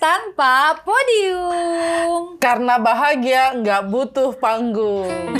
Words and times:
tanpa 0.00 0.80
podium. 0.80 2.40
Karena 2.40 2.80
bahagia 2.80 3.52
nggak 3.60 3.82
butuh 3.92 4.32
panggung. 4.40 5.36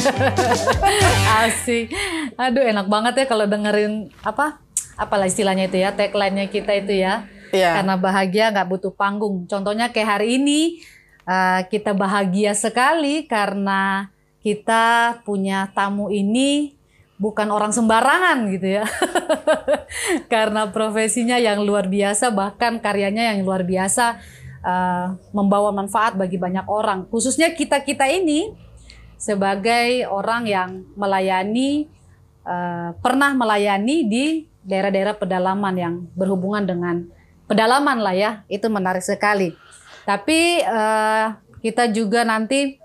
Asik. 1.41 1.91
Aduh 2.37 2.63
enak 2.63 2.87
banget 2.87 3.25
ya 3.25 3.27
kalau 3.27 3.49
dengerin 3.49 4.13
apa? 4.21 4.61
Apalah 5.01 5.25
istilahnya 5.25 5.73
itu 5.73 5.81
ya, 5.81 5.97
tagline-nya 5.97 6.53
kita 6.53 6.77
itu 6.77 7.01
ya. 7.01 7.25
Iya. 7.51 7.81
Karena 7.81 7.97
bahagia 7.97 8.53
nggak 8.53 8.69
butuh 8.69 8.93
panggung. 8.93 9.49
Contohnya 9.49 9.89
kayak 9.89 10.21
hari 10.21 10.37
ini 10.37 10.85
uh, 11.25 11.65
kita 11.67 11.97
bahagia 11.97 12.53
sekali 12.53 13.25
karena 13.25 14.13
kita 14.45 15.19
punya 15.25 15.73
tamu 15.73 16.13
ini 16.13 16.77
bukan 17.21 17.53
orang 17.53 17.73
sembarangan 17.73 18.49
gitu 18.49 18.81
ya. 18.81 18.85
Karena 20.33 20.73
profesinya 20.73 21.37
yang 21.37 21.61
luar 21.61 21.93
biasa 21.93 22.33
bahkan 22.33 22.81
karyanya 22.81 23.37
yang 23.37 23.45
luar 23.45 23.69
biasa 23.69 24.17
uh, 24.65 25.17
membawa 25.33 25.73
manfaat 25.73 26.17
bagi 26.17 26.37
banyak 26.37 26.65
orang. 26.69 27.09
Khususnya 27.09 27.53
kita-kita 27.53 28.09
ini 28.09 28.53
sebagai 29.21 30.09
orang 30.09 30.49
yang 30.49 30.71
melayani 30.97 31.89
uh, 32.45 32.97
pernah 33.01 33.33
melayani 33.37 33.97
di 34.09 34.27
daerah-daerah 34.65 35.17
pedalaman 35.17 35.75
yang 35.77 35.95
berhubungan 36.13 36.65
dengan 36.69 36.97
pedalaman 37.49 37.99
lah 38.01 38.15
ya. 38.17 38.31
Itu 38.47 38.69
menarik 38.69 39.05
sekali. 39.05 39.57
Tapi 40.05 40.65
uh, 40.65 41.37
kita 41.61 41.89
juga 41.93 42.25
nanti 42.25 42.81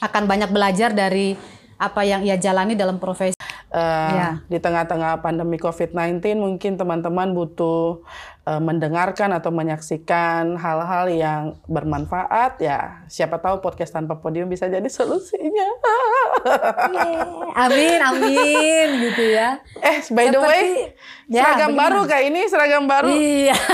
akan 0.00 0.24
banyak 0.24 0.50
belajar 0.52 0.92
dari 0.96 1.36
apa 1.80 2.04
yang 2.04 2.24
ia 2.24 2.36
jalani 2.36 2.76
dalam 2.76 3.00
profesi 3.00 3.39
Uh, 3.70 4.10
Ya. 4.10 4.28
Di 4.50 4.58
tengah-tengah 4.58 5.22
pandemi 5.22 5.54
COVID-19 5.54 6.18
mungkin 6.34 6.74
teman-teman 6.74 7.30
butuh 7.30 8.02
uh, 8.42 8.58
mendengarkan 8.58 9.30
atau 9.30 9.54
menyaksikan 9.54 10.58
hal-hal 10.58 11.06
yang 11.06 11.42
bermanfaat 11.64 12.58
ya. 12.58 13.06
Siapa 13.06 13.38
tahu 13.38 13.62
podcast 13.62 13.94
tanpa 13.94 14.18
podium 14.18 14.50
bisa 14.50 14.66
jadi 14.66 14.90
solusinya. 14.90 15.68
Amin, 17.54 17.98
amin 18.00 18.88
gitu 19.06 19.22
ya. 19.34 19.62
eh, 19.78 20.02
by 20.10 20.26
the 20.28 20.40
way, 20.40 20.62
Seperti- 20.66 20.86
ya, 21.30 21.42
seragam 21.46 21.70
bagaimana? 21.70 21.80
baru 21.80 22.00
kayak 22.06 22.24
ini 22.26 22.40
seragam 22.50 22.84
baru. 22.86 23.10
Iya. 23.10 23.56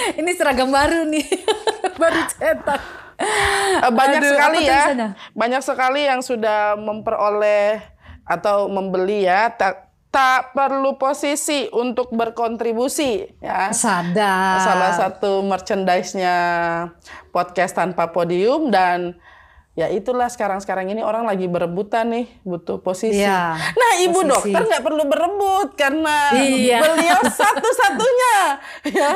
Ini 0.00 0.30
seragam 0.32 0.72
baru 0.72 1.04
nih. 1.06 1.26
baru 2.02 2.20
cetak. 2.30 2.80
Eh, 3.20 3.90
banyak 3.92 4.22
Aduh, 4.24 4.30
sekali 4.32 4.58
ya, 4.64 5.12
banyak 5.36 5.60
sekali 5.60 6.00
yang 6.08 6.24
sudah 6.24 6.72
memperoleh 6.80 7.84
atau 8.30 8.70
membeli 8.70 9.26
ya. 9.26 9.50
Tak, 9.50 9.90
tak 10.14 10.54
perlu 10.54 10.94
posisi 10.94 11.66
untuk 11.74 12.14
berkontribusi 12.14 13.42
ya. 13.42 13.74
Sadar. 13.74 14.62
Salah 14.62 14.92
satu 14.94 15.42
merchandise-nya 15.42 16.36
podcast 17.34 17.74
tanpa 17.74 18.14
podium 18.14 18.70
dan 18.70 19.18
ya 19.72 19.86
itulah 19.86 20.26
sekarang-sekarang 20.26 20.88
ini 20.88 21.00
orang 21.00 21.22
lagi 21.22 21.46
berebutan 21.46 22.10
nih 22.10 22.26
butuh 22.42 22.78
posisi. 22.78 23.18
Iya, 23.18 23.54
nah 23.54 23.92
ibu 23.98 24.18
posisi. 24.18 24.50
dokter 24.50 24.60
nggak 24.66 24.82
perlu 24.82 25.04
berebut 25.04 25.68
karena 25.72 26.16
Iya. 26.32 26.78
beliau 26.82 27.20
satu-satunya 27.40 28.34
ya 28.90 29.10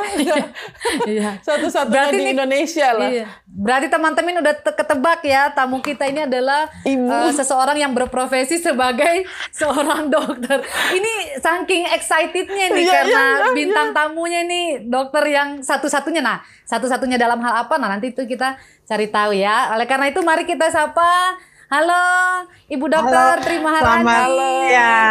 Iya. 1.05 1.29
satu-satunya 1.39 1.91
Berarti 1.91 2.15
di 2.15 2.23
nih- 2.23 2.33
Indonesia 2.33 2.87
lah. 2.89 3.09
Iya. 3.09 3.25
Berarti 3.45 3.87
teman-teman 3.87 4.35
udah 4.37 4.53
te- 4.53 4.75
ketebak 4.75 5.19
ya 5.23 5.47
tamu 5.49 5.79
kita 5.79 6.03
ini 6.05 6.23
adalah 6.23 6.71
Ibu. 6.81 7.03
eh, 7.05 7.33
seseorang 7.33 7.77
yang 7.77 7.91
berprofesi 7.91 8.57
sebagai 8.57 9.23
seorang 9.49 10.07
dokter. 10.13 10.63
Ini 10.89 11.13
saking 11.37 11.87
excitednya 11.89 12.65
nih 12.69 12.79
Iya, 12.81 12.93
karena 12.93 13.21
iya, 13.21 13.37
iya, 13.41 13.53
bintang 13.53 13.87
tamunya 13.91 14.41
nih 14.41 14.65
dokter 14.83 15.23
yang 15.25 15.59
satu-satunya. 15.59 16.19
Nah, 16.19 16.37
satu-satunya 16.63 17.15
dalam 17.15 17.37
hal 17.39 17.61
apa? 17.61 17.75
Nah, 17.75 17.87
nanti 17.89 18.09
itu 18.09 18.23
kita 18.23 18.55
cari 18.85 19.07
tahu 19.09 19.33
ya. 19.35 19.73
Oleh 19.73 19.85
karena 19.89 20.07
itu 20.09 20.21
mari 20.21 20.45
kita 20.45 20.69
sapa. 20.69 21.41
Halo, 21.65 22.45
Ibu 22.69 22.85
Dokter 22.85 23.41
Terima 23.41 23.81
Selamat 23.81 24.29
Harani. 24.29 24.69
ya. 24.69 25.01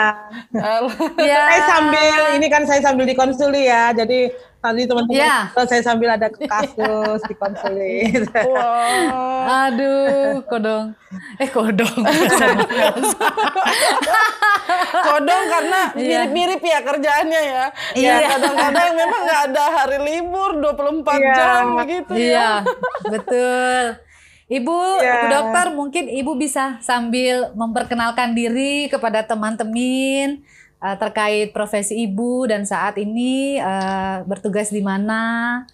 Ya. 1.18 1.42
Saya 1.50 1.62
sambil 1.66 2.20
ini 2.38 2.46
kan 2.46 2.62
saya 2.62 2.78
sambil 2.78 3.10
dikonsuli 3.10 3.66
ya. 3.66 3.90
Jadi 3.90 4.30
tadi 4.64 4.88
teman-teman 4.88 5.20
Ya. 5.20 5.52
saya 5.68 5.82
sambil 5.84 6.08
ada 6.16 6.32
kasus 6.32 7.20
dikonsuli. 7.28 8.08
Wah. 8.48 9.68
Aduh, 9.68 10.40
kodong. 10.48 10.96
Eh, 11.36 11.48
kodong. 11.52 11.92
Kodong 14.94 15.44
karena 15.50 15.80
Iya. 15.92 16.24
mirip-mirip 16.24 16.60
ya 16.64 16.78
kerjaannya 16.80 17.40
ya. 17.44 17.64
Iya. 17.92 18.14
Ya 18.16 18.26
kadang-kadang 18.34 18.90
memang 18.96 19.20
nggak 19.28 19.40
ada 19.52 19.64
hari 19.68 19.98
libur 20.00 20.50
24 20.58 21.20
Iya. 21.20 21.34
jam 21.36 21.64
begitu 21.76 22.12
ya. 22.14 22.24
Iya, 22.24 22.48
betul. 23.04 23.84
Ibu. 24.44 24.78
Bu 25.00 25.26
dokter, 25.28 25.66
mungkin 25.72 26.04
Ibu 26.08 26.32
bisa 26.36 26.76
sambil 26.80 27.52
memperkenalkan 27.56 28.36
diri 28.36 28.88
kepada 28.88 29.24
teman-teman 29.24 30.44
eh, 30.84 30.96
terkait 31.00 31.48
profesi 31.56 32.04
Ibu 32.04 32.52
dan 32.52 32.68
saat 32.68 33.00
ini 33.00 33.56
eh, 33.56 34.16
bertugas 34.28 34.68
di 34.68 34.84
mana. 34.84 35.64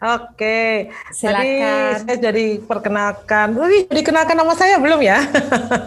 Oke. 0.00 0.88
Silakan. 1.12 1.44
Tadi 1.44 2.08
saya 2.08 2.16
jadi 2.32 2.46
perkenalkan. 2.64 3.52
Wih, 3.52 3.84
dikenalkan 3.84 4.32
nama 4.32 4.56
saya 4.56 4.80
belum 4.80 5.00
ya? 5.04 5.20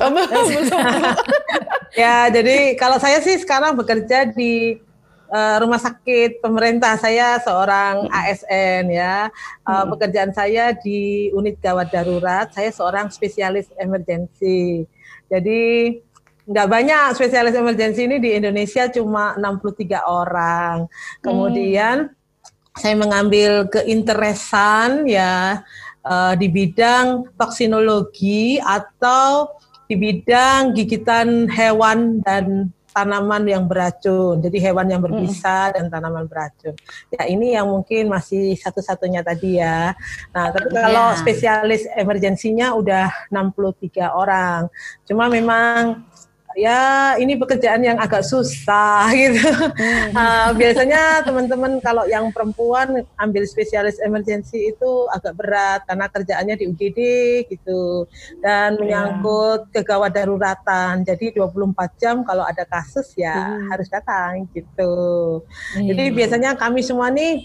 Oh, 0.06 0.10
belum, 0.14 0.30
belum. 0.30 0.82
ya, 2.02 2.30
jadi 2.30 2.78
kalau 2.78 3.02
saya 3.02 3.18
sih 3.26 3.42
sekarang 3.42 3.74
bekerja 3.74 4.30
di 4.30 4.78
eh, 5.34 5.56
rumah 5.58 5.82
sakit 5.82 6.46
pemerintah. 6.46 6.94
Saya 7.02 7.42
seorang 7.42 8.06
ASN 8.14 8.94
ya. 8.94 9.34
Eh, 9.66 9.86
Pekerjaan 9.98 10.30
saya 10.30 10.78
di 10.78 11.34
unit 11.34 11.58
gawat 11.58 11.90
darurat. 11.90 12.54
Saya 12.54 12.70
seorang 12.70 13.10
spesialis 13.10 13.66
emergensi. 13.82 14.86
Jadi 15.26 15.62
nggak 16.44 16.68
banyak 16.68 17.06
spesialis 17.16 17.56
emergensi 17.56 18.04
ini 18.04 18.20
di 18.20 18.36
Indonesia 18.36 18.92
cuma 18.92 19.36
63 19.40 20.04
orang. 20.04 20.92
Kemudian 21.24 22.12
saya 22.76 22.96
mengambil 22.98 23.70
keinteresan 23.72 25.08
ya 25.08 25.64
eh, 26.04 26.34
di 26.36 26.48
bidang 26.52 27.32
toksinologi 27.40 28.60
atau 28.60 29.56
di 29.88 29.96
bidang 29.96 30.74
gigitan 30.76 31.48
hewan 31.48 32.20
dan 32.24 32.72
tanaman 32.94 33.44
yang 33.50 33.66
beracun. 33.66 34.38
Jadi 34.38 34.62
hewan 34.62 34.86
yang 34.86 35.02
berbisa 35.02 35.74
dan 35.74 35.90
tanaman 35.90 36.30
beracun. 36.30 36.78
Ya 37.10 37.26
ini 37.26 37.58
yang 37.58 37.66
mungkin 37.68 38.08
masih 38.08 38.54
satu-satunya 38.54 39.26
tadi 39.26 39.58
ya. 39.58 39.98
Nah, 40.30 40.54
tapi 40.54 40.70
kalau 40.70 41.08
Ya. 41.12 41.18
spesialis 41.18 41.90
emergensinya 41.98 42.78
udah 42.78 43.10
63 43.34 44.14
orang. 44.14 44.70
Cuma 45.10 45.26
memang 45.26 46.06
ya 46.56 47.14
ini 47.18 47.34
pekerjaan 47.36 47.82
yang 47.82 47.98
agak 47.98 48.22
susah 48.22 49.10
gitu. 49.20 49.42
Ah, 50.14 50.54
biasanya 50.54 51.26
teman-teman 51.26 51.78
kalau 51.82 52.06
yang 52.06 52.30
perempuan 52.30 53.06
ambil 53.18 53.44
spesialis 53.46 53.98
emergensi 54.00 54.72
itu 54.72 54.92
agak 55.10 55.34
berat 55.38 55.82
karena 55.86 56.06
kerjaannya 56.10 56.56
di 56.58 56.66
UGD 56.70 57.00
gitu 57.50 58.06
dan 58.42 58.78
menyangkut 58.78 59.70
kegawat 59.74 60.14
daruratan. 60.14 61.02
Jadi 61.04 61.34
24 61.36 62.02
jam 62.02 62.22
kalau 62.22 62.46
ada 62.46 62.64
kasus 62.64 63.14
ya 63.18 63.58
harus 63.70 63.90
datang 63.90 64.46
gitu. 64.54 64.94
Jadi 65.76 66.04
biasanya 66.14 66.54
kami 66.54 66.86
semua 66.86 67.10
nih 67.10 67.44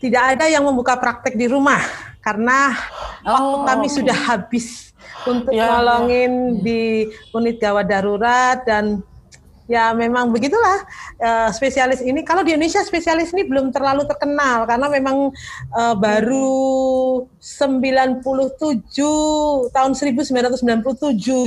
tidak 0.00 0.36
ada 0.36 0.48
yang 0.48 0.64
membuka 0.64 0.96
praktek 0.96 1.36
di 1.36 1.44
rumah 1.44 1.80
karena 2.20 2.72
waktu 3.24 3.56
Oh. 3.60 3.64
kami 3.68 3.88
sudah 3.88 4.16
habis 4.16 4.89
untuk 5.26 5.52
Ya, 5.52 5.68
nolongin 5.80 6.62
di 6.64 7.10
unit 7.34 7.56
gawat 7.60 7.86
darurat 7.90 8.64
dan 8.64 9.04
ya 9.70 9.94
memang 9.94 10.34
begitulah 10.34 10.82
eh, 11.22 11.48
spesialis 11.54 12.02
ini. 12.02 12.26
Kalau 12.26 12.42
di 12.42 12.50
Indonesia 12.50 12.82
spesialis 12.82 13.30
ini 13.30 13.46
belum 13.46 13.70
terlalu 13.70 14.02
terkenal 14.10 14.66
karena 14.66 14.90
memang 14.90 15.30
eh, 15.76 15.94
baru 15.94 17.22
97 17.38 18.26
tahun 19.70 19.92
1997 19.94 20.66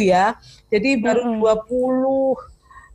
ya. 0.07 0.39
Jadi 0.71 0.89
baru 1.03 1.37
20 1.37 2.53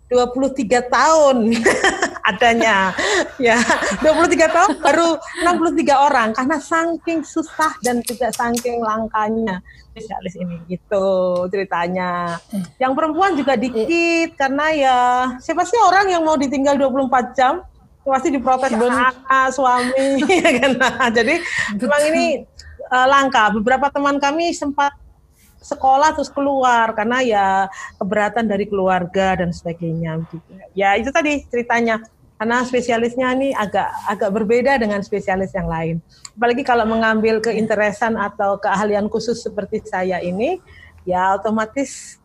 23 0.08 0.88
tahun 0.88 1.36
adanya. 2.28 2.92
Ya 3.40 3.56
23 4.04 4.54
tahun 4.54 4.72
baru 4.84 5.16
63 5.44 6.06
orang 6.06 6.28
karena 6.36 6.56
saking 6.60 7.24
susah 7.24 7.72
dan 7.80 8.04
juga 8.04 8.28
saking 8.34 8.84
langkanya. 8.84 9.64
Spesialis 9.94 10.34
ini 10.36 10.56
gitu 10.68 11.06
ceritanya. 11.48 12.36
Yang 12.76 12.92
perempuan 12.92 13.32
juga 13.34 13.56
dikit 13.56 14.36
karena 14.36 14.66
ya 14.74 14.98
siapa 15.40 15.64
sih 15.64 15.80
orang 15.80 16.12
yang 16.12 16.22
mau 16.22 16.36
ditinggal 16.36 16.76
24 16.76 17.38
jam? 17.38 17.64
Pasti 18.08 18.32
diprotes 18.32 18.72
anak 18.72 19.20
suami 19.52 20.24
ya 20.40 20.50
kan? 20.64 20.72
Nah, 20.80 21.08
jadi 21.12 21.44
memang 21.76 22.02
ini 22.08 22.24
eh, 22.88 23.06
langka. 23.08 23.52
Beberapa 23.52 23.92
teman 23.92 24.16
kami 24.16 24.56
sempat 24.56 24.96
sekolah 25.58 26.14
terus 26.14 26.30
keluar 26.30 26.94
karena 26.94 27.18
ya 27.20 27.46
keberatan 27.98 28.46
dari 28.48 28.64
keluarga 28.64 29.36
dan 29.44 29.52
sebagainya. 29.52 30.24
Gitu. 30.30 30.52
Ya 30.72 30.96
itu 30.96 31.12
tadi 31.12 31.44
ceritanya. 31.50 32.00
Karena 32.38 32.62
spesialisnya 32.62 33.34
ini 33.34 33.50
agak 33.50 33.90
agak 34.06 34.30
berbeda 34.30 34.78
dengan 34.78 35.02
spesialis 35.02 35.50
yang 35.50 35.66
lain. 35.66 35.98
Apalagi 36.38 36.62
kalau 36.62 36.86
mengambil 36.86 37.42
keinteresan 37.42 38.14
atau 38.14 38.62
keahlian 38.62 39.10
khusus 39.10 39.42
seperti 39.42 39.82
saya 39.82 40.22
ini, 40.22 40.62
ya 41.02 41.34
otomatis 41.34 42.22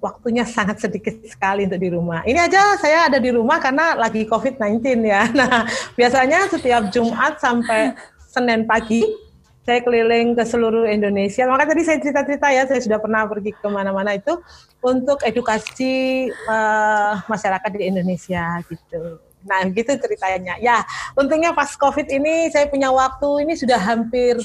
waktunya 0.00 0.44
sangat 0.48 0.80
sedikit 0.80 1.16
sekali 1.24 1.68
untuk 1.68 1.80
di 1.80 1.88
rumah. 1.92 2.24
Ini 2.24 2.48
aja 2.48 2.76
saya 2.80 3.08
ada 3.12 3.20
di 3.20 3.28
rumah 3.32 3.60
karena 3.60 3.96
lagi 3.96 4.24
COVID-19 4.24 5.04
ya. 5.04 5.28
Nah, 5.38 5.68
biasanya 5.96 6.48
setiap 6.48 6.88
Jumat 6.88 7.40
sampai 7.40 7.92
Senin 8.32 8.64
pagi 8.64 9.23
saya 9.64 9.80
keliling 9.80 10.36
ke 10.36 10.44
seluruh 10.44 10.84
Indonesia. 10.84 11.48
Maka 11.48 11.72
tadi 11.72 11.82
saya 11.88 11.98
cerita-cerita 11.98 12.46
ya, 12.52 12.68
saya 12.68 12.80
sudah 12.84 13.00
pernah 13.00 13.24
pergi 13.24 13.56
ke 13.56 13.68
mana-mana 13.72 14.12
itu 14.12 14.36
untuk 14.84 15.24
edukasi 15.24 16.28
uh, 16.46 17.24
masyarakat 17.24 17.70
di 17.72 17.88
Indonesia 17.88 18.60
gitu. 18.68 19.18
Nah, 19.44 19.64
gitu 19.72 19.92
ceritanya. 19.96 20.60
Ya, 20.60 20.84
untungnya 21.16 21.56
pas 21.56 21.72
COVID 21.76 22.08
ini 22.12 22.52
saya 22.52 22.68
punya 22.68 22.92
waktu 22.92 23.48
ini 23.48 23.56
sudah 23.56 23.80
hampir 23.80 24.36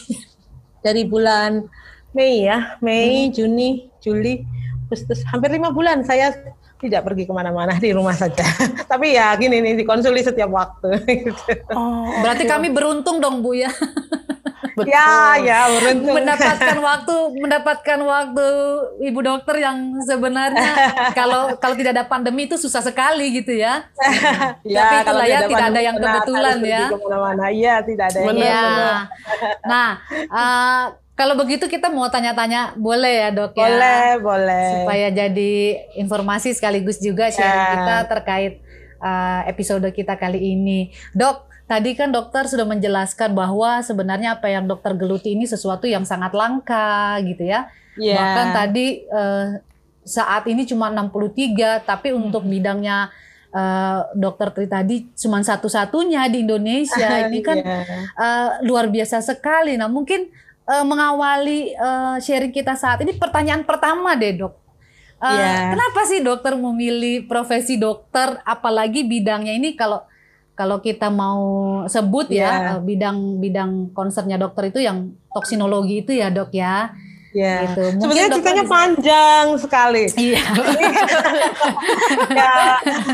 dari 0.80 1.04
bulan 1.04 1.68
Mei 2.16 2.48
ya, 2.48 2.80
Mei, 2.80 3.28
hmm. 3.28 3.34
Juni, 3.36 3.70
Juli, 4.00 4.48
Agustus, 4.88 5.22
hampir 5.30 5.54
lima 5.54 5.70
bulan 5.70 6.02
saya 6.02 6.34
tidak 6.80 7.12
pergi 7.12 7.28
ke 7.28 7.34
mana-mana 7.36 7.76
di 7.76 7.92
rumah 7.92 8.16
saja. 8.16 8.42
Tapi 8.92 9.14
ya 9.20 9.36
gini 9.36 9.60
nih 9.60 9.84
dikonsuli 9.84 10.24
setiap 10.24 10.50
waktu. 10.50 10.90
Oh, 11.76 12.08
berarti 12.26 12.50
kami 12.50 12.74
beruntung 12.74 13.22
dong 13.22 13.46
Bu 13.46 13.54
ya. 13.54 13.70
Betul. 14.80 14.96
Ya, 14.96 15.36
ya, 15.44 15.60
beruntung. 15.68 16.16
Mendapatkan 16.16 16.78
waktu, 16.80 17.16
mendapatkan 17.36 18.00
waktu 18.00 18.48
ibu 19.04 19.20
dokter 19.20 19.56
yang 19.60 19.78
sebenarnya 20.08 20.72
kalau 21.20 21.60
kalau 21.60 21.76
tidak 21.76 21.92
ada 22.00 22.06
pandemi 22.08 22.48
itu 22.48 22.56
susah 22.56 22.80
sekali 22.80 23.36
gitu 23.36 23.52
ya. 23.52 23.84
ya 24.64 24.80
Tapi 24.80 24.96
itulah 25.04 25.26
ya 25.28 25.40
tidak 25.44 25.68
ada 25.76 25.82
yang 25.84 25.96
kebetulan 26.00 26.58
ya. 26.64 26.84
Iya 27.50 27.76
tidak 27.84 28.06
ada 28.14 28.20
yang 28.24 28.38
ya. 28.40 28.64
Nah, 29.72 29.90
uh, 30.32 30.84
kalau 31.20 31.36
begitu 31.36 31.68
kita 31.68 31.92
mau 31.92 32.08
tanya-tanya 32.08 32.80
boleh 32.80 33.28
ya 33.28 33.30
dok 33.36 33.52
ya? 33.60 33.68
Boleh, 33.68 34.08
boleh. 34.24 34.68
Supaya 34.80 35.08
jadi 35.12 35.54
informasi 36.00 36.56
sekaligus 36.56 37.04
juga 37.04 37.28
sharing 37.28 37.60
ya. 37.60 37.74
kita 37.76 37.96
terkait 38.08 38.54
uh, 39.04 39.44
episode 39.50 39.84
kita 39.92 40.16
kali 40.16 40.40
ini. 40.56 40.96
Dok, 41.12 41.49
Tadi 41.70 41.94
kan 41.94 42.10
dokter 42.10 42.50
sudah 42.50 42.66
menjelaskan 42.66 43.38
bahwa 43.38 43.86
sebenarnya 43.86 44.42
apa 44.42 44.50
yang 44.50 44.66
dokter 44.66 44.98
geluti 44.98 45.38
ini 45.38 45.46
sesuatu 45.46 45.86
yang 45.86 46.02
sangat 46.02 46.34
langka 46.34 47.22
gitu 47.22 47.46
ya. 47.46 47.70
Yeah. 47.94 48.18
Bahkan 48.18 48.48
tadi 48.58 49.06
uh, 49.06 49.62
saat 50.02 50.50
ini 50.50 50.66
cuma 50.66 50.90
63 50.90 51.86
tapi 51.86 52.10
untuk 52.10 52.50
bidangnya 52.50 53.14
uh, 53.54 54.10
dokter 54.18 54.50
Tri 54.50 54.66
tadi 54.66 55.14
cuma 55.14 55.46
satu-satunya 55.46 56.26
di 56.34 56.42
Indonesia. 56.42 57.06
Ini 57.30 57.40
kan 57.46 57.58
yeah. 57.62 57.84
Iya. 57.86 57.98
uh, 58.18 58.50
luar 58.66 58.90
biasa 58.90 59.22
sekali. 59.22 59.78
Nah, 59.78 59.86
mungkin 59.86 60.26
uh, 60.66 60.82
mengawali 60.82 61.78
uh, 61.78 62.18
sharing 62.18 62.50
kita 62.50 62.74
saat 62.74 63.06
ini 63.06 63.14
pertanyaan 63.14 63.62
pertama 63.62 64.18
deh, 64.18 64.42
Dok. 64.42 64.54
Uh, 65.22 65.38
yeah. 65.38 65.78
Kenapa 65.78 66.02
sih 66.10 66.26
dokter 66.26 66.58
memilih 66.58 67.30
profesi 67.30 67.78
dokter 67.78 68.42
apalagi 68.42 69.06
bidangnya 69.06 69.54
ini 69.54 69.78
kalau 69.78 70.02
kalau 70.60 70.84
kita 70.84 71.08
mau 71.08 71.40
sebut 71.88 72.28
ya 72.28 72.76
yeah. 72.76 72.84
bidang 72.84 73.40
bidang 73.40 73.96
konsernya 73.96 74.36
dokter 74.36 74.68
itu 74.68 74.84
yang 74.84 75.16
toksinologi 75.32 76.04
itu 76.04 76.12
ya 76.12 76.28
dok 76.28 76.52
ya. 76.52 76.92
Ya, 77.30 77.62
gitu. 77.62 78.02
sebenarnya 78.02 78.42
ceritanya 78.42 78.66
bisa... 78.66 78.74
panjang 78.74 79.46
sekali. 79.62 80.04
Iya. 80.18 80.44
ya, 82.42 82.58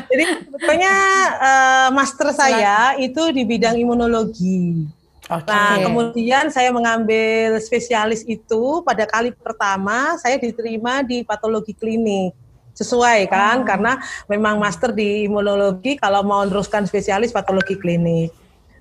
jadi 0.07 0.23
sebetulnya 0.39 0.93
uh, 1.35 1.87
master 1.91 2.31
saya 2.31 2.95
itu 2.95 3.19
di 3.35 3.43
bidang 3.43 3.75
imunologi. 3.75 4.87
Okay. 5.27 5.51
Nah, 5.51 5.83
kemudian 5.83 6.47
saya 6.47 6.71
mengambil 6.71 7.59
spesialis 7.59 8.23
itu 8.23 8.79
pada 8.87 9.03
kali 9.03 9.35
pertama 9.35 10.15
saya 10.15 10.39
diterima 10.39 11.03
di 11.03 11.27
patologi 11.27 11.75
klinik 11.75 12.44
sesuai 12.75 13.31
kan 13.31 13.63
oh. 13.63 13.65
karena 13.65 13.97
memang 14.27 14.59
master 14.59 14.91
di 14.91 15.25
imunologi 15.25 15.95
kalau 15.95 16.21
mau 16.21 16.43
meneruskan 16.43 16.83
spesialis 16.83 17.31
patologi 17.31 17.79
klinik. 17.79 18.35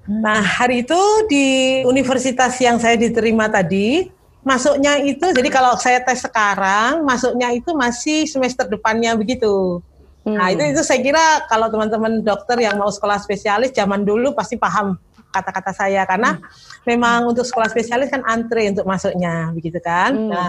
Hmm. 0.05 0.21
Nah, 0.21 0.43
hari 0.43 0.85
itu 0.85 1.01
di 1.31 1.81
universitas 1.89 2.59
yang 2.61 2.77
saya 2.77 2.99
diterima 3.01 3.49
tadi, 3.49 4.11
masuknya 4.45 5.01
itu 5.01 5.33
jadi 5.33 5.49
kalau 5.49 5.79
saya 5.81 6.05
tes 6.05 6.21
sekarang, 6.21 7.01
masuknya 7.07 7.49
itu 7.57 7.73
masih 7.73 8.29
semester 8.29 8.69
depannya 8.69 9.17
begitu. 9.17 9.81
Hmm. 10.25 10.37
Nah, 10.37 10.53
itu 10.53 10.61
itu 10.77 10.83
saya 10.85 11.01
kira 11.01 11.25
kalau 11.49 11.73
teman-teman 11.73 12.21
dokter 12.21 12.61
yang 12.61 12.77
mau 12.77 12.93
sekolah 12.93 13.17
spesialis 13.17 13.73
zaman 13.73 14.05
dulu 14.05 14.37
pasti 14.37 14.61
paham 14.61 14.97
kata-kata 15.33 15.75
saya 15.75 16.07
karena 16.07 16.39
hmm. 16.39 16.87
memang 16.87 17.35
untuk 17.35 17.43
sekolah 17.43 17.67
spesialis 17.67 18.07
kan 18.13 18.23
antre 18.29 18.71
untuk 18.71 18.85
masuknya 18.85 19.51
begitu 19.57 19.81
kan. 19.81 20.13
Hmm. 20.13 20.29
Nah, 20.29 20.49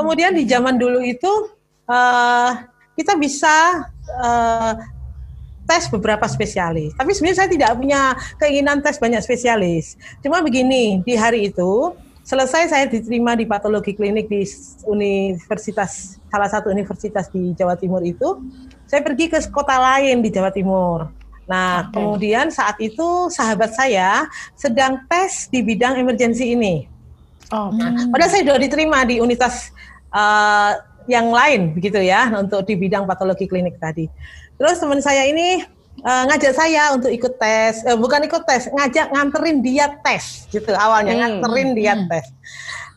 kemudian 0.00 0.32
di 0.32 0.48
zaman 0.48 0.80
dulu 0.80 1.04
itu 1.04 1.52
uh, 1.88 2.50
kita 2.94 3.18
bisa 3.18 3.86
uh, 4.22 4.72
tes 5.64 5.88
beberapa 5.88 6.24
spesialis. 6.28 6.92
Tapi 6.94 7.10
sebenarnya 7.16 7.38
saya 7.44 7.50
tidak 7.50 7.72
punya 7.76 8.12
keinginan 8.36 8.84
tes 8.84 9.00
banyak 9.00 9.20
spesialis. 9.24 9.96
Cuma 10.20 10.44
begini, 10.44 11.00
di 11.02 11.16
hari 11.16 11.48
itu 11.50 11.96
selesai 12.24 12.72
saya 12.72 12.84
diterima 12.88 13.36
di 13.36 13.44
patologi 13.44 13.92
klinik 13.92 14.28
di 14.32 14.44
universitas 14.88 16.16
salah 16.32 16.48
satu 16.48 16.72
universitas 16.72 17.28
di 17.28 17.52
Jawa 17.56 17.76
Timur 17.76 18.00
itu, 18.04 18.40
saya 18.88 19.00
pergi 19.04 19.28
ke 19.32 19.38
kota 19.52 19.76
lain 19.76 20.20
di 20.20 20.28
Jawa 20.32 20.52
Timur. 20.52 21.08
Nah, 21.44 21.88
okay. 21.88 22.00
kemudian 22.00 22.48
saat 22.48 22.80
itu 22.80 23.28
sahabat 23.28 23.76
saya 23.76 24.24
sedang 24.56 25.04
tes 25.08 25.52
di 25.52 25.60
bidang 25.60 26.00
emergensi 26.00 26.56
ini. 26.56 26.88
Oh. 27.52 27.68
Nah, 27.68 28.08
padahal 28.08 28.30
saya 28.32 28.42
sudah 28.48 28.56
diterima 28.56 29.04
di 29.04 29.20
unitas 29.20 29.68
uh, 30.08 30.80
yang 31.04 31.28
lain 31.28 31.76
begitu 31.76 32.00
ya 32.00 32.32
untuk 32.32 32.64
di 32.64 32.74
bidang 32.76 33.04
patologi 33.04 33.44
klinik 33.44 33.76
tadi. 33.76 34.08
Terus 34.56 34.80
teman 34.80 35.00
saya 35.04 35.28
ini 35.28 35.60
uh, 36.02 36.24
ngajak 36.30 36.54
saya 36.56 36.94
untuk 36.96 37.12
ikut 37.12 37.36
tes, 37.36 37.84
uh, 37.84 37.98
bukan 37.98 38.24
ikut 38.26 38.42
tes, 38.48 38.70
ngajak 38.72 39.12
nganterin 39.12 39.58
dia 39.60 39.86
tes 40.00 40.48
gitu 40.48 40.72
awalnya 40.74 41.14
hmm. 41.14 41.20
nganterin 41.20 41.70
dia 41.76 41.92
hmm. 41.94 42.08
tes. 42.08 42.26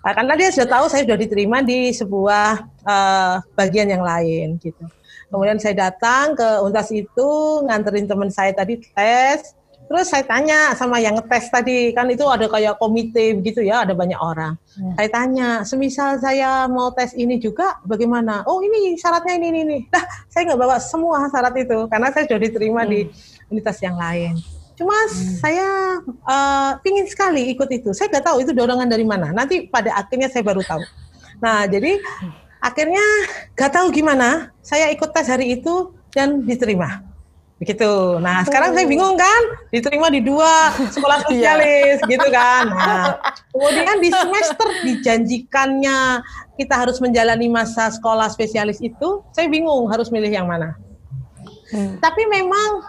Nah, 0.07 0.13
karena 0.15 0.33
dia 0.39 0.49
sudah 0.55 0.69
tahu 0.71 0.85
saya 0.87 1.03
sudah 1.03 1.19
diterima 1.19 1.59
di 1.59 1.91
sebuah 1.91 2.63
uh, 2.87 3.35
bagian 3.59 3.91
yang 3.91 4.05
lain 4.05 4.55
gitu. 4.61 4.87
Kemudian 5.27 5.59
saya 5.59 5.91
datang 5.91 6.39
ke 6.39 6.63
untas 6.63 6.87
itu 6.95 7.29
nganterin 7.67 8.07
teman 8.07 8.31
saya 8.31 8.55
tadi 8.55 8.79
tes 8.95 9.51
Terus 9.87 10.11
saya 10.11 10.27
tanya 10.27 10.75
sama 10.75 10.99
yang 10.99 11.15
ngetes 11.15 11.47
tadi, 11.47 11.95
kan 11.95 12.11
itu 12.11 12.27
ada 12.27 12.51
kayak 12.51 12.75
komite 12.75 13.39
begitu 13.39 13.63
ya, 13.63 13.87
ada 13.87 13.95
banyak 13.95 14.19
orang. 14.19 14.59
Hmm. 14.75 14.93
Saya 14.99 15.09
tanya, 15.09 15.49
semisal 15.63 16.19
saya 16.19 16.67
mau 16.67 16.91
tes 16.91 17.15
ini 17.15 17.39
juga, 17.39 17.79
bagaimana? 17.87 18.43
Oh 18.43 18.59
ini 18.59 18.99
syaratnya 18.99 19.39
ini, 19.39 19.47
ini, 19.47 19.59
ini. 19.63 19.77
Nah, 19.87 20.03
saya 20.27 20.51
nggak 20.51 20.59
bawa 20.59 20.75
semua 20.83 21.31
syarat 21.31 21.55
itu, 21.55 21.87
karena 21.87 22.11
saya 22.11 22.27
sudah 22.27 22.41
diterima 22.43 22.83
hmm. 22.83 22.91
di 22.91 22.99
unitas 23.47 23.79
yang 23.79 23.95
lain. 23.95 24.35
Cuma 24.75 24.93
hmm. 24.93 25.39
saya 25.39 25.67
uh, 26.03 26.71
pingin 26.83 27.07
sekali 27.07 27.47
ikut 27.55 27.71
itu. 27.71 27.95
Saya 27.95 28.11
nggak 28.11 28.27
tahu 28.27 28.43
itu 28.43 28.51
dorongan 28.51 28.91
dari 28.91 29.07
mana. 29.07 29.31
Nanti 29.31 29.71
pada 29.71 29.95
akhirnya 29.95 30.27
saya 30.27 30.43
baru 30.43 30.67
tahu. 30.67 30.83
Nah, 31.39 31.63
jadi 31.63 31.95
akhirnya 32.59 33.05
nggak 33.55 33.71
tahu 33.71 33.87
gimana. 33.95 34.51
Saya 34.59 34.91
ikut 34.91 35.15
tes 35.15 35.31
hari 35.31 35.55
itu 35.55 35.95
dan 36.11 36.43
diterima. 36.43 37.06
Begitu. 37.57 38.21
Nah, 38.21 38.45
sekarang 38.45 38.77
saya 38.77 38.85
bingung 38.85 39.17
kan, 39.17 39.41
diterima 39.73 40.13
di 40.13 40.21
dua 40.21 40.69
sekolah 40.93 41.17
iya. 41.33 41.57
spesialis 41.57 41.97
gitu 42.05 42.27
kan. 42.29 42.69
Nah, 42.69 43.17
kemudian 43.49 43.97
di 43.97 44.13
semester 44.13 44.67
dijanjikannya 44.85 46.21
kita 46.53 46.75
harus 46.77 47.01
menjalani 47.01 47.49
masa 47.49 47.89
sekolah 47.89 48.29
spesialis 48.29 48.77
itu, 48.77 49.25
saya 49.33 49.49
bingung 49.49 49.89
harus 49.89 50.13
milih 50.13 50.29
yang 50.29 50.45
mana. 50.45 50.77
Hmm. 51.73 51.97
Tapi 51.97 52.29
memang 52.29 52.85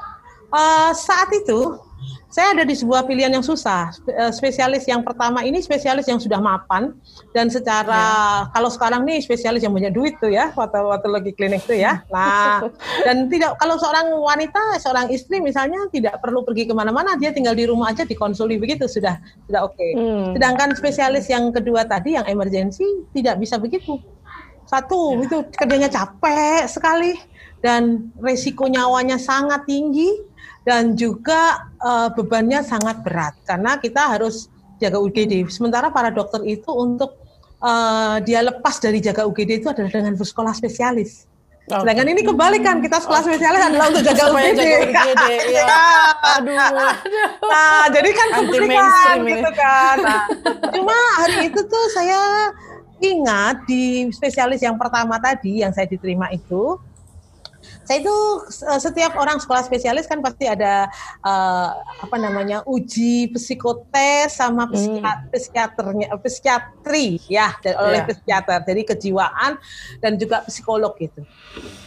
uh, 0.52 0.92
saat 0.92 1.32
itu 1.32 1.87
saya 2.28 2.52
ada 2.52 2.64
di 2.68 2.76
sebuah 2.76 3.08
pilihan 3.08 3.32
yang 3.32 3.40
susah. 3.40 3.88
Eh, 4.04 4.32
spesialis 4.36 4.84
yang 4.84 5.00
pertama 5.00 5.40
ini 5.40 5.64
spesialis 5.64 6.04
yang 6.04 6.20
sudah 6.20 6.36
mapan 6.36 6.92
dan 7.32 7.48
secara 7.48 8.44
ya. 8.44 8.52
kalau 8.52 8.68
sekarang 8.68 9.08
nih 9.08 9.24
spesialis 9.24 9.64
yang 9.64 9.72
punya 9.72 9.88
duit 9.88 10.20
tuh 10.20 10.28
ya, 10.28 10.52
patologi 10.52 11.32
klinik 11.32 11.64
tuh 11.64 11.80
ya. 11.80 12.04
Nah, 12.12 12.68
dan 13.08 13.32
tidak 13.32 13.56
kalau 13.56 13.80
seorang 13.80 14.12
wanita, 14.12 14.76
seorang 14.76 15.08
istri 15.08 15.40
misalnya 15.40 15.88
tidak 15.88 16.20
perlu 16.20 16.44
pergi 16.44 16.68
ke 16.68 16.76
mana-mana, 16.76 17.16
dia 17.16 17.32
tinggal 17.32 17.56
di 17.56 17.64
rumah 17.64 17.96
aja 17.96 18.04
dikonsuli 18.04 18.60
begitu 18.60 18.84
sudah 18.84 19.16
sudah 19.48 19.64
oke. 19.64 19.72
Okay. 19.72 19.96
Hmm. 19.96 20.36
Sedangkan 20.36 20.76
spesialis 20.76 21.24
yang 21.32 21.48
kedua 21.48 21.88
tadi 21.88 22.12
yang 22.20 22.28
emergensi 22.28 23.08
tidak 23.16 23.40
bisa 23.40 23.56
begitu. 23.56 23.96
Satu 24.68 25.16
ya. 25.16 25.24
itu 25.24 25.36
kerjanya 25.56 25.88
capek 25.88 26.68
sekali 26.68 27.16
dan 27.64 28.12
resiko 28.20 28.68
nyawanya 28.68 29.16
sangat 29.16 29.64
tinggi 29.64 30.27
dan 30.66 30.98
juga 30.98 31.70
uh, 31.80 32.08
bebannya 32.12 32.62
sangat 32.64 33.02
berat 33.02 33.34
karena 33.46 33.78
kita 33.78 34.16
harus 34.16 34.48
jaga 34.78 34.98
UGD. 35.02 35.46
Sementara 35.50 35.90
para 35.90 36.08
dokter 36.14 36.42
itu 36.46 36.70
untuk 36.70 37.18
uh, 37.62 38.22
dia 38.22 38.42
lepas 38.42 38.78
dari 38.78 39.02
jaga 39.02 39.26
UGD 39.26 39.64
itu 39.64 39.68
adalah 39.70 39.90
dengan 39.90 40.14
bersekolah 40.14 40.54
spesialis. 40.54 41.26
Oke. 41.68 41.84
Sedangkan 41.84 42.08
ini 42.08 42.22
kebalikan, 42.24 42.80
kita 42.80 42.96
sekolah 43.04 43.22
spesialis 43.28 43.60
adalah 43.60 43.92
untuk 43.92 44.00
jaga 44.00 44.32
Supaya 44.32 44.56
UGD. 44.56 44.56
jaga 44.56 44.80
UGD, 44.88 45.24
ya. 45.52 45.66
Aduh. 46.40 46.56
Nah, 47.44 47.84
jadi 47.92 48.10
kan 48.16 48.28
ini. 48.40 48.76
gitu 49.36 49.50
kan. 49.52 49.96
Nah, 50.00 50.22
cuma 50.72 50.96
hari 51.20 51.52
itu 51.52 51.60
tuh 51.68 51.84
saya 51.92 52.48
ingat 53.04 53.68
di 53.68 54.08
spesialis 54.10 54.64
yang 54.64 54.80
pertama 54.80 55.20
tadi 55.20 55.60
yang 55.60 55.70
saya 55.76 55.84
diterima 55.84 56.32
itu 56.32 56.80
saya 57.88 58.04
itu 58.04 58.16
eh, 58.68 58.80
setiap 58.84 59.16
orang 59.16 59.40
sekolah 59.40 59.64
spesialis 59.64 60.04
kan 60.04 60.20
pasti 60.20 60.44
ada 60.44 60.92
eh, 61.24 61.70
apa 62.04 62.16
namanya 62.20 62.60
uji 62.68 63.32
psikotes 63.32 64.36
sama 64.36 64.68
psikiat- 64.68 65.32
psikiaternya 65.32 66.12
eh, 66.12 66.20
psikiatri 66.20 67.16
ya 67.32 67.56
dan 67.64 67.74
oleh 67.80 68.00
Iya. 68.04 68.08
psikiater 68.12 68.60
jadi 68.68 68.82
kejiwaan 68.84 69.56
dan 70.04 70.20
juga 70.20 70.44
psikolog 70.44 70.92
gitu 71.00 71.24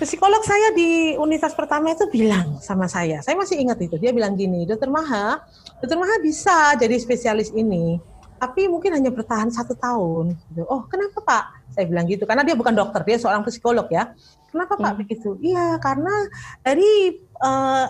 psikolog 0.02 0.42
saya 0.42 0.74
di 0.74 1.14
unitas 1.16 1.54
pertama 1.54 1.94
itu 1.94 2.10
bilang 2.10 2.58
sama 2.58 2.90
saya 2.90 3.22
saya 3.22 3.38
masih 3.38 3.62
ingat 3.62 3.78
itu 3.78 4.02
dia 4.02 4.10
bilang 4.10 4.34
gini 4.34 4.66
dokter 4.66 4.90
Maha 4.90 5.38
dokter 5.78 6.02
Maha 6.02 6.18
bisa 6.18 6.74
jadi 6.82 6.98
spesialis 6.98 7.54
ini 7.54 8.02
tapi 8.42 8.66
mungkin 8.66 8.98
hanya 8.98 9.14
bertahan 9.14 9.54
satu 9.54 9.78
tahun. 9.78 10.34
Gitu. 10.50 10.66
Oh, 10.66 10.90
kenapa 10.90 11.22
Pak? 11.22 11.78
Saya 11.78 11.86
bilang 11.86 12.10
gitu, 12.10 12.26
karena 12.26 12.42
dia 12.42 12.58
bukan 12.58 12.74
dokter, 12.74 13.06
dia 13.06 13.22
seorang 13.22 13.46
psikolog 13.46 13.86
ya. 13.94 14.18
Kenapa 14.52 14.76
Pak 14.76 14.94
begitu? 15.00 15.40
Iya, 15.40 15.80
karena 15.80 16.12
dari 16.60 17.16
eh, 17.24 17.86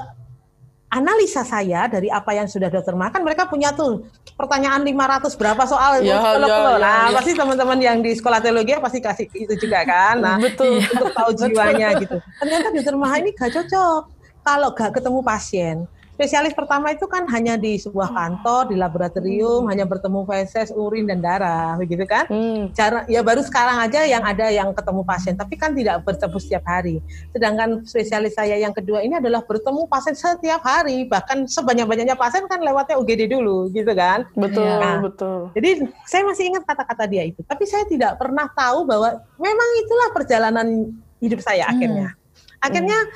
analisa 0.91 1.48
saya 1.48 1.88
dari 1.88 2.12
apa 2.12 2.36
yang 2.36 2.51
sudah 2.51 2.68
dokter 2.68 2.91
makan, 2.94 3.24
mereka 3.24 3.48
punya 3.48 3.72
tuh 3.72 4.06
pertanyaan 4.36 4.84
500 4.84 5.39
berapa 5.39 5.63
soal 5.63 6.03
Ya, 6.03 6.20
ya, 6.20 6.36
ya, 6.36 6.60
Nah, 6.75 7.08
ya. 7.10 7.15
pasti 7.15 7.32
teman-teman 7.32 7.80
yang 7.80 7.98
di 8.03 8.12
sekolah 8.12 8.44
teologi 8.44 8.75
pasti 8.75 9.00
kasih 9.00 9.25
itu 9.32 9.56
juga 9.56 9.88
kan. 9.88 10.20
Nah, 10.20 10.36
Betul. 10.36 10.84
untuk 10.84 11.12
tahu 11.15 11.32
jiwanya 11.34 11.96
gitu. 11.96 12.20
Ternyata 12.44 12.68
dokter 12.75 12.96
Maha 13.00 13.15
ini 13.24 13.32
gak 13.32 13.51
cocok 13.56 14.01
kalau 14.44 14.70
gak 14.75 14.91
ketemu 15.00 15.20
pasien. 15.24 15.77
Spesialis 16.22 16.54
pertama 16.54 16.94
itu 16.94 17.10
kan 17.10 17.25
hanya 17.34 17.58
di 17.58 17.82
sebuah 17.82 18.13
kantor, 18.13 18.70
di 18.70 18.78
laboratorium, 18.78 19.66
hanya 19.74 19.90
bertemu 19.90 20.22
feses, 20.30 20.70
urin 20.70 21.10
dan 21.10 21.18
darah, 21.18 21.74
begitu 21.82 22.06
kan? 22.06 22.30
Hmm. 22.30 22.70
Cara 22.78 23.10
ya 23.10 23.25
baru 23.25 23.42
sekarang 23.42 23.82
aja 23.82 24.06
yang 24.06 24.22
ada 24.22 24.54
yang 24.54 24.70
ketemu 24.70 25.01
pasien, 25.01 25.34
tapi 25.34 25.58
kan 25.58 25.74
tidak 25.74 26.06
bertemu 26.06 26.38
setiap 26.38 26.62
hari. 26.70 27.01
Sedangkan 27.34 27.82
spesialis 27.90 28.38
saya 28.38 28.54
yang 28.54 28.70
kedua 28.70 29.01
ini 29.01 29.18
adalah 29.18 29.42
bertemu 29.42 29.90
pasien 29.90 30.13
setiap 30.13 30.62
hari, 30.62 31.10
bahkan 31.10 31.50
sebanyak-banyaknya 31.50 32.13
pasien 32.13 32.46
kan 32.46 32.62
lewatnya 32.62 33.01
UGD 33.01 33.25
dulu, 33.25 33.74
gitu 33.74 33.90
kan? 33.98 34.30
Betul, 34.38 34.62
Iya. 34.62 35.01
betul. 35.01 35.50
Jadi 35.58 35.90
saya 36.06 36.22
masih 36.22 36.54
ingat 36.54 36.70
kata-kata 36.70 37.10
dia 37.10 37.25
itu, 37.25 37.42
tapi 37.50 37.66
saya 37.66 37.82
tidak 37.90 38.22
pernah 38.22 38.46
tahu 38.54 38.86
bahwa 38.86 39.25
memang 39.42 39.70
itulah 39.82 40.13
perjalanan 40.13 40.86
hidup 41.18 41.42
saya 41.42 41.66
akhirnya. 41.66 42.13
Akhirnya 42.62 43.10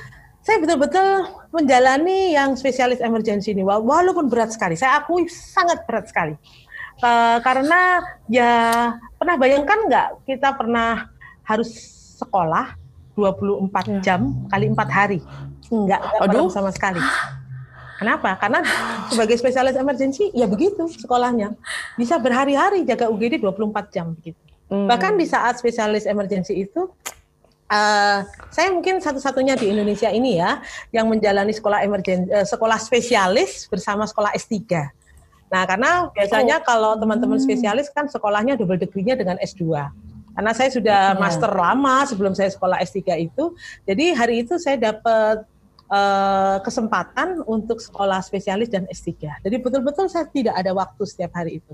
saya 0.46 0.62
betul-betul 0.62 1.26
menjalani 1.50 2.38
yang 2.38 2.54
spesialis 2.54 3.02
emergency 3.02 3.50
ini, 3.50 3.66
wa- 3.66 3.82
walaupun 3.82 4.30
berat 4.30 4.54
sekali. 4.54 4.78
Saya 4.78 5.02
akui 5.02 5.26
sangat 5.26 5.82
berat 5.90 6.06
sekali. 6.06 6.38
Eh, 6.96 7.38
karena 7.42 7.98
ya 8.30 8.52
pernah 9.18 9.36
bayangkan 9.36 9.78
nggak 9.90 10.08
kita 10.24 10.54
pernah 10.54 11.10
harus 11.42 11.68
sekolah 12.16 12.78
24 13.18 14.00
Ya. 14.00 14.00
jam 14.14 14.46
kali 14.48 14.70
empat 14.70 14.88
hari, 14.88 15.20
nggak 15.68 16.00
Aduh. 16.24 16.48
sama 16.48 16.70
sekali. 16.70 17.02
Kenapa? 18.00 18.36
Karena 18.38 18.60
sebagai 19.08 19.36
spesialis 19.40 19.74
emergency 19.74 20.30
ya 20.32 20.46
begitu 20.46 20.86
sekolahnya. 20.88 21.56
Bisa 21.98 22.16
berhari-hari 22.22 22.84
jaga 22.86 23.08
UGD 23.10 23.40
24 23.40 23.92
jam 23.92 24.12
begitu. 24.14 24.38
Hmm. 24.68 24.86
Bahkan 24.86 25.16
di 25.16 25.26
saat 25.28 25.58
spesialis 25.60 26.04
emergency 26.04 26.64
itu 26.64 26.92
eh, 27.70 28.18
saya 28.50 28.68
mungkin 28.70 29.02
satu-satunya 29.02 29.58
di 29.58 29.70
Indonesia 29.70 30.10
ini 30.10 30.38
ya 30.38 30.62
yang 30.94 31.10
menjalani 31.10 31.52
sekolah 31.54 31.82
emergency 31.82 32.30
sekolah 32.30 32.78
spesialis 32.78 33.66
bersama 33.66 34.06
sekolah 34.06 34.34
S3. 34.34 34.94
Nah, 35.46 35.62
karena 35.62 36.10
biasanya 36.10 36.58
kalau 36.62 36.98
teman-teman 36.98 37.38
spesialis 37.38 37.86
kan 37.94 38.10
sekolahnya 38.10 38.58
double 38.58 38.78
degree-nya 38.78 39.14
dengan 39.14 39.38
S2. 39.38 39.62
Karena 40.36 40.52
saya 40.52 40.68
sudah 40.68 41.16
master 41.16 41.48
lama 41.48 42.04
sebelum 42.04 42.36
saya 42.36 42.52
sekolah 42.52 42.76
S3 42.84 43.24
itu. 43.24 43.56
Jadi 43.88 44.12
hari 44.12 44.44
itu 44.44 44.60
saya 44.60 44.76
dapat 44.76 45.48
eh, 45.88 46.56
kesempatan 46.60 47.40
untuk 47.48 47.80
sekolah 47.80 48.20
spesialis 48.20 48.68
dan 48.68 48.84
S3. 48.90 49.40
Jadi 49.40 49.56
betul-betul 49.62 50.12
saya 50.12 50.28
tidak 50.28 50.58
ada 50.58 50.76
waktu 50.76 51.02
setiap 51.08 51.32
hari 51.32 51.64
itu. 51.64 51.72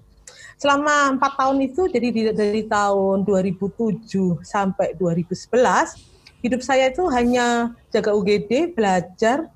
Selama 0.61 1.17
empat 1.17 1.33
tahun 1.37 1.59
itu, 1.65 1.89
jadi 1.89 2.09
di- 2.13 2.37
dari 2.37 2.63
tahun 2.67 3.25
2007 3.25 4.41
sampai 4.43 4.95
2011, 4.97 5.97
hidup 6.43 6.61
saya 6.61 6.91
itu 6.91 7.07
hanya 7.11 7.73
jaga 7.95 8.13
UGD, 8.13 8.75
belajar, 8.75 9.47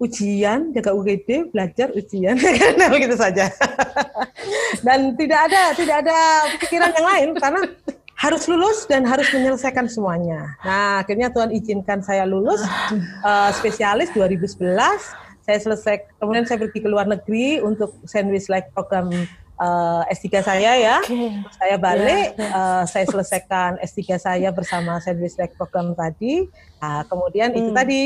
ujian, 0.00 0.72
jaga 0.72 0.96
UGD, 0.96 1.52
belajar, 1.52 1.92
ujian, 1.92 2.34
karena 2.60 2.88
begitu 2.88 3.14
saja. 3.20 3.52
Dan 4.86 5.14
tidak 5.20 5.52
ada 5.52 5.62
tidak 5.76 5.96
ada 6.08 6.18
pikiran 6.56 6.90
yang 6.96 7.06
lain 7.06 7.28
karena 7.36 7.60
harus 8.20 8.44
lulus 8.44 8.84
dan 8.84 9.08
harus 9.08 9.32
menyelesaikan 9.32 9.88
semuanya. 9.88 10.52
Nah, 10.60 11.00
akhirnya 11.00 11.32
Tuhan 11.32 11.56
izinkan 11.56 12.04
saya 12.04 12.28
lulus 12.28 12.60
eh, 13.28 13.50
spesialis 13.56 14.12
2011. 14.12 14.60
Saya 15.40 15.56
selesai, 15.56 16.20
kemudian 16.20 16.44
saya 16.44 16.60
pergi 16.60 16.84
ke 16.84 16.88
luar 16.88 17.08
negeri 17.08 17.64
untuk 17.64 17.96
sandwich 18.04 18.52
like 18.52 18.68
program 18.76 19.08
eh, 19.60 20.12
S3 20.16 20.26
saya 20.40 20.72
ya. 20.80 20.96
Oke. 21.04 21.44
Saya 21.60 21.76
balik, 21.76 22.34
eh, 22.40 22.82
saya 22.88 23.04
selesaikan 23.04 23.76
S3 23.84 24.16
saya 24.16 24.48
bersama 24.50 24.96
sandwich 25.04 25.36
like 25.36 25.52
program 25.60 25.92
tadi. 25.92 26.48
Nah, 26.80 27.04
kemudian 27.04 27.52
itu 27.52 27.70
Hmm. 27.70 27.76
tadi 27.76 28.02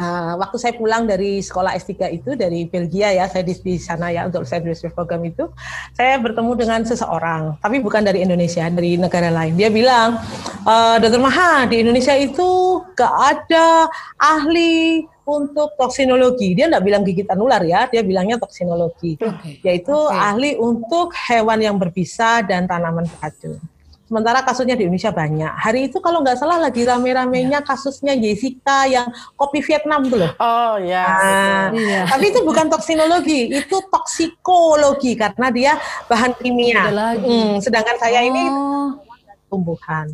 Uh, 0.00 0.38
waktu 0.40 0.56
saya 0.56 0.72
pulang 0.80 1.04
dari 1.04 1.44
sekolah 1.44 1.76
S3 1.76 2.08
itu 2.14 2.32
dari 2.32 2.64
Belgia 2.64 3.12
ya, 3.12 3.28
saya 3.28 3.44
di, 3.44 3.52
di 3.58 3.76
sana 3.76 4.08
ya 4.08 4.24
untuk 4.24 4.48
sandwich 4.48 4.80
program 4.96 5.20
itu, 5.28 5.50
saya 5.92 6.16
bertemu 6.16 6.56
dengan 6.56 6.80
seseorang, 6.88 7.60
tapi 7.60 7.84
bukan 7.84 8.08
dari 8.08 8.24
Indonesia, 8.24 8.64
dari 8.72 8.96
negara 8.96 9.28
lain. 9.28 9.60
Dia 9.60 9.68
bilang, 9.68 10.16
e, 10.64 10.74
Dokter 11.04 11.20
Maha 11.20 11.68
di 11.68 11.84
Indonesia 11.84 12.16
itu 12.16 12.80
gak 12.96 13.12
ada 13.12 13.90
ahli 14.16 15.04
untuk 15.30 15.78
toksinologi. 15.78 16.58
Dia 16.58 16.66
nggak 16.66 16.82
bilang 16.82 17.02
gigitan 17.06 17.38
ular 17.38 17.62
ya, 17.62 17.86
dia 17.86 18.02
bilangnya 18.02 18.36
toksinologi, 18.36 19.14
Oke. 19.22 19.62
yaitu 19.62 19.94
Oke. 19.94 20.10
ahli 20.10 20.58
untuk 20.58 21.14
hewan 21.30 21.62
yang 21.62 21.76
berbisa 21.78 22.42
dan 22.42 22.66
tanaman 22.66 23.06
beracun. 23.06 23.62
Sementara 24.10 24.42
kasusnya 24.42 24.74
di 24.74 24.90
Indonesia 24.90 25.14
banyak. 25.14 25.54
Hari 25.54 25.86
itu 25.86 26.02
kalau 26.02 26.18
nggak 26.18 26.34
salah 26.34 26.58
lagi 26.58 26.82
rame-ramenya 26.82 27.62
kasusnya 27.62 28.18
Jessica 28.18 28.82
yang 28.90 29.06
kopi 29.38 29.62
Vietnam 29.62 30.02
tuh 30.10 30.18
loh. 30.26 30.34
Oh 30.34 30.74
ya. 30.82 31.06
Nah, 31.06 31.66
Iya. 31.70 32.10
tapi 32.10 32.34
itu 32.34 32.42
bukan 32.42 32.66
toksinologi, 32.66 33.54
itu 33.54 33.76
toksikologi 33.86 35.14
karena 35.14 35.54
dia 35.54 35.72
bahan 36.10 36.34
kimia. 36.42 36.90
Hmm, 37.22 37.62
sedangkan 37.62 38.02
saya 38.02 38.26
ini 38.26 38.50
Oh, 38.50 38.98
tumbuhan. 39.46 40.10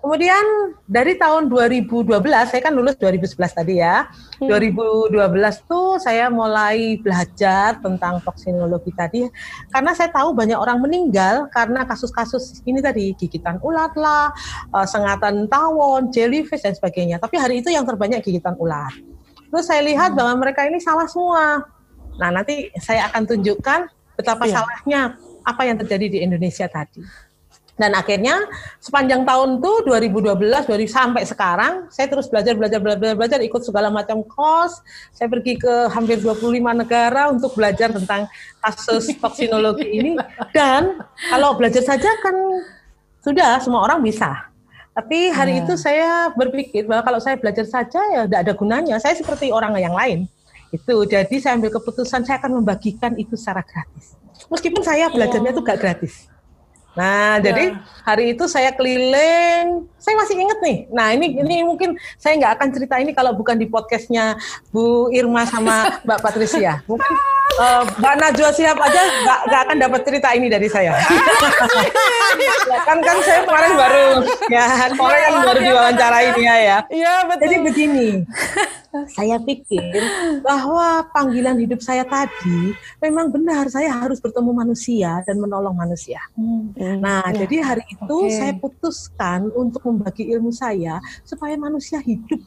Kemudian 0.00 0.72
dari 0.88 1.12
tahun 1.20 1.52
2012, 1.52 2.08
saya 2.48 2.60
kan 2.64 2.72
lulus 2.72 2.96
2011 2.96 3.52
tadi 3.52 3.84
ya. 3.84 4.08
2012 4.40 5.12
tuh 5.68 6.00
saya 6.00 6.32
mulai 6.32 6.96
belajar 7.04 7.76
tentang 7.84 8.16
toksinologi 8.24 8.88
tadi 8.96 9.28
karena 9.68 9.92
saya 9.92 10.08
tahu 10.08 10.32
banyak 10.32 10.56
orang 10.56 10.80
meninggal 10.80 11.52
karena 11.52 11.84
kasus-kasus 11.84 12.64
ini 12.64 12.80
tadi 12.80 13.12
gigitan 13.12 13.60
ulat 13.60 13.92
lah, 13.92 14.32
eh, 14.72 14.86
sengatan 14.88 15.44
tawon, 15.52 16.08
jellyfish 16.08 16.64
dan 16.64 16.72
sebagainya. 16.72 17.20
Tapi 17.20 17.36
hari 17.36 17.60
itu 17.60 17.68
yang 17.68 17.84
terbanyak 17.84 18.24
gigitan 18.24 18.56
ular. 18.56 18.90
Terus 19.52 19.68
saya 19.68 19.84
lihat 19.84 20.16
bahwa 20.16 20.48
mereka 20.48 20.64
ini 20.64 20.80
salah 20.80 21.04
semua. 21.04 21.60
Nah, 22.16 22.30
nanti 22.32 22.72
saya 22.80 23.12
akan 23.12 23.28
tunjukkan 23.28 23.80
betapa 24.16 24.48
Iya. 24.48 24.54
salahnya 24.56 25.00
apa 25.44 25.62
yang 25.68 25.76
terjadi 25.76 26.06
di 26.08 26.18
Indonesia 26.24 26.68
tadi. 26.68 27.29
Dan 27.80 27.96
akhirnya 27.96 28.44
sepanjang 28.76 29.24
tahun 29.24 29.64
tuh 29.64 29.88
2012 29.88 30.68
dari 30.68 30.84
sampai 30.84 31.24
sekarang 31.24 31.88
saya 31.88 32.12
terus 32.12 32.28
belajar 32.28 32.52
belajar 32.52 32.76
belajar 32.76 33.16
belajar 33.16 33.40
ikut 33.40 33.64
segala 33.64 33.88
macam 33.88 34.20
kos. 34.20 34.84
Saya 35.16 35.32
pergi 35.32 35.56
ke 35.56 35.88
hampir 35.88 36.20
25 36.20 36.60
negara 36.76 37.32
untuk 37.32 37.56
belajar 37.56 37.88
tentang 37.88 38.28
kasus 38.60 39.08
toksinologi 39.16 39.88
ini 39.88 40.12
dan 40.52 41.00
kalau 41.32 41.56
belajar 41.56 41.80
saja 41.80 42.12
kan 42.20 42.36
sudah 43.24 43.56
semua 43.64 43.88
orang 43.88 44.04
bisa. 44.04 44.52
Tapi 44.92 45.32
hari 45.32 45.56
Ya. 45.56 45.64
itu 45.64 45.72
saya 45.80 46.28
berpikir 46.36 46.84
bahwa 46.84 47.00
kalau 47.00 47.20
saya 47.22 47.40
belajar 47.40 47.64
saja 47.64 48.00
ya 48.12 48.28
tidak 48.28 48.40
ada 48.44 48.52
gunanya. 48.52 48.96
Saya 49.00 49.16
seperti 49.16 49.48
orang 49.48 49.72
yang 49.80 49.96
lain. 49.96 50.28
Itu 50.68 51.08
jadi 51.08 51.32
saya 51.40 51.56
ambil 51.56 51.72
keputusan 51.80 52.28
saya 52.28 52.36
akan 52.36 52.60
membagikan 52.60 53.16
itu 53.16 53.40
secara 53.40 53.64
gratis. 53.64 54.20
Meskipun 54.52 54.84
saya 54.84 55.08
belajarnya 55.08 55.56
itu 55.56 55.62
gak 55.64 55.80
gratis. 55.80 56.28
Nah, 56.90 57.38
jadi 57.38 57.78
hari 58.02 58.34
itu 58.34 58.50
saya 58.50 58.74
keliling, 58.74 59.86
saya 59.94 60.14
masih 60.18 60.34
inget 60.34 60.58
nih. 60.58 60.78
Nah, 60.90 61.14
ini 61.14 61.38
ini 61.38 61.62
mungkin 61.62 61.94
saya 62.18 62.34
nggak 62.34 62.52
akan 62.58 62.68
cerita 62.74 62.98
ini 62.98 63.14
kalau 63.14 63.30
bukan 63.30 63.54
di 63.54 63.70
podcastnya 63.70 64.34
Bu 64.74 65.06
Irma 65.14 65.46
sama 65.46 66.02
Mbak 66.02 66.18
Patricia. 66.18 66.82
Mungkin 66.90 67.14
eh, 67.58 67.82
Mbak 67.98 68.14
Najwa 68.20 68.50
Sihab 68.54 68.78
aja 68.78 69.00
nggak 69.02 69.40
nggak 69.50 69.60
akan 69.66 69.76
dapat 69.80 70.00
cerita 70.06 70.28
ini 70.36 70.46
dari 70.46 70.68
saya. 70.70 70.94
Ya, 72.70 72.78
kan 72.86 73.02
kan 73.02 73.18
saya 73.26 73.42
kemarin 73.42 73.72
baru 73.74 74.06
ya, 74.48 74.64
orang 74.94 75.20
yang 75.20 75.36
baru 75.42 75.60
diwawancara 75.60 76.18
ini 76.30 76.42
ya. 76.46 76.56
ya. 76.62 76.78
Iya 76.86 77.14
betul. 77.26 77.42
Jadi 77.42 77.56
begini, 77.66 78.08
saya 79.10 79.36
pikir 79.42 80.02
bahwa 80.46 81.04
panggilan 81.10 81.58
hidup 81.58 81.82
saya 81.82 82.06
tadi 82.06 82.74
memang 83.02 83.34
benar 83.34 83.66
saya 83.66 83.90
harus 83.90 84.22
bertemu 84.22 84.50
manusia 84.54 85.22
dan 85.26 85.42
menolong 85.42 85.74
manusia. 85.74 86.22
Hmm, 86.38 86.70
Nah, 87.02 87.26
ya. 87.34 87.44
jadi 87.46 87.56
hari 87.66 87.84
itu 87.90 88.16
Oke. 88.26 88.34
saya 88.34 88.52
putuskan 88.58 89.50
untuk 89.54 89.82
membagi 89.90 90.30
ilmu 90.30 90.54
saya 90.54 91.02
supaya 91.26 91.58
manusia 91.58 91.98
hidup. 91.98 92.38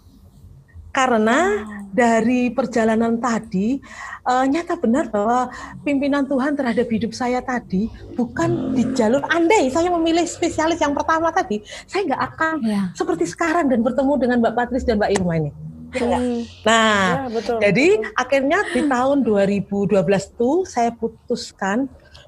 Karena 0.94 1.66
dari 1.94 2.50
perjalanan 2.50 3.22
tadi 3.22 3.78
eh, 4.26 4.46
nyata 4.50 4.76
benar 4.76 5.08
bahwa 5.08 5.48
pimpinan 5.82 6.26
Tuhan 6.26 6.58
terhadap 6.58 6.90
hidup 6.90 7.14
saya 7.14 7.40
tadi 7.40 7.86
bukan 8.14 8.74
di 8.74 8.90
jalur 8.92 9.22
andai 9.30 9.70
saya 9.70 9.94
memilih 9.94 10.26
spesialis 10.26 10.82
yang 10.82 10.92
pertama 10.92 11.30
tadi, 11.30 11.62
saya 11.86 12.10
nggak 12.10 12.24
akan 12.34 12.54
Ya. 12.66 12.82
seperti 12.92 13.30
sekarang 13.30 13.70
dan 13.70 13.80
bertemu 13.80 14.14
dengan 14.18 14.38
Mbak 14.42 14.54
Patris 14.56 14.84
dan 14.84 14.98
Mbak 14.98 15.12
Irma 15.14 15.34
ini. 15.38 15.52
Ya 15.94 16.02
nggak? 16.04 16.22
Hmm, 16.26 16.42
Nah, 16.66 17.06
ya, 17.06 17.24
betul. 17.30 17.58
jadi 17.62 17.88
akhirnya 18.18 18.60
di 18.74 18.82
tahun 18.90 19.18
2012 19.22 19.94
tuh 20.34 20.66
saya 20.66 20.90
putuskan 20.90 21.86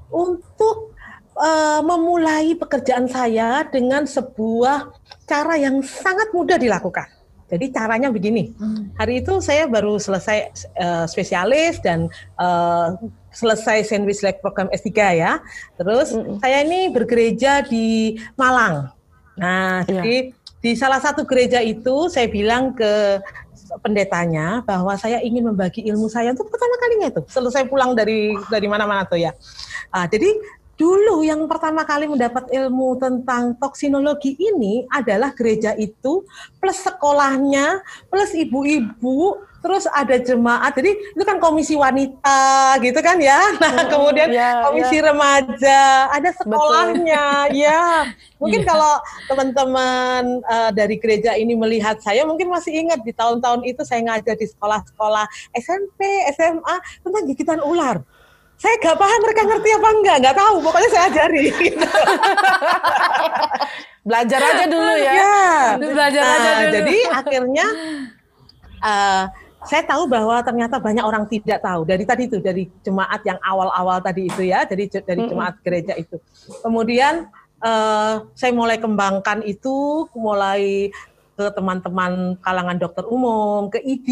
untuk 0.07 0.93
eh, 1.35 1.81
memulai 1.81 2.53
pekerjaan 2.53 3.09
saya 3.09 3.65
dengan 3.65 4.05
sebuah 4.05 4.93
cara 5.25 5.57
yang 5.57 5.81
sangat 5.81 6.29
mudah 6.31 6.55
dilakukan. 6.55 7.09
Jadi 7.45 7.69
caranya 7.69 8.09
begini. 8.09 8.57
Hmm. 8.57 8.89
Hari 8.97 9.21
itu 9.21 9.37
saya 9.37 9.69
baru 9.69 10.01
selesai 10.01 10.37
eh, 10.73 11.05
spesialis 11.05 11.77
dan 11.85 12.09
eh, 12.41 12.87
selesai 13.35 13.85
sandwich 13.85 14.23
leg 14.25 14.41
program 14.41 14.71
S3 14.71 14.89
ya. 15.19 15.37
Terus 15.77 16.15
Mm-mm. 16.15 16.39
saya 16.41 16.63
ini 16.65 16.89
bergereja 16.89 17.61
di 17.67 18.15
Malang. 18.39 18.89
Nah, 19.35 19.83
Iya. 19.85 19.99
jadi 19.99 20.15
di 20.63 20.71
salah 20.73 20.97
satu 20.97 21.27
gereja 21.27 21.61
itu 21.61 22.09
saya 22.09 22.25
bilang 22.31 22.73
ke 22.73 23.21
pendetanya 23.81 24.61
bahwa 24.65 24.93
saya 24.95 25.21
ingin 25.21 25.45
membagi 25.51 25.83
ilmu 25.85 26.07
saya 26.09 26.31
untuk 26.31 26.47
pertama 26.49 26.73
kalinya 26.79 27.07
itu 27.11 27.21
selesai 27.27 27.65
pulang 27.69 27.93
dari 27.97 28.33
dari 28.49 28.67
mana-mana 28.69 29.05
tuh 29.05 29.19
ya. 29.19 29.35
Ah, 29.93 30.05
jadi 30.09 30.27
dulu 30.75 31.23
yang 31.23 31.47
pertama 31.47 31.87
kali 31.87 32.05
mendapat 32.07 32.51
ilmu 32.51 32.99
tentang 32.99 33.55
toksinologi 33.55 34.35
ini 34.35 34.83
adalah 34.91 35.31
gereja 35.31 35.71
itu 35.79 36.27
plus 36.59 36.83
sekolahnya 36.83 37.79
plus 38.11 38.35
ibu-ibu 38.35 39.39
terus 39.65 39.89
ada 39.89 40.21
jemaat. 40.21 40.77
Jadi 40.77 40.93
itu 41.17 41.23
kan 41.25 41.41
komisi 41.41 41.73
wanita 41.73 42.77
gitu 42.85 43.01
kan 43.01 43.17
ya. 43.17 43.39
Nah 43.61 43.73
Mm, 43.85 43.89
kemudian 43.89 44.29
ya, 44.29 44.61
komisi 44.67 44.97
remaja 45.01 46.11
ada 46.13 46.29
sekolahnya 46.37 47.25
ya 47.65 48.05
mungkin 48.37 48.61
Iya. 48.61 48.67
kalau 48.69 48.93
teman-teman 49.31 50.23
eh, 50.43 50.71
dari 50.75 50.95
gereja 51.01 51.33
ini 51.33 51.57
melihat 51.57 51.97
saya 52.03 52.27
mungkin 52.29 52.51
masih 52.51 52.77
ingat 52.85 53.01
di 53.01 53.09
tahun-tahun 53.15 53.65
itu 53.65 53.81
saya 53.81 54.05
ngajar 54.05 54.37
di 54.37 54.45
sekolah-sekolah 54.45 55.25
SMP 55.57 56.29
SMA 56.35 56.75
tentang 57.01 57.23
gigitan 57.25 57.59
ular 57.63 58.05
saya 58.55 58.75
gak 58.79 58.97
paham 58.97 59.19
mereka 59.19 59.41
ngerti 59.43 59.69
apa 59.75 59.89
enggak, 59.91 60.17
nggak 60.23 60.37
tahu. 60.37 60.55
Pokoknya 60.63 60.89
saya 60.89 61.05
ajari. 61.11 61.45
Belajar 64.07 64.39
aja 64.39 64.65
dulu 64.69 64.93
ya. 64.95 65.13
Ya. 65.13 65.43
Belajar 65.75 66.23
aja 66.23 66.39
Nah, 66.39 66.55
dulu. 66.63 66.73
Jadi 66.79 66.97
akhirnya 67.09 67.67
eh, 68.79 69.23
saya 69.65 69.83
tahu 69.83 70.03
bahwa 70.07 70.39
ternyata 70.45 70.77
banyak 70.77 71.03
orang 71.03 71.25
tidak 71.25 71.59
tahu 71.59 71.83
dari 71.83 72.05
tadi 72.05 72.29
itu 72.29 72.37
dari 72.37 72.69
jemaat 72.85 73.25
yang 73.25 73.41
awal-awal 73.41 73.97
tadi 73.99 74.29
itu 74.29 74.45
ya, 74.45 74.63
dari 74.63 74.87
dari 74.87 75.21
jemaat 75.25 75.59
gereja 75.59 75.93
itu. 75.99 76.15
Kemudian 76.63 77.27
eh, 77.59 78.13
saya 78.37 78.51
mulai 78.55 78.79
kembangkan 78.79 79.43
itu, 79.43 80.07
mulai 80.15 80.93
ke 81.35 81.51
teman-teman 81.51 82.39
kalangan 82.39 82.79
dokter 82.79 83.03
umum, 83.03 83.67
ke 83.67 83.83
ID, 83.83 84.09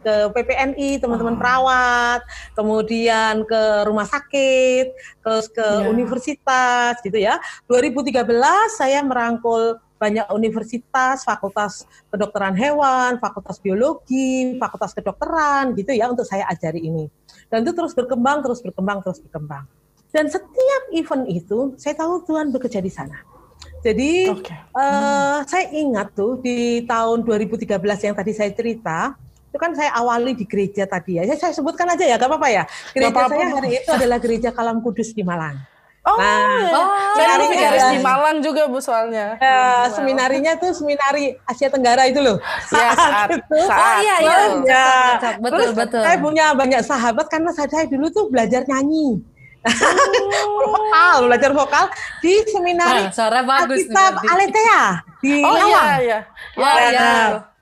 ke 0.00 0.14
PPNI, 0.32 0.96
teman-teman 0.96 1.36
Oh. 1.36 1.40
perawat, 1.40 2.20
kemudian 2.56 3.44
ke 3.44 3.62
rumah 3.84 4.08
sakit, 4.08 4.96
terus 5.20 5.46
ke 5.52 5.60
Ya. 5.60 5.86
universitas 5.92 6.98
gitu 7.04 7.20
ya. 7.20 7.36
2013 7.68 8.80
saya 8.80 9.04
merangkul 9.04 9.76
banyak 9.98 10.30
universitas, 10.30 11.26
fakultas 11.26 11.84
kedokteran 12.08 12.54
hewan, 12.54 13.18
fakultas 13.18 13.58
biologi, 13.58 14.56
fakultas 14.56 14.94
kedokteran 14.94 15.74
gitu 15.74 15.90
ya 15.92 16.08
untuk 16.08 16.24
saya 16.24 16.46
ajari 16.48 16.86
ini. 16.86 17.10
Dan 17.50 17.66
itu 17.66 17.74
terus 17.74 17.92
berkembang, 17.92 18.40
terus 18.40 18.62
berkembang, 18.62 19.02
terus 19.02 19.18
berkembang. 19.20 19.66
Dan 20.08 20.30
setiap 20.32 20.82
event 20.96 21.28
itu 21.28 21.76
saya 21.76 21.92
tahu 21.98 22.24
Tuhan 22.24 22.48
bekerja 22.48 22.80
di 22.80 22.88
sana. 22.88 23.37
Jadi 23.78 24.12
Oke. 24.26 24.50
eh, 24.52 25.38
saya 25.46 25.66
ingat 25.70 26.10
tuh 26.12 26.38
di 26.38 26.82
tahun 26.82 27.22
2013 27.22 27.70
yang 28.02 28.14
tadi 28.14 28.32
saya 28.32 28.50
cerita, 28.50 29.14
itu 29.48 29.56
kan 29.56 29.72
saya 29.72 29.94
awali 29.94 30.34
di 30.34 30.44
gereja 30.44 30.84
tadi 30.84 31.16
ya. 31.16 31.22
Saya, 31.24 31.38
saya 31.38 31.52
sebutkan 31.54 31.86
aja 31.86 32.02
ya, 32.02 32.16
gak 32.16 32.26
apa-apa 32.26 32.48
ya. 32.48 32.62
Gereja 32.90 33.14
apa-apa, 33.14 33.32
saya 33.32 33.46
Bu. 33.46 33.56
hari 33.56 33.70
itu 33.76 33.90
adalah 33.90 34.18
gereja 34.18 34.48
Kalam 34.50 34.82
Kudus 34.82 35.14
di 35.14 35.22
Malang. 35.22 35.56
Oh, 36.08 36.16
Nah, 36.16 36.72
oh, 36.72 36.88
saya 37.20 37.36
ada- 37.36 37.92
di 37.92 38.00
Malang 38.00 38.40
juga 38.40 38.64
bu 38.64 38.80
soalnya. 38.80 39.36
Ya, 39.36 39.60
Wow. 39.84 39.92
seminarinya 39.92 40.56
tuh 40.56 40.72
seminari 40.72 41.36
Asia 41.44 41.68
Tenggara 41.68 42.08
itu 42.08 42.24
loh. 42.24 42.40
Ya 42.72 42.96
saat. 42.96 43.28
Oh 43.44 43.92
iya 44.00 44.16
iya. 44.24 44.36
Ya. 44.64 44.88
Betul 45.36 45.68
Terus 45.68 45.76
betul. 45.76 46.00
saya 46.00 46.16
punya 46.16 46.56
banyak 46.56 46.80
sahabat 46.80 47.28
karena 47.28 47.52
saya 47.52 47.68
saya 47.68 47.84
dulu 47.84 48.08
tuh 48.08 48.32
belajar 48.32 48.64
nyanyi. 48.64 49.20
Vokal, 50.58 51.16
belajar 51.26 51.50
vokal 51.52 51.84
di 52.20 52.34
seminari 52.48 53.08
Nah, 53.08 53.12
suara 53.12 53.40
bagus 53.42 53.78
nih. 53.78 53.90
Alkitab. 53.90 54.12
Aletea 54.24 54.80
di 55.18 55.32
Oh 55.42 55.54
iya 55.54 55.62
Lawang. 55.66 55.86
iya. 56.00 56.18
Oh 56.54 56.62
Ya, 56.62 56.88
iya. 56.90 57.10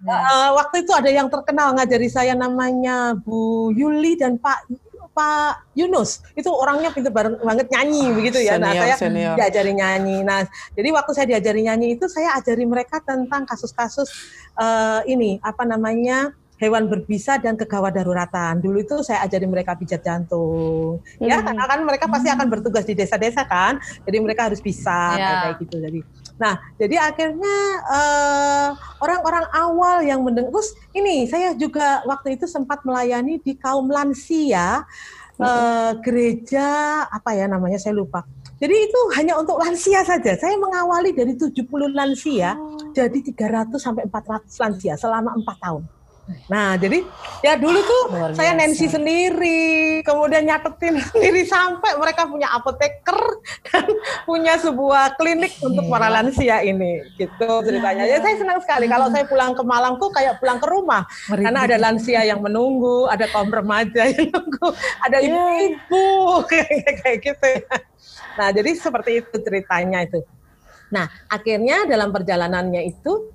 Eh, 0.07 0.49
waktu 0.55 0.85
itu 0.85 0.93
ada 0.93 1.09
yang 1.09 1.27
terkenal 1.27 1.73
ngajari 1.73 2.07
saya 2.07 2.37
namanya 2.37 3.17
Bu 3.17 3.73
Yuli 3.73 4.15
dan 4.15 4.37
Pak 4.37 4.69
Pak 5.11 5.73
Yunus. 5.73 6.21
Itu 6.37 6.53
orangnya 6.53 6.93
pintar 6.93 7.11
banget 7.41 7.73
nyanyi 7.73 8.13
begitu 8.13 8.37
ya. 8.39 8.61
nah, 8.61 8.77
Senior, 8.77 8.85
saya 8.85 8.95
senior. 9.01 9.35
diajari 9.41 9.73
nyanyi. 9.73 10.21
Nah, 10.21 10.45
jadi 10.77 10.89
waktu 10.93 11.11
saya 11.17 11.27
diajari 11.33 11.65
nyanyi 11.65 11.97
itu 11.97 12.05
saya 12.07 12.37
ajari 12.37 12.69
mereka 12.69 13.01
tentang 13.01 13.49
kasus-kasus 13.49 14.13
eh, 14.61 15.01
ini 15.09 15.41
apa 15.41 15.65
namanya? 15.65 16.37
Hewan 16.57 16.89
berbisa 16.89 17.37
dan 17.37 17.55
kegawat 17.55 17.93
daruratan. 17.93 18.61
Dulu 18.65 18.81
itu 18.81 18.97
saya 19.05 19.25
ajari 19.25 19.45
mereka 19.45 19.77
pijat 19.77 20.01
jantung. 20.01 21.01
Ya, 21.21 21.41
Hmm. 21.41 21.53
karena 21.53 21.65
kan 21.69 21.81
mereka 21.85 22.07
pasti 22.09 22.29
akan 22.33 22.47
bertugas 22.49 22.85
di 22.89 22.97
desa-desa 22.97 23.45
kan. 23.45 23.77
Jadi 24.05 24.17
mereka 24.21 24.49
harus 24.49 24.61
bisa 24.61 25.17
Ya. 25.17 25.29
kayak 25.49 25.57
gitu. 25.65 25.77
Jadi 25.81 26.01
Nah, 26.37 26.61
jadi 26.77 27.01
akhirnya 27.01 27.57
eh, 27.89 28.69
orang-orang 29.01 29.47
awal 29.57 30.05
yang 30.05 30.21
mendengar, 30.21 30.53
terus 30.53 30.77
ini 30.93 31.25
saya 31.25 31.57
juga 31.57 32.05
waktu 32.05 32.37
itu 32.37 32.45
sempat 32.45 32.85
melayani 32.85 33.41
di 33.41 33.57
kaum 33.57 33.89
lansia 33.89 34.85
eh, 35.37 35.93
gereja 36.01 36.69
apa 37.09 37.37
ya 37.37 37.45
namanya 37.49 37.77
saya 37.77 37.97
lupa. 37.97 38.25
Jadi 38.57 38.73
itu 38.89 39.01
hanya 39.21 39.37
untuk 39.37 39.61
lansia 39.61 40.01
saja. 40.01 40.33
Saya 40.33 40.57
mengawali 40.57 41.13
dari 41.13 41.37
70 41.37 41.93
lansia 41.93 42.57
jadi 42.97 43.19
300 43.21 43.77
sampai 43.77 44.09
400 44.09 44.49
lansia 44.57 44.97
selama 44.97 45.37
empat 45.37 45.57
tahun. 45.61 45.85
Nah, 46.53 46.75
jadi 46.75 47.03
ya 47.43 47.55
dulu 47.55 47.79
tuh 47.83 48.03
Luar 48.11 48.31
saya. 48.35 48.55
Nancy 48.55 48.87
sendiri, 48.87 50.03
kemudian 50.03 50.43
nyatetin 50.47 50.99
sendiri 51.11 51.47
sampai 51.47 51.95
mereka 51.99 52.27
punya 52.27 52.51
apoteker 52.51 53.19
dan 53.71 53.87
punya 54.29 54.59
sebuah 54.59 55.15
klinik 55.19 55.55
untuk 55.63 55.87
para 55.87 56.11
lansia 56.11 56.63
ini. 56.63 57.03
Gitu 57.15 57.47
ceritanya. 57.63 58.07
Ya 58.07 58.19
saya 58.19 58.39
senang 58.39 58.59
sekali 58.63 58.87
kalau 58.87 59.11
saya 59.11 59.27
pulang 59.27 59.55
ke 59.55 59.63
Malang 59.63 59.99
tuh 60.03 60.11
kayak 60.11 60.39
pulang 60.43 60.59
ke 60.59 60.67
rumah. 60.67 61.07
Merinding. 61.31 61.47
Karena 61.47 61.61
ada 61.63 61.77
lansia 61.79 62.21
yang 62.27 62.41
menunggu, 62.43 63.07
ada 63.07 63.27
kaum 63.31 63.51
remaja 63.51 64.03
yang 64.11 64.27
menunggu, 64.31 64.69
ada 65.03 65.19
Iya. 65.23 65.31
ibu-ibu 65.31 66.07
kayak 66.51 66.93
kayak 67.03 67.19
gitu. 67.23 67.47
ya. 67.47 67.63
Nah, 68.37 68.49
jadi 68.53 68.71
seperti 68.75 69.11
itu 69.23 69.37
ceritanya 69.41 70.03
itu. 70.03 70.21
Nah, 70.87 71.11
akhirnya 71.27 71.83
dalam 71.87 72.15
perjalanannya 72.15 72.87
itu 72.87 73.35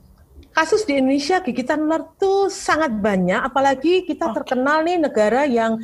kasus 0.52 0.84
di 0.84 1.00
Indonesia 1.00 1.40
gigitan 1.40 1.88
ular 1.88 2.04
tuh 2.20 2.52
sangat 2.52 2.92
banyak, 2.92 3.40
apalagi 3.40 4.04
kita 4.04 4.32
Oke. 4.32 4.44
terkenal 4.44 4.84
nih 4.84 5.00
negara 5.00 5.48
yang 5.48 5.80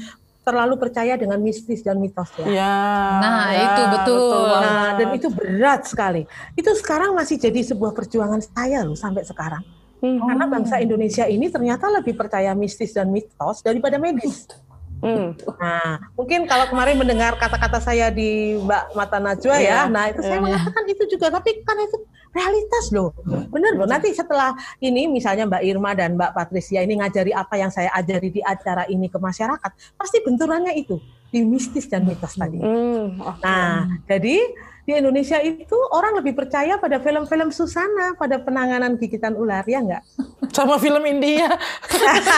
terlalu 0.47 0.79
percaya 0.79 1.19
dengan 1.19 1.43
mistis 1.43 1.83
dan 1.83 1.99
mitos 1.99 2.31
ya. 2.39 2.47
Ya, 2.47 2.75
Nah, 3.19 3.47
ya, 3.51 3.63
itu 3.67 3.83
betul. 3.91 4.47
banget. 4.47 4.63
Nah, 4.63 4.89
dan 4.95 5.07
itu 5.11 5.27
berat 5.27 5.81
sekali. 5.83 6.23
Itu 6.55 6.71
sekarang 6.71 7.11
masih 7.19 7.35
jadi 7.35 7.59
sebuah 7.67 7.91
perjuangan 7.91 8.39
saya 8.39 8.87
loh 8.87 8.95
sampai 8.95 9.27
sekarang. 9.27 9.59
Hmm. 9.99 10.23
Karena 10.23 10.45
bangsa 10.47 10.79
Indonesia 10.79 11.27
ini 11.27 11.51
ternyata 11.51 11.91
lebih 11.91 12.15
percaya 12.15 12.55
mistis 12.55 12.95
dan 12.95 13.11
mitos 13.11 13.59
daripada 13.59 13.99
medis. 13.99 14.47
Hmm. 14.47 14.66
Nah, 15.01 16.01
mungkin 16.17 16.49
kalau 16.49 16.65
kemarin 16.69 16.97
mendengar 16.97 17.37
kata-kata 17.37 17.77
saya 17.77 18.09
di 18.09 18.57
Mbak 18.57 18.83
Mata 18.97 19.17
Najwa 19.21 19.55
Iya, 19.57 19.69
ya, 19.69 19.79
nah 19.89 20.09
itu 20.09 20.21
saya 20.25 20.41
iya. 20.41 20.45
mengatakan 20.45 20.83
itu 20.89 21.03
juga, 21.05 21.27
tapi 21.29 21.61
kan 21.61 21.77
itu 21.77 21.97
realitas 22.33 22.85
loh. 22.93 23.13
Benar 23.25 23.77
loh. 23.77 23.87
Nanti 23.89 24.09
setelah 24.13 24.57
ini 24.81 25.05
misalnya 25.05 25.45
Mbak 25.45 25.63
Irma 25.63 25.91
dan 25.93 26.17
Mbak 26.17 26.31
Patricia 26.33 26.81
ini 26.81 26.97
ngajari 26.97 27.31
apa 27.33 27.55
yang 27.57 27.69
saya 27.69 27.93
ajari 27.93 28.29
di 28.33 28.41
acara 28.41 28.89
ini 28.89 29.09
ke 29.09 29.17
masyarakat, 29.21 29.71
pasti 29.97 30.17
benturannya 30.25 30.73
itu 30.73 30.97
di 31.27 31.43
mistis 31.43 31.85
dan 31.91 32.07
mitos 32.07 32.39
tadi. 32.39 32.57
Hmm. 32.57 33.19
oke. 33.19 33.43
Nah, 33.43 33.99
jadi 34.07 34.39
di 34.87 34.95
Indonesia 34.95 35.35
itu 35.37 35.75
orang 35.91 36.15
lebih 36.15 36.31
percaya 36.31 36.79
pada 36.79 36.95
film-film 36.97 37.51
Susana 37.51 38.15
pada 38.15 38.39
penanganan 38.39 38.95
gigitan 38.95 39.35
ular 39.35 39.67
ya 39.67 39.83
enggak? 39.83 39.99
Sama 40.55 40.79
film 40.79 41.03
India. 41.03 41.51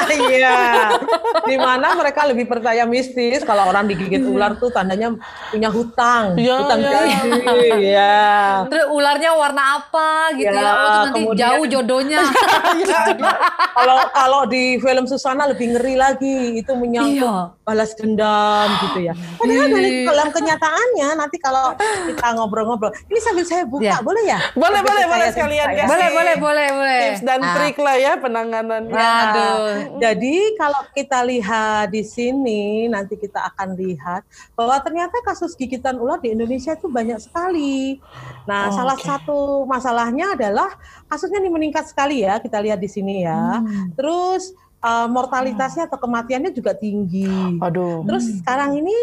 Iya. 0.10 0.98
Di 1.46 1.56
mana 1.56 1.94
mereka 1.94 2.26
lebih 2.26 2.46
percaya 2.46 2.82
mistis 2.84 3.46
kalau 3.46 3.70
orang 3.70 3.86
digigit 3.86 4.26
ular 4.26 4.58
tuh 4.58 4.70
tandanya 4.70 5.14
punya 5.48 5.70
hutang, 5.70 6.34
Iya, 6.34 6.56
hutang 6.58 6.80
iya. 6.80 6.90
janji. 6.90 7.30
Iya. 7.86 8.18
Terus 8.66 8.86
ularnya 8.90 9.32
warna 9.32 9.64
apa 9.78 10.10
gitu 10.34 10.50
ya? 10.50 10.58
Ya, 10.58 10.66
Oh, 10.66 10.74
terus 10.74 10.98
nanti 11.06 11.20
kemudian- 11.22 11.38
jauh 11.38 11.66
jodohnya. 11.70 12.20
Kalau 13.80 13.98
kalau 14.12 14.42
di 14.44 14.76
film 14.78 15.06
Susana 15.06 15.48
lebih 15.48 15.72
ngeri 15.72 15.96
lagi 15.96 16.36
itu 16.58 16.72
menyangkut 16.74 17.24
Iya. 17.24 17.56
balas 17.64 17.92
dendam 17.96 18.68
gitu 18.84 19.00
ya. 19.06 19.14
Padahal 19.38 19.68
dari 19.70 20.04
dalam 20.04 20.30
kenyataannya 20.30 21.10
nanti 21.16 21.38
kalau 21.38 21.72
kita 21.80 22.28
ngobrol-ngobrol, 22.40 22.90
ini 23.06 23.20
sambil 23.20 23.44
saya 23.44 23.64
buka 23.64 23.84
Ya. 23.86 24.00
boleh 24.00 24.24
ya? 24.24 24.40
Boleh, 24.54 24.80
Sambil 24.80 24.90
boleh, 24.90 25.06
boleh 25.06 25.28
sekalian 25.30 25.68
ya. 25.68 25.76
kasih. 25.76 25.90
boleh, 25.90 26.08
boleh, 26.10 26.36
boleh, 26.38 26.68
boleh. 26.72 27.00
Tips 27.04 27.22
dan 27.22 27.40
Ah, 27.42 27.54
trik 27.54 27.78
lah 27.78 27.96
ya 27.96 28.12
penanganannya. 28.16 28.96
Aduh. 28.96 29.66
Jadi 29.98 30.36
kalau 30.56 30.82
kita 30.90 31.20
lihat 31.22 31.90
di 31.90 32.02
sini 32.02 32.62
nanti 32.86 33.14
kita 33.14 33.44
akan 33.46 33.76
lihat 33.76 34.24
bahwa 34.54 34.80
ternyata 34.80 35.20
kasus 35.22 35.54
gigitan 35.54 35.96
ular 35.96 36.18
di 36.18 36.32
Indonesia 36.32 36.72
itu 36.72 36.88
banyak 36.88 37.20
sekali. 37.20 38.00
Nah, 38.46 38.68
Oh, 38.68 38.74
salah 38.74 38.96
oke. 38.96 39.04
satu 39.04 39.38
masalahnya 39.66 40.34
adalah 40.34 40.70
kasusnya 41.06 41.38
ini 41.38 41.50
meningkat 41.50 41.86
sekali 41.86 42.22
ya 42.22 42.38
kita 42.38 42.58
lihat 42.58 42.78
di 42.78 42.88
sini 42.88 43.22
ya. 43.22 43.60
Hmm. 43.60 43.92
Terus 43.94 44.52
uh, 44.80 45.06
mortalitasnya 45.06 45.86
atau 45.86 45.98
kematiannya 45.98 46.50
juga 46.50 46.72
tinggi. 46.72 47.60
Aduh. 47.60 48.06
Terus 48.06 48.40
sekarang 48.40 48.78
ini 48.78 48.94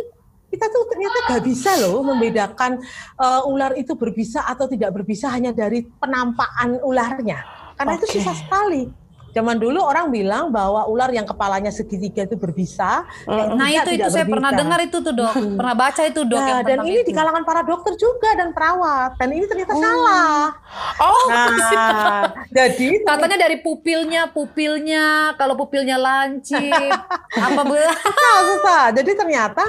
kita 0.57 0.73
tuh 0.73 0.89
ternyata 0.89 1.17
gak 1.37 1.45
bisa 1.45 1.71
loh 1.85 2.01
membedakan 2.01 2.81
uh, 3.21 3.45
ular 3.45 3.77
itu 3.77 3.93
berbisa 3.93 4.41
atau 4.49 4.65
tidak 4.65 4.97
berbisa 4.97 5.29
hanya 5.29 5.53
dari 5.53 5.85
penampakan 5.85 6.81
ularnya. 6.81 7.45
Karena 7.77 7.93
itu 8.01 8.09
Oke. 8.09 8.15
susah 8.17 8.35
sekali. 8.35 8.89
Zaman 9.37 9.61
dulu 9.61 9.85
orang 9.85 10.09
bilang 10.09 10.49
bahwa 10.49 10.89
ular 10.89 11.13
yang 11.13 11.29
kepalanya 11.29 11.69
segitiga 11.69 12.25
itu 12.25 12.41
berbisa. 12.41 13.05
yang 13.29 13.53
Nah 13.53 13.69
itu 13.69 13.93
itu 13.93 14.09
saya 14.09 14.25
pernah 14.25 14.49
berbisa. 14.49 14.65
dengar 14.65 14.81
itu 14.81 14.97
tuh 15.05 15.13
dok, 15.13 15.35
pernah 15.61 15.75
baca 15.77 16.03
itu 16.09 16.21
dok. 16.25 16.41
Nah, 16.41 16.49
yang 16.49 16.61
dan 16.65 16.79
ini 16.89 17.05
itu. 17.05 17.09
di 17.09 17.13
kalangan 17.13 17.45
para 17.45 17.61
dokter 17.61 18.01
juga 18.01 18.33
dan 18.33 18.57
perawat. 18.57 19.21
Dan 19.21 19.37
ini 19.37 19.45
ternyata 19.45 19.77
salah. 19.77 20.57
Oh, 21.05 21.29
Nah, 21.29 22.33
jadi 22.65 23.05
Katanya 23.05 23.37
dari 23.45 23.61
pupilnya, 23.61 24.33
pupilnya, 24.33 25.37
kalau 25.37 25.53
pupilnya 25.53 26.01
lancip, 26.01 26.97
apa 27.45 27.61
betul? 27.61 27.93
susah, 27.93 28.37
susah. 28.41 28.83
Jadi 28.97 29.11
ternyata 29.21 29.65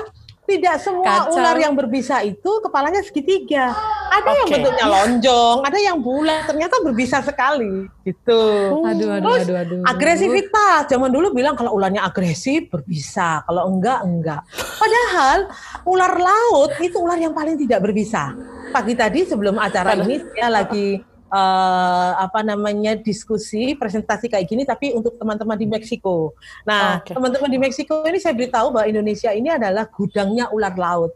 tidak 0.48 0.80
semua 0.80 1.28
Kacau. 1.28 1.36
ular 1.36 1.56
yang 1.60 1.76
berbisa 1.76 2.24
itu 2.24 2.52
kepalanya 2.64 3.04
segitiga. 3.04 3.76
Ada 4.08 4.32
yang 4.32 4.48
Oke. 4.48 4.54
bentuknya 4.56 4.86
lonjong, 4.88 5.58
ada 5.68 5.78
yang 5.78 5.98
bulat. 6.00 6.48
Ternyata 6.48 6.80
berbisa 6.80 7.20
sekali, 7.20 7.86
gitu. 8.08 8.42
Aduh, 8.82 9.20
aduh, 9.20 9.28
Terus 9.28 9.44
aduh, 9.44 9.58
aduh. 9.60 9.82
agresivitas. 9.84 10.88
Zaman 10.88 11.12
dulu 11.12 11.36
bilang 11.36 11.60
kalau 11.60 11.76
ularnya 11.76 12.08
agresif 12.08 12.72
berbisa, 12.72 13.44
kalau 13.44 13.68
enggak 13.68 14.00
enggak. 14.08 14.42
Padahal 14.56 15.52
ular 15.84 16.14
laut 16.16 16.72
itu 16.80 16.96
ular 16.96 17.20
yang 17.20 17.36
paling 17.36 17.60
tidak 17.60 17.84
berbisa. 17.84 18.32
Pagi 18.72 18.96
tadi 18.96 19.28
sebelum 19.28 19.60
acara 19.60 20.00
ini 20.00 20.24
saya 20.32 20.48
lagi 20.48 21.04
eh, 21.28 22.12
apa 22.18 22.40
namanya 22.44 22.96
diskusi 22.96 23.76
presentasi 23.76 24.32
kayak 24.32 24.48
gini 24.48 24.64
tapi 24.64 24.96
untuk 24.96 25.20
teman-teman 25.20 25.60
di 25.60 25.68
Meksiko. 25.68 26.32
Nah, 26.64 27.04
Oke. 27.04 27.12
teman-teman 27.16 27.50
di 27.52 27.60
Meksiko 27.60 28.08
ini 28.08 28.20
saya 28.20 28.32
beritahu 28.36 28.72
bahwa 28.72 28.88
Indonesia 28.88 29.32
ini 29.36 29.52
adalah 29.52 29.88
gudangnya 29.92 30.48
ular 30.56 30.76
laut. 30.76 31.12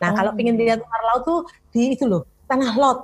Nah, 0.00 0.08
Oh. 0.10 0.16
kalau 0.16 0.32
ingin 0.40 0.56
lihat 0.56 0.80
ular 0.80 1.02
laut 1.12 1.22
tuh 1.28 1.40
di 1.70 1.94
itu 1.94 2.08
loh, 2.08 2.24
tanah 2.48 2.72
lot. 2.74 2.98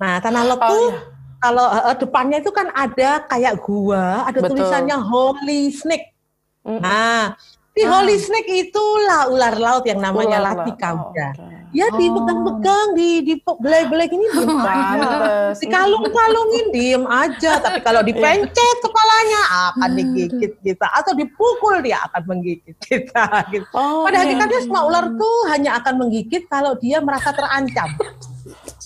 Nah, 0.00 0.18
tanah 0.18 0.42
lot 0.48 0.60
Oh, 0.60 0.70
tuh 0.72 0.86
iya. 0.90 0.98
kalau 1.38 1.66
eh, 1.68 1.96
depannya 2.00 2.38
itu 2.40 2.50
kan 2.50 2.72
ada 2.72 3.22
kayak 3.28 3.54
gua, 3.60 4.24
ada 4.26 4.40
Betul. 4.40 4.56
tulisannya 4.58 4.96
Holy 4.98 5.68
Snake. 5.70 6.16
Mm. 6.64 6.80
Nah, 6.80 7.36
di 7.74 7.82
Ah. 7.82 7.90
Holy 7.90 8.14
Snake 8.16 8.70
itulah 8.70 9.26
ular 9.26 9.58
laut 9.58 9.82
yang 9.82 9.98
namanya 9.98 10.38
Ular 10.38 10.62
latika 10.62 10.94
lah. 10.94 10.94
Oh, 10.94 11.10
oke. 11.10 11.26
Ya 11.74 11.90
dipegang-pegang, 11.90 12.94
di 12.94 13.08
di 13.26 13.34
belai-belai 13.42 14.06
gini. 14.06 14.30
Pantes. 14.62 15.58
Dikalung-kalungin 15.58 16.70
diem 16.70 17.02
aja, 17.02 17.58
tapi 17.58 17.82
kalau 17.82 18.06
dipencet 18.06 18.76
kepalanya 18.78 19.42
akan 19.74 19.90
digigit 19.90 20.54
kita 20.62 20.86
atau 20.86 21.18
dipukul 21.18 21.82
dia 21.82 21.98
akan 22.06 22.22
menggigit 22.30 22.78
kita. 22.78 23.26
Gitu. 23.50 23.66
Oh, 23.74 24.06
Pada 24.06 24.22
iya. 24.22 24.38
hakikatnya 24.38 24.60
semua 24.62 24.86
ular 24.86 25.10
tuh 25.18 25.36
hanya 25.50 25.74
akan 25.82 25.94
menggigit 25.98 26.46
kalau 26.46 26.78
dia 26.78 27.02
merasa 27.02 27.34
terancam. 27.34 27.90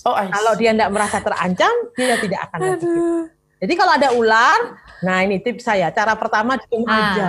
Oh. 0.01 0.17
Kalau 0.17 0.53
dia 0.57 0.73
tidak 0.73 0.89
merasa 0.89 1.21
terancam, 1.21 1.73
dia 1.93 2.17
tidak 2.17 2.41
akan 2.49 2.57
menggigit. 2.73 3.05
Jadi 3.59 3.73
kalau 3.77 3.93
ada 3.93 4.09
ular, 4.17 4.59
nah 5.05 5.21
ini 5.21 5.37
tips 5.37 5.61
saya. 5.61 5.93
Cara 5.93 6.17
pertama 6.17 6.57
diem 6.57 6.81
Ah. 6.89 6.97
aja. 7.13 7.27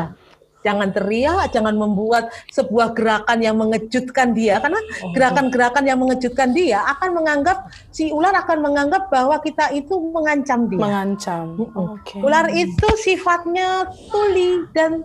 Jangan 0.60 0.92
teriak, 0.92 1.48
jangan 1.50 1.72
membuat 1.72 2.28
sebuah 2.52 2.92
gerakan 2.92 3.40
yang 3.40 3.56
mengejutkan 3.56 4.36
dia. 4.36 4.60
Karena 4.60 4.76
Oh. 5.00 5.12
gerakan-gerakan 5.16 5.84
yang 5.88 5.98
mengejutkan 5.98 6.52
dia 6.52 6.84
akan 6.84 7.16
menganggap, 7.16 7.72
si 7.88 8.12
ular 8.12 8.36
akan 8.36 8.60
menganggap 8.60 9.08
bahwa 9.08 9.40
kita 9.40 9.72
itu 9.72 9.96
mengancam 10.12 10.68
dia. 10.68 10.80
mengancam. 10.80 11.56
Oke. 11.72 12.20
Ular 12.20 12.52
itu 12.52 12.88
sifatnya 13.00 13.88
tuli 14.12 14.68
dan 14.76 15.04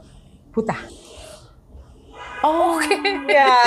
buta. 0.51 0.75
Oh, 2.43 2.77
Ya. 3.25 3.57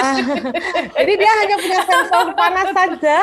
Jadi 0.96 1.12
dia 1.18 1.32
hanya 1.42 1.56
punya 1.58 1.80
sensor 1.82 2.26
panas 2.36 2.68
saja 2.70 3.16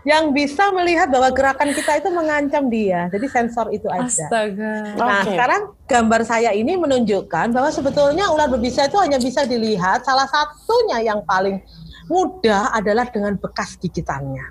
yang 0.00 0.32
bisa 0.32 0.72
melihat 0.72 1.12
bahwa 1.12 1.28
gerakan 1.28 1.76
kita 1.76 2.00
itu 2.00 2.08
mengancam 2.08 2.72
dia. 2.72 3.12
Jadi 3.12 3.26
sensor 3.28 3.68
itu 3.68 3.84
ada. 3.92 4.08
Astaga. 4.08 4.72
Nah, 4.96 5.20
Oke. 5.20 5.36
sekarang 5.36 5.62
gambar 5.84 6.20
saya 6.24 6.50
ini 6.56 6.72
menunjukkan 6.80 7.52
bahwa 7.52 7.68
sebetulnya 7.68 8.32
ular 8.32 8.48
berbisa 8.48 8.88
itu 8.88 8.96
hanya 8.96 9.20
bisa 9.20 9.44
dilihat 9.44 10.00
salah 10.04 10.24
satunya 10.24 11.12
yang 11.12 11.20
paling 11.28 11.60
mudah 12.08 12.72
adalah 12.72 13.04
dengan 13.12 13.36
bekas 13.36 13.76
gigitannya. 13.76 14.44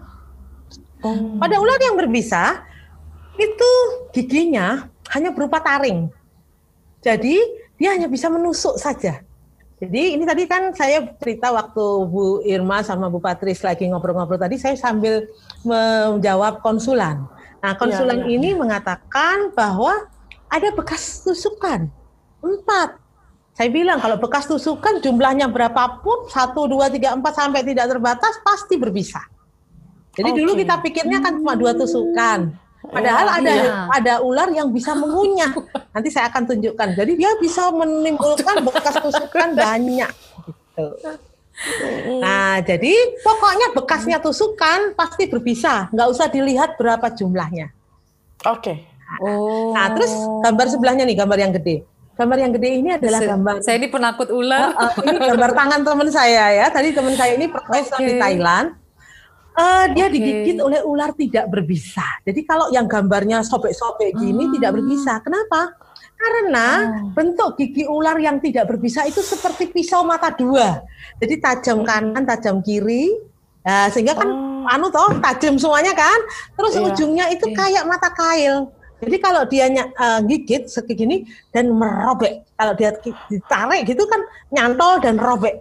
Oh. 1.02 1.42
Pada 1.42 1.58
ular 1.58 1.82
yang 1.82 1.98
berbisa 1.98 2.62
itu 3.40 3.72
giginya 4.14 4.86
hanya 5.16 5.34
berupa 5.34 5.58
taring. 5.58 6.12
Jadi 7.02 7.40
dia 7.80 7.96
hanya 7.96 8.12
bisa 8.12 8.28
menusuk 8.30 8.78
saja. 8.78 9.24
Jadi 9.80 10.20
ini 10.20 10.24
tadi 10.28 10.44
kan 10.44 10.76
saya 10.76 11.08
cerita 11.24 11.56
waktu 11.56 11.84
Bu 12.12 12.44
Irma 12.44 12.84
sama 12.84 13.08
Bu 13.08 13.24
Patris 13.24 13.64
lagi 13.64 13.88
ngobrol-ngobrol 13.88 14.36
tadi 14.36 14.60
saya 14.60 14.76
sambil 14.76 15.24
menjawab 15.64 16.60
konsulan. 16.60 17.24
Nah 17.64 17.74
konsulan 17.80 18.28
Iya, 18.28 18.28
iya. 18.28 18.36
ini 18.36 18.50
mengatakan 18.60 19.56
bahwa 19.56 20.12
ada 20.52 20.70
bekas 20.76 21.24
tusukan 21.24 21.88
empat. 22.44 23.00
Saya 23.56 23.72
bilang 23.72 24.04
kalau 24.04 24.20
bekas 24.20 24.48
tusukan 24.48 25.00
jumlahnya 25.00 25.48
berapapun 25.48 26.28
satu 26.28 26.68
dua 26.68 26.92
tiga 26.92 27.16
empat 27.16 27.40
sampai 27.40 27.64
tidak 27.64 27.88
terbatas 27.92 28.36
pasti 28.44 28.76
berbisa. 28.76 29.24
Jadi 30.16 30.36
dulu 30.36 30.60
Oke. 30.60 30.68
kita 30.68 30.76
pikirnya 30.84 31.24
kan 31.24 31.40
cuma 31.40 31.56
dua 31.56 31.72
tusukan. 31.72 32.52
Padahal 32.80 33.28
Iya, 33.28 33.38
ada 33.38 33.54
iya. 33.54 33.76
ada 33.92 34.14
ular 34.24 34.50
yang 34.56 34.72
bisa 34.72 34.96
mengunyah. 34.96 35.52
Nanti 35.92 36.10
saya 36.10 36.32
akan 36.32 36.48
tunjukkan. 36.48 36.96
Jadi 36.96 37.12
dia 37.20 37.32
bisa 37.38 37.70
menimbulkan 37.76 38.64
bekas 38.64 38.96
tusukan 39.04 39.54
banyak. 39.54 40.12
Gitu. 40.48 40.88
Nah, 42.24 42.64
jadi 42.64 43.20
pokoknya 43.20 43.76
bekasnya 43.76 44.18
tusukan 44.24 44.96
pasti 44.96 45.28
berbisa. 45.28 45.92
Nggak 45.92 46.08
usah 46.08 46.28
dilihat 46.32 46.80
berapa 46.80 47.12
jumlahnya. 47.12 47.76
Oke. 48.48 48.88
Oh. 49.20 49.76
Nah, 49.76 49.92
terus 49.92 50.14
gambar 50.46 50.68
sebelahnya 50.72 51.04
nih, 51.04 51.18
gambar 51.20 51.40
yang 51.40 51.52
gede. 51.52 51.84
Gambar 52.20 52.38
yang 52.40 52.52
gede 52.52 52.70
ini 52.84 52.90
adalah 53.00 53.20
gambar 53.24 53.64
Saya 53.64 53.80
ini 53.80 53.88
penakut 53.88 54.28
ular. 54.28 54.76
Uh, 54.76 54.92
uh, 54.92 54.92
ini 55.08 55.18
gambar 55.24 55.52
tangan 55.56 55.80
teman 55.88 56.10
saya 56.12 56.46
ya. 56.52 56.66
Tadi 56.68 56.92
teman 56.92 57.16
saya 57.16 57.32
ini 57.36 57.48
profesor 57.48 57.96
Oke. 57.96 58.08
di 58.08 58.14
Thailand. 58.20 58.76
Eh, 59.60 59.86
dia 59.92 60.08
Oke. 60.08 60.14
digigit 60.16 60.58
oleh 60.64 60.80
ular 60.88 61.12
tidak 61.12 61.52
berbisa. 61.52 62.06
Jadi 62.24 62.48
kalau 62.48 62.72
yang 62.72 62.88
gambarnya 62.88 63.44
sobek-sobek 63.44 64.16
gini 64.16 64.48
Ah. 64.48 64.52
tidak 64.56 64.72
berbisa. 64.80 65.14
Kenapa? 65.20 65.76
Karena 66.16 66.68
Oh. 67.04 67.12
bentuk 67.12 67.60
gigi 67.60 67.84
ular 67.84 68.16
yang 68.20 68.40
tidak 68.40 68.72
berbisa 68.72 69.04
itu 69.04 69.20
seperti 69.20 69.68
pisau 69.68 70.08
mata 70.08 70.32
dua. 70.32 70.80
Jadi 71.20 71.36
tajam 71.44 71.84
kanan, 71.84 72.24
tajam 72.24 72.64
kiri. 72.64 73.12
Nah, 73.68 73.92
sehingga 73.92 74.16
kan 74.16 74.32
Oh. 74.32 74.64
anu 74.72 74.88
toh 74.88 75.12
tajam 75.20 75.60
semuanya 75.60 75.92
kan. 75.92 76.20
Terus 76.56 76.74
Iya. 76.80 76.84
ujungnya 76.88 77.26
itu 77.28 77.52
Iya. 77.52 77.56
kayak 77.60 77.84
mata 77.84 78.10
kail. 78.16 78.72
Jadi 79.00 79.16
kalau 79.20 79.44
dia 79.44 79.68
eh, 79.72 80.20
gigit 80.28 80.68
seperti 80.68 81.04
gini 81.04 81.18
dan 81.52 81.72
merobek, 81.72 82.48
kalau 82.56 82.76
dia 82.76 82.96
ditarik 83.28 83.88
gitu 83.88 84.04
kan 84.08 84.24
nyantol 84.52 85.04
dan 85.04 85.20
robek. 85.20 85.60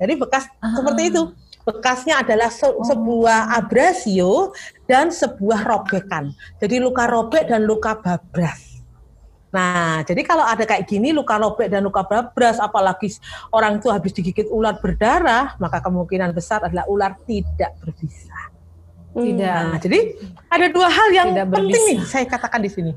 Jadi 0.00 0.12
bekas 0.16 0.48
Ah. 0.60 0.80
seperti 0.80 1.12
itu. 1.12 1.22
Bekasnya 1.64 2.20
adalah 2.20 2.52
se- 2.52 2.76
sebuah 2.84 3.56
abrasio 3.56 4.52
dan 4.84 5.08
sebuah 5.08 5.64
robekan. 5.64 6.28
Jadi 6.60 6.76
luka 6.76 7.08
robek 7.08 7.48
dan 7.48 7.64
luka 7.64 7.96
babras. 7.96 8.84
Nah, 9.48 10.02
jadi 10.02 10.26
kalau 10.26 10.42
ada 10.42 10.66
kayak 10.66 10.84
gini 10.84 11.14
luka 11.14 11.38
robek 11.38 11.70
dan 11.70 11.86
luka 11.86 12.02
babras, 12.02 12.58
apalagi 12.58 13.16
orang 13.48 13.78
itu 13.78 13.86
habis 13.88 14.10
digigit 14.10 14.50
ular 14.50 14.76
berdarah, 14.82 15.54
maka 15.56 15.78
kemungkinan 15.78 16.34
besar 16.34 16.58
adalah 16.60 16.84
ular 16.90 17.14
tidak 17.22 17.70
berbisa. 17.78 18.50
Tidak. 19.14 19.38
Nah, 19.70 19.78
jadi 19.78 19.98
ada 20.50 20.66
dua 20.74 20.90
hal 20.90 21.08
yang 21.14 21.28
Tidak 21.32 21.46
penting 21.54 21.70
berbisa. 21.70 21.90
nih 21.94 21.98
saya 22.02 22.26
katakan 22.26 22.60
di 22.60 22.70
sini. 22.70 22.92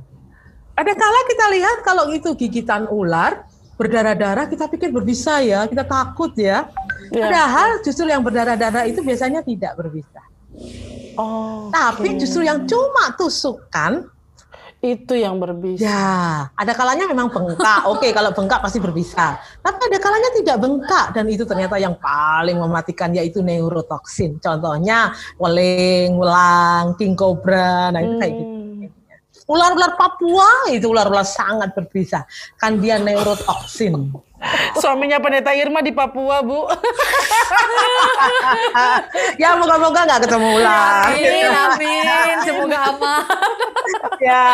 Ada 0.74 0.94
kala 0.98 1.20
kita 1.30 1.46
lihat 1.54 1.78
kalau 1.86 2.10
itu 2.10 2.30
gigitan 2.34 2.90
ular 2.90 3.46
berdarah-darah 3.78 4.50
kita 4.50 4.66
pikir 4.68 4.90
berbisa 4.90 5.40
ya, 5.40 5.70
kita 5.70 5.86
takut 5.86 6.34
ya. 6.34 6.68
Iya. 7.14 7.24
Padahal 7.30 7.70
justru 7.86 8.10
yang 8.10 8.26
berdarah-darah 8.26 8.84
itu 8.90 9.00
biasanya 9.06 9.46
tidak 9.46 9.78
berbisa. 9.78 10.22
Oh, 11.18 11.70
Tapi 11.74 12.18
justru 12.22 12.46
yang 12.46 12.66
cuma 12.70 13.14
tusukan 13.18 14.06
itu 14.78 15.18
yang 15.18 15.42
berbisa. 15.42 15.90
Ya, 15.90 16.14
ada 16.54 16.74
kalanya 16.78 17.10
memang 17.10 17.34
bengkak. 17.34 17.82
Oke, 17.92 18.14
kalau 18.14 18.30
bengkak 18.30 18.62
pasti 18.62 18.78
berbisa. 18.78 19.42
Tapi 19.66 19.80
ada 19.90 19.98
kalanya 19.98 20.30
tidak 20.38 20.58
bengkak 20.62 21.18
dan 21.18 21.26
itu 21.26 21.44
ternyata 21.50 21.82
yang 21.82 21.98
paling 21.98 22.62
mematikan 22.62 23.10
yaitu 23.10 23.42
neurotoksin. 23.42 24.38
Contohnya 24.38 25.18
weling, 25.42 26.22
welang, 26.22 26.94
king 27.02 27.18
cobra, 27.18 27.90
nah 27.90 28.02
itu 28.06 28.14
kayak 28.22 28.34
gitu. 28.38 28.67
Ular-ular 29.48 29.96
Papua 29.96 30.68
itu 30.76 30.92
ular-ular 30.92 31.24
sangat 31.24 31.72
berbisa. 31.72 32.28
Kan 32.60 32.84
dia 32.84 33.00
neurotoksin. 33.00 34.12
Suaminya 34.78 35.24
pendeta 35.24 35.56
Irma 35.56 35.80
di 35.80 35.96
Papua, 35.96 36.44
Bu. 36.44 36.68
ya 39.42 39.56
moga-moga 39.56 40.04
nggak 40.04 40.22
ketemu 40.28 40.48
ular. 40.62 41.10
Amin, 41.10 41.48
amin. 41.48 42.36
Semoga 42.44 42.78
aman. 42.92 43.24
ya, 44.28 44.46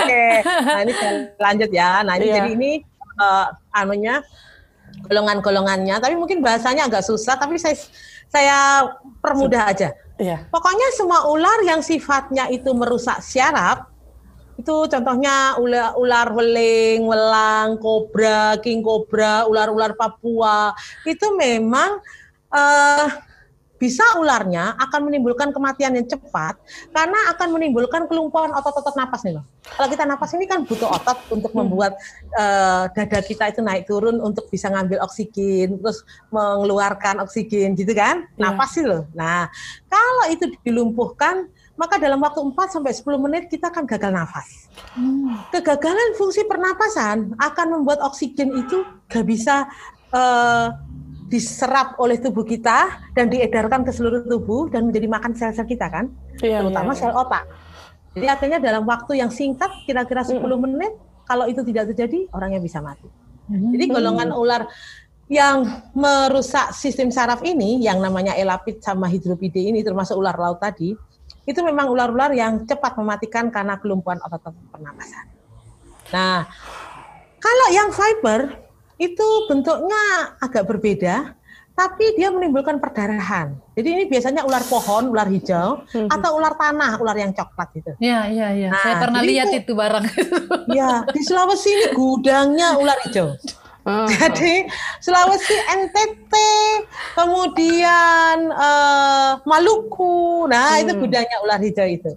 oke. 0.00 0.26
Nah 0.46 0.80
ini 0.86 0.92
lanjut 1.36 1.70
ya. 1.74 1.90
Nah 2.06 2.14
ini 2.16 2.26
Iya. 2.30 2.34
jadi 2.38 2.50
ini 2.54 2.70
eh, 3.18 3.46
anunya 3.74 4.22
golongan-golongannya. 5.10 5.98
Tapi 5.98 6.14
mungkin 6.14 6.40
bahasanya 6.40 6.86
agak 6.86 7.02
susah. 7.02 7.34
Tapi 7.36 7.58
saya 7.58 7.74
saya 8.30 8.86
permudah 9.18 9.72
aja. 9.72 9.90
Iya. 10.18 10.46
Pokoknya 10.50 10.88
semua 10.94 11.26
ular 11.30 11.62
yang 11.66 11.82
sifatnya 11.82 12.50
itu 12.50 12.70
merusak 12.74 13.22
syaraf, 13.22 13.86
itu 14.58 14.74
contohnya 14.90 15.54
ular, 15.62 15.94
ular 15.94 16.28
weling, 16.34 17.06
welang, 17.06 17.78
kobra, 17.78 18.58
king 18.58 18.82
kobra, 18.82 19.46
ular-ular 19.46 19.94
Papua, 19.94 20.74
itu 21.06 21.30
memang 21.38 22.02
eh, 22.50 23.06
bisa 23.78 24.02
ularnya 24.18 24.74
akan 24.74 25.06
menimbulkan 25.06 25.54
kematian 25.54 25.94
yang 25.94 26.10
cepat 26.10 26.58
karena 26.90 27.30
akan 27.30 27.48
menimbulkan 27.54 28.10
kelumpuhan 28.10 28.50
otot-otot 28.50 28.98
napas 28.98 29.22
nih 29.22 29.38
loh. 29.38 29.46
Kalau 29.62 29.86
kita 29.86 30.02
napas 30.02 30.34
ini 30.34 30.50
kan 30.50 30.66
butuh 30.66 30.90
otot 30.90 31.18
untuk 31.30 31.54
membuat 31.54 31.94
eh, 32.34 32.84
dada 32.90 33.20
kita 33.22 33.54
itu 33.54 33.62
naik 33.62 33.86
turun 33.86 34.18
untuk 34.18 34.50
bisa 34.50 34.66
ngambil 34.74 34.98
oksigen, 35.06 35.78
terus 35.78 36.02
mengeluarkan 36.34 37.22
oksigen 37.22 37.78
gitu 37.78 37.94
kan? 37.94 38.26
Iya. 38.34 38.42
Napas 38.42 38.74
sih 38.74 38.82
loh. 38.82 39.06
Nah, 39.14 39.46
kalau 39.86 40.34
itu 40.34 40.50
dilumpuhkan 40.66 41.46
maka 41.78 41.96
dalam 41.96 42.18
waktu 42.18 42.42
4 42.42 42.74
sampai 42.74 42.90
10 42.90 43.24
menit 43.24 43.42
kita 43.46 43.70
akan 43.70 43.86
gagal 43.86 44.10
nafas. 44.10 44.66
Kegagalan 45.54 46.18
fungsi 46.18 46.42
pernapasan 46.44 47.38
akan 47.38 47.66
membuat 47.78 48.02
oksigen 48.02 48.50
itu 48.58 48.82
gak 49.06 49.22
bisa 49.22 49.70
eh, 50.10 50.68
diserap 51.30 51.94
oleh 52.02 52.18
tubuh 52.18 52.42
kita 52.42 53.08
dan 53.14 53.30
diedarkan 53.30 53.86
ke 53.86 53.94
seluruh 53.94 54.26
tubuh 54.26 54.66
dan 54.72 54.90
menjadi 54.90 55.06
makan 55.06 55.32
sel-sel 55.38 55.68
kita 55.68 55.86
kan, 55.86 56.10
Iya, 56.42 56.64
terutama 56.64 56.96
iya, 56.96 56.98
sel 56.98 57.14
otak. 57.14 57.44
Jadi 58.16 58.26
artinya 58.26 58.58
dalam 58.58 58.82
waktu 58.88 59.22
yang 59.22 59.30
singkat 59.30 59.70
kira-kira 59.86 60.26
10 60.26 60.40
menit 60.58 60.96
kalau 61.28 61.44
itu 61.46 61.60
tidak 61.62 61.92
terjadi 61.94 62.26
orangnya 62.34 62.58
bisa 62.58 62.82
mati. 62.82 63.06
Jadi 63.48 63.84
golongan 63.88 64.32
ular 64.32 64.66
yang 65.28 65.84
merusak 65.92 66.72
sistem 66.72 67.12
saraf 67.12 67.44
ini 67.44 67.84
yang 67.84 68.00
namanya 68.00 68.32
elapid 68.32 68.80
sama 68.80 69.04
hidropide 69.12 69.60
ini 69.60 69.84
termasuk 69.84 70.16
ular 70.16 70.36
laut 70.40 70.56
tadi 70.56 70.96
itu 71.48 71.64
memang 71.64 71.88
ular-ular 71.88 72.36
yang 72.36 72.68
cepat 72.68 72.92
mematikan 73.00 73.48
karena 73.48 73.80
kelumpuhan 73.80 74.20
otot-otot 74.20 74.68
pernapasan. 74.68 75.24
Nah, 76.12 76.44
kalau 77.40 77.68
yang 77.72 77.88
viper 77.88 78.68
itu 79.00 79.26
bentuknya 79.48 80.02
agak 80.36 80.68
berbeda, 80.68 81.32
tapi 81.72 82.18
dia 82.18 82.28
menimbulkan 82.28 82.76
perdarahan. 82.76 83.54
Jadi 83.72 83.88
ini 83.88 84.04
biasanya 84.04 84.42
ular 84.44 84.60
pohon, 84.66 85.08
ular 85.08 85.30
hijau, 85.30 85.86
Mhm. 85.88 86.10
atau 86.10 86.30
ular 86.36 86.58
tanah, 86.58 86.98
ular 86.98 87.16
yang 87.16 87.32
coklat 87.32 87.70
itu. 87.72 87.92
Iya, 87.96 88.28
iya, 88.28 88.48
iya. 88.52 88.68
Nah, 88.74 88.82
Saya 88.82 88.94
pernah 88.98 89.22
lihat 89.22 89.48
itu- 89.48 89.62
itu 89.62 89.72
barang. 89.72 90.04
Ya, 90.68 91.06
di 91.08 91.22
Sulawesi 91.22 91.70
ini 91.70 91.86
gudangnya 91.94 92.76
ular 92.76 92.98
hijau. 93.08 93.32
Ah. 93.86 94.04
Jadi 94.10 94.68
Sulawesi, 95.00 95.54
NTT, 95.64 96.34
kemudian 97.16 98.36
eh, 98.52 99.32
Maluku, 99.46 100.44
nah 100.50 100.76
itu 100.80 100.92
Hmm. 100.92 101.00
gudangnya 101.02 101.36
ular 101.44 101.60
hijau 101.62 101.88
itu. 101.88 102.12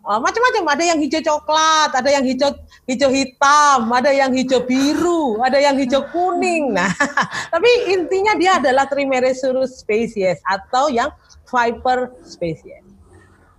Oh, 0.00 0.16
macam-macam, 0.16 0.64
ada 0.64 0.84
yang 0.86 0.96
hijau 0.96 1.20
coklat, 1.20 1.92
ada 1.92 2.08
yang 2.08 2.24
hijau 2.24 2.56
hijau 2.88 3.12
hitam, 3.12 3.84
ada 3.92 4.08
yang 4.08 4.32
hijau 4.32 4.64
biru, 4.64 5.44
ada 5.44 5.60
yang 5.60 5.76
hijau 5.76 6.08
kuning. 6.08 6.72
Nah, 6.72 6.88
tapi 7.52 7.68
intinya 7.92 8.32
dia 8.32 8.56
adalah 8.56 8.88
Trimeresurus 8.88 9.84
species 9.84 10.40
atau 10.40 10.88
yang 10.88 11.12
Viper 11.44 12.16
species. 12.24 12.80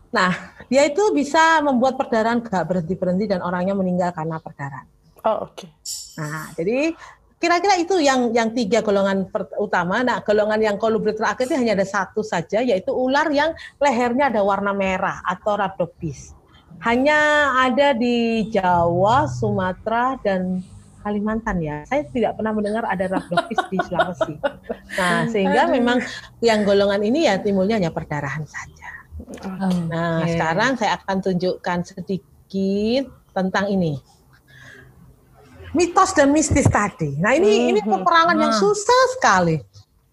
Nah, 0.09 0.33
dia 0.65 0.89
itu 0.89 1.13
bisa 1.13 1.61
membuat 1.61 1.95
perdarahan 1.95 2.41
gak 2.41 2.67
berhenti-berhenti 2.67 3.31
dan 3.31 3.45
orangnya 3.45 3.77
meninggal 3.77 4.09
karena 4.11 4.41
perdarahan. 4.41 4.89
Oh, 5.21 5.45
oke. 5.45 5.69
Nah, 6.17 6.49
jadi 6.57 6.97
kira-kira 7.41 7.75
itu 7.81 7.97
yang 7.97 8.29
yang 8.29 8.53
tiga 8.53 8.85
golongan 8.85 9.25
utama. 9.57 10.05
Nah, 10.05 10.21
golongan 10.21 10.61
yang 10.61 10.77
kolubrid 10.77 11.17
terakhir 11.17 11.49
itu 11.49 11.57
hanya 11.57 11.73
ada 11.73 11.87
satu 11.89 12.21
saja, 12.21 12.61
yaitu 12.61 12.93
ular 12.93 13.33
yang 13.33 13.57
lehernya 13.81 14.29
ada 14.29 14.45
warna 14.45 14.71
merah 14.77 15.25
atau 15.25 15.57
rhabdophis. 15.57 16.37
Hanya 16.85 17.51
ada 17.65 17.97
di 17.97 18.45
Jawa, 18.53 19.25
Sumatera, 19.25 20.21
dan 20.21 20.61
Kalimantan 21.01 21.57
ya. 21.65 21.81
Saya 21.89 22.05
tidak 22.13 22.37
pernah 22.37 22.53
mendengar 22.53 22.85
ada 22.85 23.09
rhabdophis 23.09 23.57
di 23.73 23.77
Sulawesi. 23.81 24.37
Nah, 25.01 25.25
sehingga 25.33 25.65
memang 25.65 25.97
yang 26.45 26.61
golongan 26.61 27.01
ini 27.01 27.25
ya 27.25 27.41
timbulnya 27.41 27.81
hanya 27.81 27.89
perdarahan 27.89 28.45
saja. 28.45 28.89
Nah, 29.89 30.25
sekarang 30.29 30.77
saya 30.77 31.01
akan 31.01 31.17
tunjukkan 31.25 31.79
sedikit 31.89 33.09
tentang 33.33 33.65
ini. 33.73 33.97
Mitos 35.71 36.11
dan 36.11 36.29
mistis 36.29 36.67
tadi. 36.67 37.15
Nah, 37.15 37.31
ini 37.31 37.71
ini 37.71 37.79
Mhm. 37.79 37.91
peperangan 38.03 38.35
yang 38.35 38.53
Ah. 38.53 38.59
susah 38.59 39.01
sekali. 39.15 39.55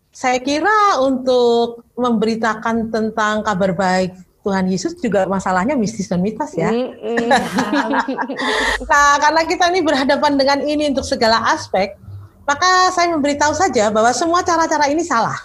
Saya 0.08 0.38
kira 0.38 0.98
untuk 1.02 1.82
memberitakan 1.94 2.90
tentang 2.90 3.42
kabar 3.42 3.70
baik 3.70 4.14
Tuhan 4.42 4.66
Yesus 4.66 4.96
juga 4.98 5.26
masalahnya 5.26 5.74
mistis 5.74 6.08
dan 6.08 6.22
mitos 6.22 6.54
ya. 6.54 6.70
Mm-mm. 6.70 7.28
Nah, 8.90 9.18
karena 9.20 9.42
kita 9.44 9.68
ini 9.68 9.82
berhadapan 9.82 10.32
dengan 10.34 10.58
ini 10.62 10.88
untuk 10.88 11.04
segala 11.04 11.42
aspek, 11.52 11.94
maka 12.42 12.88
saya 12.90 13.12
memberitahu 13.12 13.52
saja 13.52 13.90
bahwa 13.92 14.10
semua 14.14 14.40
cara-cara 14.40 14.88
ini 14.88 15.04
salah. 15.04 15.36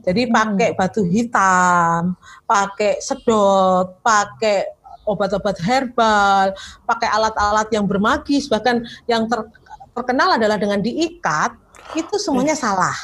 Jadi 0.00 0.30
pakai 0.32 0.72
batu 0.72 1.04
hitam, 1.04 2.16
pakai 2.48 2.96
sedot, 3.04 4.00
pakai 4.00 4.77
obat-obat 5.08 5.56
herbal, 5.64 6.52
pakai 6.84 7.08
alat-alat 7.08 7.68
yang 7.72 7.88
bermagis, 7.88 8.46
bahkan 8.46 8.84
yang 9.08 9.24
ter- 9.24 9.48
terkenal 9.96 10.36
adalah 10.36 10.60
dengan 10.60 10.78
diikat, 10.84 11.56
itu 11.96 12.20
semuanya 12.20 12.52
salah. 12.52 12.94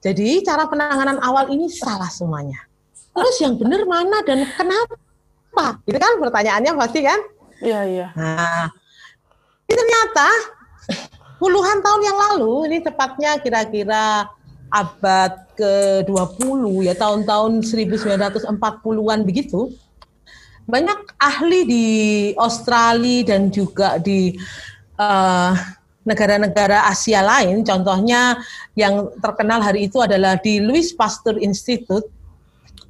Jadi 0.00 0.40
cara 0.46 0.64
penanganan 0.70 1.20
awal 1.20 1.52
ini 1.52 1.68
salah 1.68 2.08
semuanya. 2.08 2.62
Terus 3.10 3.36
yang 3.42 3.58
benar 3.58 3.84
mana 3.84 4.22
dan 4.24 4.46
kenapa? 4.54 5.82
Itu 5.84 5.98
kan 5.98 6.16
pertanyaannya 6.16 6.72
pasti 6.78 7.00
kan? 7.04 7.20
Iya, 7.60 7.80
iya. 7.84 8.06
Nah, 8.16 8.72
ini 9.68 9.74
ternyata 9.76 10.28
puluhan 11.36 11.84
tahun 11.84 12.00
yang 12.00 12.16
lalu, 12.16 12.72
ini 12.72 12.78
tepatnya 12.80 13.36
kira-kira 13.42 14.30
abad 14.70 15.50
ke-20 15.58 16.86
ya, 16.86 16.94
tahun-tahun 16.96 17.60
1940-an 17.66 19.20
begitu, 19.26 19.68
banyak 20.66 20.98
ahli 21.18 21.60
di 21.66 21.86
Australia 22.36 23.34
dan 23.34 23.48
juga 23.48 23.96
di 24.00 24.34
eh, 24.98 25.52
negara-negara 26.00 26.88
Asia 26.88 27.20
lain, 27.20 27.60
contohnya 27.60 28.40
yang 28.72 29.12
terkenal 29.20 29.60
hari 29.60 29.86
itu 29.86 30.00
adalah 30.00 30.40
di 30.40 30.58
Louis 30.58 30.90
Pasteur 30.96 31.36
Institute, 31.36 32.08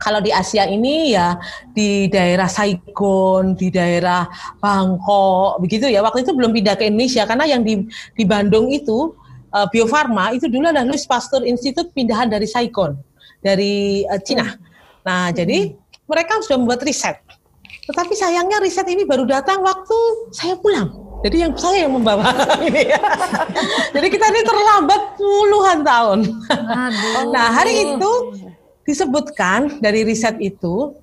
kalau 0.01 0.25
di 0.25 0.33
Asia 0.33 0.65
ini 0.65 1.13
ya 1.13 1.37
di 1.77 2.09
daerah 2.09 2.49
Saigon, 2.49 3.53
di 3.53 3.69
daerah 3.69 4.25
Bangkok, 4.57 5.61
begitu 5.61 5.85
ya. 5.91 6.01
Waktu 6.01 6.25
itu 6.25 6.33
belum 6.33 6.57
pindah 6.57 6.75
ke 6.81 6.89
Indonesia 6.89 7.29
karena 7.29 7.45
yang 7.45 7.61
di 7.61 7.85
di 8.17 8.25
Bandung 8.25 8.73
itu 8.73 9.13
eh, 9.53 9.67
Bio 9.69 9.85
Farma 9.85 10.33
itu 10.33 10.49
dulu 10.49 10.73
adalah 10.73 10.89
Louis 10.89 11.05
Pasteur 11.05 11.45
Institute 11.45 11.93
pindahan 11.93 12.33
dari 12.33 12.49
Saigon, 12.49 12.97
dari 13.45 14.09
eh, 14.09 14.21
Cina. 14.25 14.57
Nah, 15.05 15.29
jadi 15.37 15.77
mereka 16.09 16.41
sudah 16.41 16.57
membuat 16.57 16.81
riset. 16.87 17.21
Tetapi 17.91 18.13
sayangnya 18.15 18.63
riset 18.63 18.87
ini 18.87 19.03
baru 19.03 19.27
datang 19.27 19.65
waktu 19.67 19.99
saya 20.31 20.55
pulang. 20.59 21.11
Jadi 21.21 21.37
yang 21.45 21.53
saya 21.53 21.85
yang 21.85 21.93
membawa 22.01 22.33
ini 22.69 22.89
ya. 22.89 23.01
Jadi 23.95 24.07
kita 24.09 24.25
ini 24.33 24.41
terlambat 24.41 25.03
puluhan 25.21 25.79
tahun. 25.85 26.19
Aduh. 26.49 27.29
Nah, 27.29 27.49
hari 27.53 27.97
itu 27.97 28.13
disebutkan 28.89 29.79
dari 29.85 30.03
riset 30.03 30.41
itu 30.41 30.97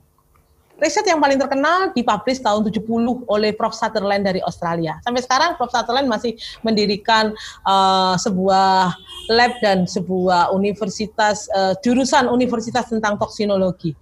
riset 0.78 1.06
yang 1.10 1.18
paling 1.18 1.42
terkenal 1.42 1.90
dipublish 1.94 2.42
tahun 2.42 2.66
70 2.70 3.26
oleh 3.26 3.52
Prof. 3.54 3.74
Sutherland 3.74 4.26
dari 4.26 4.42
Australia. 4.42 5.02
Sampai 5.02 5.22
sekarang 5.26 5.58
Prof. 5.58 5.74
Sutherland 5.74 6.10
masih 6.10 6.38
mendirikan 6.62 7.34
uh, 7.66 8.14
sebuah 8.18 8.94
lab 9.34 9.54
dan 9.62 9.90
sebuah 9.90 10.54
universitas 10.54 11.50
uh, 11.54 11.74
jurusan 11.82 12.30
universitas 12.30 12.90
tentang 12.90 13.18
toksinologi, 13.18 13.98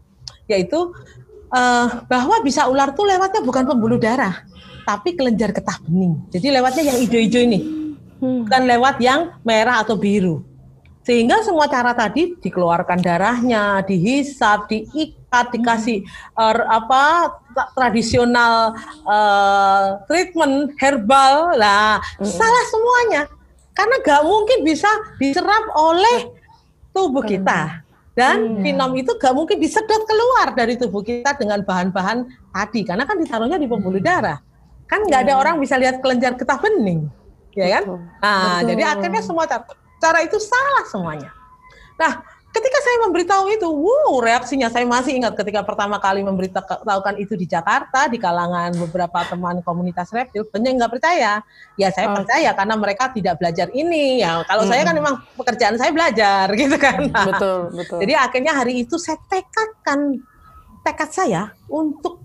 yaitu 0.51 0.91
uh, 1.55 2.03
bahwa 2.11 2.43
bisa 2.43 2.67
ular 2.67 2.91
tuh 2.91 3.07
lewatnya 3.07 3.39
bukan 3.39 3.63
pembuluh 3.63 3.95
darah, 3.95 4.43
tapi 4.83 5.15
kelenjar 5.15 5.55
getah 5.55 5.79
bening. 5.87 6.19
Jadi 6.35 6.51
lewatnya 6.51 6.83
yang 6.91 6.97
hijau-hijau 6.99 7.41
ini, 7.47 7.59
hmm. 8.19 8.51
bukan 8.51 8.63
lewat 8.67 8.95
yang 8.99 9.31
merah 9.47 9.79
atau 9.79 9.95
biru. 9.95 10.43
Sehingga 11.05 11.45
semua 11.45 11.69
cara 11.69 11.93
tadi 11.93 12.33
dikeluarkan 12.41 12.97
darahnya, 12.97 13.85
dihisap, 13.85 14.65
diikat, 14.65 15.53
dikasih 15.53 16.01
uh, 16.33 16.65
apa 16.65 17.29
tradisional 17.77 18.73
uh, 19.05 20.01
treatment 20.09 20.73
herbal 20.81 21.53
lah, 21.55 22.01
hmm. 22.17 22.25
salah 22.25 22.65
semuanya. 22.73 23.21
Karena 23.77 24.01
nggak 24.01 24.23
mungkin 24.25 24.59
bisa 24.65 24.89
diserap 25.21 25.69
oleh 25.77 26.33
tubuh 26.89 27.21
kita. 27.21 27.84
Dan 28.15 28.57
hmm. 28.57 28.63
finom 28.63 28.91
itu 28.95 29.11
gak 29.19 29.35
mungkin 29.35 29.59
disedot 29.59 30.07
keluar 30.07 30.55
dari 30.55 30.79
tubuh 30.79 31.03
kita 31.03 31.35
dengan 31.35 31.59
bahan-bahan 31.67 32.23
tadi, 32.55 32.87
karena 32.87 33.03
kan 33.03 33.19
ditaruhnya 33.19 33.59
di 33.59 33.67
pembuluh 33.67 33.99
darah. 33.99 34.39
Kan 34.87 35.03
nggak 35.03 35.27
ada 35.27 35.33
orang 35.41 35.59
bisa 35.59 35.75
lihat 35.75 35.99
kelenjar 35.99 36.39
getah 36.39 36.55
bening, 36.61 37.11
ya 37.57 37.67
kan? 37.75 37.83
Nah, 38.21 38.61
Betul. 38.61 38.69
jadi 38.71 38.83
akhirnya 38.85 39.21
semua 39.25 39.49
cara, 39.49 39.65
cara 39.97 40.19
itu 40.23 40.37
salah 40.37 40.85
semuanya. 40.87 41.33
Nah, 41.97 42.23
ketika 42.55 42.79
saya 42.79 42.97
memberitahu 43.03 43.45
itu, 43.51 43.67
wow, 43.67 44.23
reaksinya 44.23 44.71
saya 44.71 44.87
masih 44.87 45.19
ingat 45.19 45.35
ketika 45.35 45.59
pertama 45.67 45.99
kali 45.99 46.23
memberitahukan 46.23 47.19
itu 47.19 47.35
di 47.35 47.43
Jakarta 47.43 48.07
di 48.07 48.15
kalangan 48.15 48.71
beberapa 48.79 49.27
teman 49.27 49.59
komunitas 49.59 50.07
reptil, 50.15 50.47
banyak 50.47 50.79
nggak 50.79 50.93
percaya. 50.95 51.43
Ya 51.75 51.91
saya 51.91 52.15
oh. 52.15 52.15
percaya 52.15 52.55
karena 52.55 52.75
mereka 52.79 53.11
tidak 53.11 53.35
belajar 53.43 53.67
ini. 53.75 54.23
Ya 54.23 54.39
kalau 54.47 54.63
hmm. 54.63 54.71
saya 54.71 54.81
kan 54.87 54.95
memang 54.95 55.15
pekerjaan 55.35 55.75
saya 55.75 55.91
belajar 55.91 56.47
gitu 56.63 56.77
kan. 56.79 57.11
Betul, 57.11 57.59
betul. 57.75 57.99
Jadi 57.99 58.13
akhirnya 58.15 58.53
hari 58.55 58.87
itu 58.87 58.95
saya 58.95 59.19
tekadkan 59.27 60.23
tekad 60.87 61.09
saya 61.11 61.41
untuk 61.67 62.23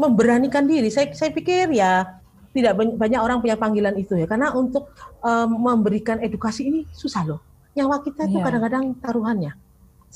memberanikan 0.00 0.64
diri. 0.64 0.88
Saya 0.88 1.12
saya 1.12 1.28
pikir 1.36 1.68
ya 1.76 2.16
tidak 2.56 2.72
banyak 2.96 3.20
orang 3.20 3.44
punya 3.44 3.60
panggilan 3.60 3.92
itu 4.00 4.16
ya 4.16 4.24
karena 4.24 4.56
untuk 4.56 4.88
um, 5.20 5.60
memberikan 5.60 6.16
edukasi 6.24 6.64
ini 6.72 6.80
susah 6.96 7.28
loh 7.28 7.40
nyawa 7.76 8.00
kita 8.00 8.24
itu 8.24 8.40
yeah. 8.40 8.44
kadang-kadang 8.48 8.96
taruhannya 9.04 9.52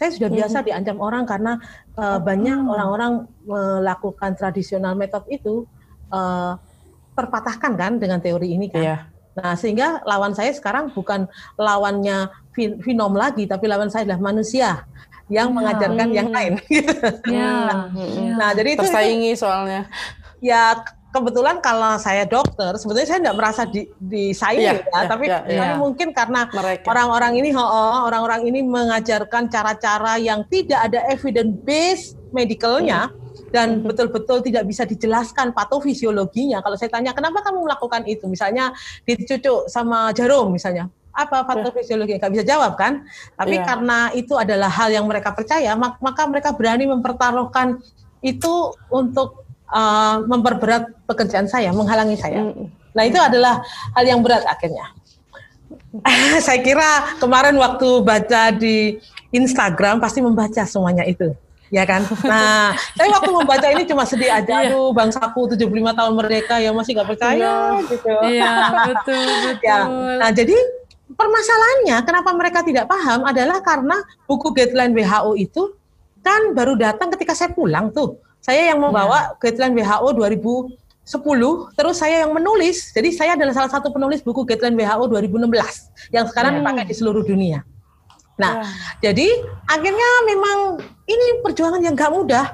saya 0.01 0.17
sudah 0.17 0.33
biasa 0.33 0.65
mm-hmm. 0.65 0.69
diancam 0.73 0.97
orang 1.05 1.29
karena 1.29 1.61
uh, 2.01 2.17
banyak 2.17 2.57
orang-orang 2.65 3.29
melakukan 3.45 4.33
tradisional 4.33 4.97
metode 4.97 5.29
itu 5.29 5.69
uh, 6.09 6.57
terpatahkan 7.13 7.77
kan 7.77 7.93
dengan 8.01 8.17
teori 8.25 8.57
ini 8.57 8.73
kan. 8.73 8.81
Yeah. 8.81 9.01
Nah, 9.37 9.53
sehingga 9.61 10.01
lawan 10.09 10.33
saya 10.33 10.57
sekarang 10.57 10.97
bukan 10.97 11.29
lawannya 11.61 12.33
finom 12.57 13.13
lagi, 13.13 13.45
tapi 13.45 13.69
lawan 13.69 13.93
saya 13.93 14.09
adalah 14.09 14.33
manusia 14.33 14.89
yang 15.29 15.53
yeah. 15.53 15.57
mengajarkan 15.61 16.09
hmm. 16.09 16.17
yang 16.17 16.29
lain. 16.33 16.53
Yeah. 17.29 17.93
Nah, 18.41 18.51
jadi 18.57 18.69
itu 18.73 18.81
tersaingi 18.81 19.37
soalnya. 19.37 19.85
Ya 20.41 20.81
kebetulan 21.11 21.59
kalau 21.59 21.99
saya 21.99 22.23
dokter, 22.25 22.79
sebetulnya 22.79 23.09
saya 23.11 23.21
tidak 23.23 23.37
merasa 23.37 23.63
di, 23.67 23.91
disaingi 23.99 24.63
yeah, 24.63 24.79
ya, 24.79 24.87
yeah, 24.87 25.05
tapi 25.11 25.25
yeah, 25.27 25.43
yeah. 25.47 25.75
mungkin 25.77 26.15
karena 26.15 26.47
orang-orang 26.87 27.33
ini, 27.43 27.51
orang-orang 28.07 28.47
ini 28.47 28.63
mengajarkan 28.63 29.51
cara-cara 29.51 30.17
yang 30.23 30.47
tidak 30.47 30.87
ada 30.87 31.03
evidence 31.11 31.55
base 31.67 32.05
medicalnya 32.31 33.11
hmm. 33.11 33.51
dan 33.51 33.83
hmm. 33.83 33.91
betul-betul 33.91 34.39
tidak 34.47 34.65
bisa 34.71 34.87
dijelaskan 34.87 35.51
patofisiologinya. 35.51 36.63
Kalau 36.63 36.79
saya 36.79 36.91
tanya, 36.95 37.11
kenapa 37.11 37.43
kamu 37.43 37.67
melakukan 37.67 38.07
itu? 38.07 38.31
Misalnya 38.31 38.71
dicucuk 39.03 39.67
sama 39.67 40.15
jarum, 40.15 40.55
misalnya 40.55 40.87
apa 41.11 41.43
patofisiologi 41.43 42.23
nggak 42.23 42.33
bisa 42.39 42.47
jawab 42.47 42.79
kan 42.79 43.03
tapi 43.35 43.59
yeah. 43.59 43.67
karena 43.67 43.99
itu 44.15 44.39
adalah 44.39 44.71
hal 44.71 44.95
yang 44.95 45.11
mereka 45.11 45.35
percaya 45.35 45.75
maka 45.75 46.23
mereka 46.31 46.55
berani 46.55 46.87
mempertaruhkan 46.87 47.83
itu 48.23 48.71
untuk 48.95 49.50
uh, 49.71 50.23
memperberat 50.27 50.91
pekerjaan 51.07 51.47
saya, 51.47 51.71
menghalangi 51.71 52.19
saya. 52.19 52.45
Hmm. 52.45 52.71
Nah 52.95 53.03
itu 53.07 53.19
adalah 53.19 53.63
hal 53.97 54.05
yang 54.05 54.21
berat 54.21 54.43
akhirnya. 54.47 54.91
saya 56.47 56.61
kira 56.63 57.19
kemarin 57.19 57.59
waktu 57.59 57.89
baca 58.03 58.55
di 58.55 58.99
Instagram 59.31 59.99
pasti 60.03 60.23
membaca 60.23 60.63
semuanya 60.67 61.07
itu 61.07 61.35
ya 61.71 61.87
kan? 61.87 62.03
Nah, 62.27 62.75
saya 62.99 63.09
waktu 63.15 63.31
membaca 63.31 63.67
ini 63.71 63.87
cuma 63.87 64.03
sedih 64.03 64.29
aja, 64.29 64.67
iya. 64.67 64.75
aduh 64.75 64.91
bangsaku 64.91 65.55
75 65.55 65.71
tahun 65.71 66.13
merdeka 66.19 66.59
ya 66.59 66.75
masih 66.75 66.99
nggak 66.99 67.09
percaya 67.15 67.39
iya. 67.79 67.87
gitu. 67.87 68.15
Iya, 68.27 68.53
betul, 68.91 69.31
betul. 69.49 69.65
Ya. 69.65 69.81
Nah, 70.19 70.31
jadi 70.35 70.57
permasalahannya 71.15 71.97
kenapa 72.05 72.31
mereka 72.35 72.61
tidak 72.67 72.91
paham 72.91 73.25
adalah 73.25 73.63
karena 73.63 73.97
buku 74.27 74.51
guideline 74.51 74.93
WHO 74.93 75.33
itu 75.39 75.63
kan 76.21 76.53
baru 76.53 76.77
datang 76.77 77.09
ketika 77.15 77.33
saya 77.33 77.55
pulang 77.55 77.95
tuh. 77.95 78.19
Saya 78.51 78.75
yang 78.75 78.83
membawa 78.83 79.39
guideline 79.39 79.79
WHO 79.79 80.11
2010, 80.19 81.79
terus 81.79 81.97
saya 82.03 82.27
yang 82.27 82.35
menulis. 82.35 82.91
Jadi 82.91 83.15
saya 83.15 83.39
adalah 83.39 83.55
salah 83.55 83.71
satu 83.71 83.95
penulis 83.95 84.27
buku 84.27 84.43
guideline 84.43 84.75
WHO 84.75 85.07
2016 85.07 86.11
yang 86.11 86.27
sekarang 86.27 86.59
hmm. 86.59 86.67
dipakai 86.67 86.85
di 86.91 86.95
seluruh 86.99 87.23
dunia. 87.23 87.63
Nah, 88.43 88.67
ya. 88.99 89.15
jadi 89.15 89.31
akhirnya 89.71 90.09
memang 90.27 90.83
ini 91.07 91.47
perjuangan 91.47 91.79
yang 91.79 91.95
gak 91.95 92.11
mudah 92.11 92.51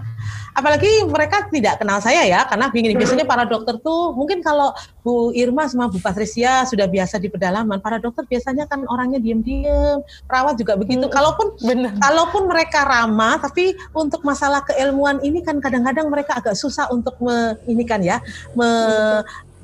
apalagi 0.57 0.89
mereka 1.05 1.45
tidak 1.53 1.77
kenal 1.77 2.01
saya 2.01 2.25
ya 2.25 2.41
karena 2.49 2.73
begini 2.73 2.97
biasanya 2.97 3.29
para 3.29 3.45
dokter 3.45 3.77
tuh 3.85 4.17
mungkin 4.17 4.41
kalau 4.41 4.73
Bu 5.05 5.37
Irma 5.37 5.69
sama 5.69 5.93
Bu 5.93 6.01
Patricia 6.01 6.65
sudah 6.65 6.89
biasa 6.89 7.21
di 7.21 7.29
pedalaman 7.29 7.77
para 7.85 8.01
dokter 8.01 8.25
biasanya 8.25 8.65
kan 8.65 8.89
orangnya 8.89 9.21
diem-diem 9.21 10.01
perawat 10.25 10.57
juga 10.57 10.81
begitu. 10.81 11.05
Hmm, 11.07 11.13
kalaupun 11.13 11.47
bener. 11.61 11.93
kalaupun 12.01 12.43
mereka 12.49 12.89
ramah 12.89 13.37
tapi 13.37 13.77
untuk 13.93 14.25
masalah 14.25 14.65
keilmuan 14.65 15.21
ini 15.21 15.45
kan 15.45 15.61
kadang-kadang 15.61 16.09
mereka 16.09 16.41
agak 16.41 16.57
susah 16.57 16.89
untuk 16.89 17.21
me, 17.21 17.61
ini 17.69 17.85
kan 17.85 18.01
ya 18.01 18.25
me, 18.57 18.67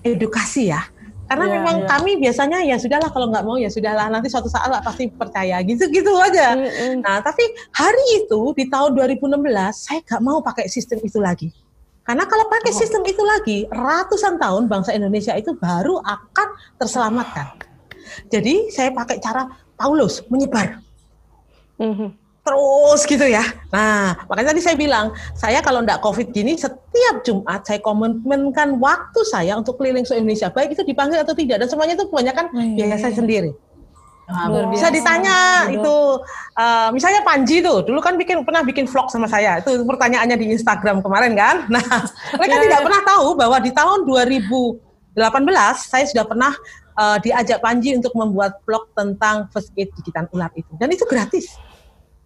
edukasi 0.05 0.69
ya 0.69 0.85
karena 1.33 1.49
yeah, 1.49 1.55
memang 1.57 1.77
yeah. 1.81 1.89
kami 1.89 2.13
biasanya 2.21 2.59
ya 2.61 2.77
sudahlah 2.77 3.09
kalau 3.09 3.33
nggak 3.33 3.41
mau 3.49 3.57
ya 3.57 3.73
sudahlah 3.73 4.13
nanti 4.13 4.29
suatu 4.29 4.53
saat 4.53 4.69
lah 4.69 4.85
pasti 4.85 5.09
percaya 5.09 5.65
gitu-gitu 5.65 6.13
aja. 6.21 6.53
Mm 6.53 6.69
-hmm. 6.69 6.93
Nah 7.01 7.25
tapi 7.25 7.41
hari 7.73 8.21
itu 8.21 8.53
di 8.53 8.69
tahun 8.69 8.93
2016 8.93 9.41
saya 9.73 10.05
nggak 10.05 10.21
mau 10.21 10.45
pakai 10.45 10.69
sistem 10.69 11.01
itu 11.01 11.17
lagi. 11.17 11.49
Karena 12.05 12.29
kalau 12.29 12.53
pakai 12.53 12.69
oh. 12.69 12.77
sistem 12.77 13.01
itu 13.09 13.25
lagi, 13.25 13.65
ratusan 13.73 14.37
tahun 14.37 14.69
bangsa 14.69 14.93
Indonesia 14.93 15.33
itu 15.33 15.57
baru 15.57 16.05
akan 16.05 16.49
terselamatkan. 16.77 17.57
Jadi 18.29 18.69
saya 18.69 18.93
pakai 18.93 19.17
cara 19.17 19.49
Paulus 19.73 20.21
menyebar. 20.29 20.85
Mm 21.81 21.95
-hmm 21.97 22.22
terus 22.43 23.01
gitu 23.07 23.23
ya. 23.23 23.43
Nah, 23.71 24.19
makanya 24.27 24.51
tadi 24.51 24.61
saya 24.63 24.75
bilang, 24.75 25.15
saya 25.39 25.63
kalau 25.63 25.87
enggak 25.87 26.03
COVID 26.03 26.35
gini, 26.35 26.59
setiap 26.59 27.23
Jumat 27.23 27.63
saya 27.63 27.79
komitmenkan 27.79 28.83
waktu 28.83 29.21
saya 29.31 29.55
untuk 29.55 29.79
keliling 29.79 30.03
se 30.03 30.19
Indonesia, 30.19 30.51
baik 30.51 30.75
itu 30.75 30.83
dipanggil 30.83 31.23
atau 31.23 31.39
tidak, 31.39 31.63
dan 31.63 31.69
semuanya 31.71 31.95
itu 31.95 32.11
kebanyakan 32.11 32.51
oh, 32.51 32.59
iya, 32.59 32.75
biaya 32.75 32.97
saya 32.99 33.15
iya. 33.15 33.19
sendiri. 33.23 33.51
Nah, 34.23 34.71
bisa 34.71 34.89
ditanya 34.89 35.67
Betul. 35.67 35.77
itu, 35.77 35.97
uh, 36.57 36.89
misalnya 36.95 37.21
Panji 37.23 37.59
tuh, 37.63 37.85
dulu 37.87 38.01
kan 38.03 38.15
bikin 38.19 38.43
pernah 38.43 38.63
bikin 38.67 38.91
vlog 38.91 39.07
sama 39.07 39.31
saya, 39.31 39.63
itu 39.63 39.83
pertanyaannya 39.87 40.37
di 40.39 40.47
Instagram 40.51 40.99
kemarin 40.99 41.39
kan. 41.39 41.67
Nah, 41.75 41.85
mereka 42.39 42.55
yeah. 42.59 42.65
tidak 42.67 42.79
iya. 42.83 42.87
pernah 42.87 43.03
tahu 43.07 43.27
bahwa 43.39 43.57
di 43.63 43.71
tahun 43.71 44.03
2018 44.03 45.23
saya 45.79 46.05
sudah 46.11 46.25
pernah 46.27 46.53
uh, 46.99 47.23
diajak 47.23 47.63
Panji 47.63 47.95
untuk 47.95 48.15
membuat 48.19 48.59
vlog 48.67 48.91
tentang 48.99 49.47
first 49.55 49.71
aid 49.79 49.95
gigitan 49.95 50.27
ular 50.35 50.51
itu, 50.59 50.71
dan 50.81 50.91
itu 50.91 51.07
gratis 51.07 51.55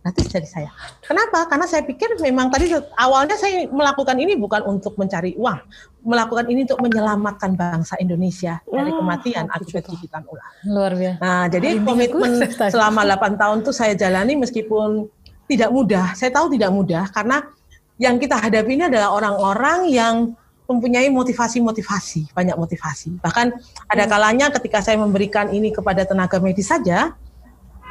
gratis 0.07 0.30
dari 0.30 0.46
saya. 0.46 0.70
Kenapa? 1.02 1.50
Karena 1.50 1.66
saya 1.66 1.82
pikir 1.82 2.14
memang 2.22 2.46
tadi 2.46 2.70
awalnya 2.94 3.34
saya 3.34 3.66
melakukan 3.66 4.14
ini 4.14 4.38
bukan 4.38 4.62
untuk 4.62 4.94
mencari 4.94 5.34
uang, 5.34 5.59
melakukan 6.07 6.46
ini 6.46 6.62
untuk 6.62 6.78
menyelamatkan 6.78 7.59
bangsa 7.59 7.98
Indonesia 7.98 8.62
dari 8.70 8.94
hmm, 8.94 8.98
kematian 9.02 9.44
akibat 9.50 9.90
gigitan 9.90 10.22
ular. 10.30 10.46
Luar 10.62 10.94
biasa. 10.94 11.18
Nah, 11.18 11.44
jadi 11.50 11.82
komitmen 11.82 12.38
selama 12.70 13.02
8 13.02 13.34
tahun 13.34 13.57
itu 13.66 13.72
saya 13.74 13.98
jalani 13.98 14.38
meskipun 14.38 15.11
tidak 15.50 15.74
mudah. 15.74 16.14
Saya 16.14 16.30
tahu 16.30 16.54
tidak 16.54 16.70
mudah 16.70 17.11
karena 17.11 17.42
yang 17.98 18.22
kita 18.22 18.38
hadapi 18.38 18.78
ini 18.78 18.86
adalah 18.86 19.11
orang-orang 19.11 19.90
yang 19.90 20.38
mempunyai 20.66 21.11
motivasi-motivasi, 21.11 22.34
banyak 22.34 22.54
motivasi. 22.54 23.18
Bahkan 23.22 23.46
ada 23.90 24.04
hmm. 24.07 24.11
kalanya 24.11 24.46
ketika 24.54 24.82
saya 24.82 24.98
memberikan 25.02 25.50
ini 25.50 25.74
kepada 25.74 26.07
tenaga 26.07 26.38
medis 26.38 26.70
saja, 26.70 27.14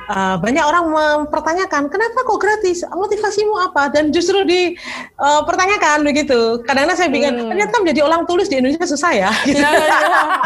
uh, 0.10 0.36
banyak 0.39 0.66
orang 0.66 0.86
mempertanyakan 0.89 1.89
kenapa 1.89 2.20
kok 2.26 2.39
gratis 2.41 2.86
motivasimu 2.86 3.56
apa 3.72 3.89
dan 3.93 4.10
justru 4.10 4.41
dipertanyakan 4.45 6.01
uh, 6.01 6.06
begitu 6.06 6.39
kadang-kadang 6.66 6.97
saya 6.97 7.10
pikir 7.10 7.32
hmm. 7.34 7.49
ternyata 7.51 7.76
menjadi 7.82 8.01
orang 8.06 8.22
tulis 8.30 8.47
di 8.49 8.62
Indonesia 8.62 8.86
susah 8.86 9.12
ya, 9.14 9.32
gitu. 9.45 9.60
ya, 9.62 9.72
ya. 9.72 9.99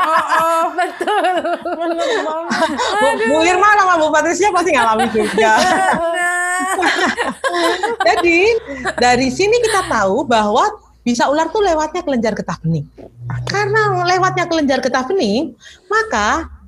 Oh, 0.05 0.23
oh, 0.39 0.63
betul 0.75 1.23
Bu, 2.99 3.07
Bu 3.27 3.37
Irma 3.43 3.69
sama 3.75 3.93
Bu 3.99 4.07
Patricia 4.11 4.49
pasti 4.51 4.71
ngalami 4.75 5.07
juga 5.11 5.53
jadi 8.07 8.39
dari 8.95 9.27
sini 9.33 9.57
kita 9.63 9.89
tahu 9.89 10.23
bahwa 10.23 10.63
bisa 11.03 11.27
ular 11.31 11.49
tuh 11.49 11.63
lewatnya 11.63 12.05
kelenjar 12.05 12.37
getah 12.37 12.59
bening. 12.61 12.85
Karena 13.49 14.05
lewatnya 14.05 14.45
kelenjar 14.45 14.79
getah 14.83 15.03
bening, 15.07 15.55
maka 15.89 16.58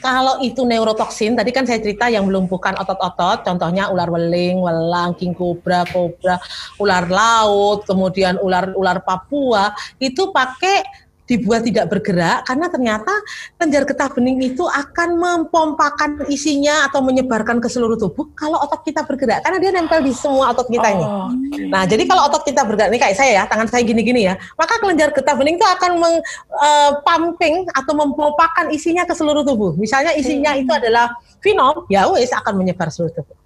kalau 0.00 0.40
itu 0.40 0.64
neurotoksin, 0.64 1.36
tadi 1.36 1.52
kan 1.52 1.68
saya 1.68 1.80
cerita 1.80 2.08
yang 2.08 2.24
melumpuhkan 2.24 2.72
otot-otot, 2.80 3.44
contohnya 3.44 3.92
ular 3.92 4.08
weling, 4.08 4.60
welang, 4.60 5.12
king 5.16 5.36
cobra, 5.36 5.84
kobra, 5.88 6.40
ular 6.80 7.04
laut, 7.08 7.84
kemudian 7.84 8.40
ular-ular 8.40 9.04
Papua, 9.04 9.76
itu 10.00 10.32
pakai 10.32 11.03
dibuat 11.24 11.64
tidak 11.64 11.88
bergerak 11.88 12.44
karena 12.44 12.66
ternyata 12.68 13.12
kelenjar 13.56 13.82
getah 13.88 14.08
bening 14.12 14.38
itu 14.44 14.64
akan 14.68 15.16
mempompakan 15.16 16.28
isinya 16.28 16.84
atau 16.84 17.00
menyebarkan 17.00 17.64
ke 17.64 17.68
seluruh 17.72 17.96
tubuh 17.96 18.28
kalau 18.36 18.60
otot 18.60 18.84
kita 18.84 19.00
bergerak 19.08 19.40
karena 19.40 19.56
dia 19.56 19.70
nempel 19.72 20.04
di 20.04 20.12
semua 20.12 20.52
otot 20.52 20.68
kita 20.68 20.84
ini. 20.92 21.04
Oh, 21.04 21.32
okay. 21.32 21.66
Nah, 21.72 21.88
jadi 21.88 22.04
kalau 22.04 22.28
otot 22.28 22.44
kita 22.44 22.60
bergerak 22.68 22.92
ini 22.92 23.00
kayak 23.00 23.16
saya 23.16 23.32
ya, 23.40 23.44
tangan 23.48 23.68
saya 23.72 23.82
gini-gini 23.88 24.28
ya, 24.28 24.36
maka 24.60 24.76
kelenjar 24.78 25.16
getah 25.16 25.32
bening 25.32 25.56
itu 25.56 25.66
akan 25.66 25.92
meng, 25.96 26.16
uh, 26.60 26.90
pumping 27.00 27.64
atau 27.72 27.92
mempompakan 27.96 28.68
isinya 28.68 29.08
ke 29.08 29.16
seluruh 29.16 29.40
tubuh. 29.42 29.72
Misalnya 29.80 30.12
isinya 30.12 30.52
hmm. 30.52 30.62
itu 30.64 30.72
adalah 30.76 31.16
venom, 31.40 31.88
ya 31.88 32.04
wes 32.12 32.32
akan 32.32 32.60
menyebar 32.60 32.92
seluruh 32.92 33.16
tubuh. 33.16 33.36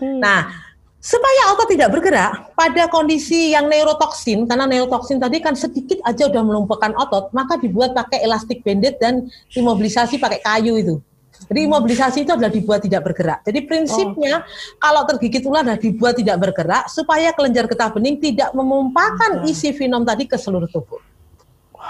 Hmm. 0.00 0.20
Nah, 0.20 0.71
Supaya 1.02 1.50
otot 1.50 1.66
tidak 1.66 1.90
bergerak 1.98 2.54
pada 2.54 2.86
kondisi 2.86 3.50
yang 3.50 3.66
neurotoksin, 3.66 4.46
karena 4.46 4.70
neurotoksin 4.70 5.18
tadi 5.18 5.42
kan 5.42 5.58
sedikit 5.58 5.98
aja 6.06 6.30
udah 6.30 6.46
melumpuhkan 6.46 6.94
otot, 6.94 7.34
maka 7.34 7.58
dibuat 7.58 7.90
pakai 7.90 8.22
elastik 8.22 8.62
banded 8.62 9.02
dan 9.02 9.26
imobilisasi 9.50 10.22
pakai 10.22 10.38
kayu 10.38 10.78
itu. 10.78 11.02
Jadi 11.50 11.66
imobilisasi 11.66 12.22
itu 12.22 12.30
adalah 12.30 12.54
dibuat 12.54 12.86
tidak 12.86 13.02
bergerak. 13.02 13.42
Jadi 13.42 13.66
prinsipnya 13.66 14.46
oh. 14.46 14.78
kalau 14.78 15.02
tergigit 15.10 15.42
ular 15.42 15.66
adalah 15.66 15.80
dibuat 15.82 16.14
tidak 16.14 16.38
bergerak 16.38 16.86
supaya 16.86 17.34
kelenjar 17.34 17.66
getah 17.66 17.90
bening 17.90 18.22
tidak 18.22 18.54
memumpakan 18.54 19.42
isi 19.50 19.74
venom 19.74 20.06
tadi 20.06 20.30
ke 20.30 20.38
seluruh 20.38 20.70
tubuh. 20.70 21.02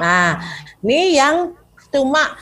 Nah, 0.00 0.40
ini 0.80 1.20
yang 1.20 1.52
cuma 1.92 2.32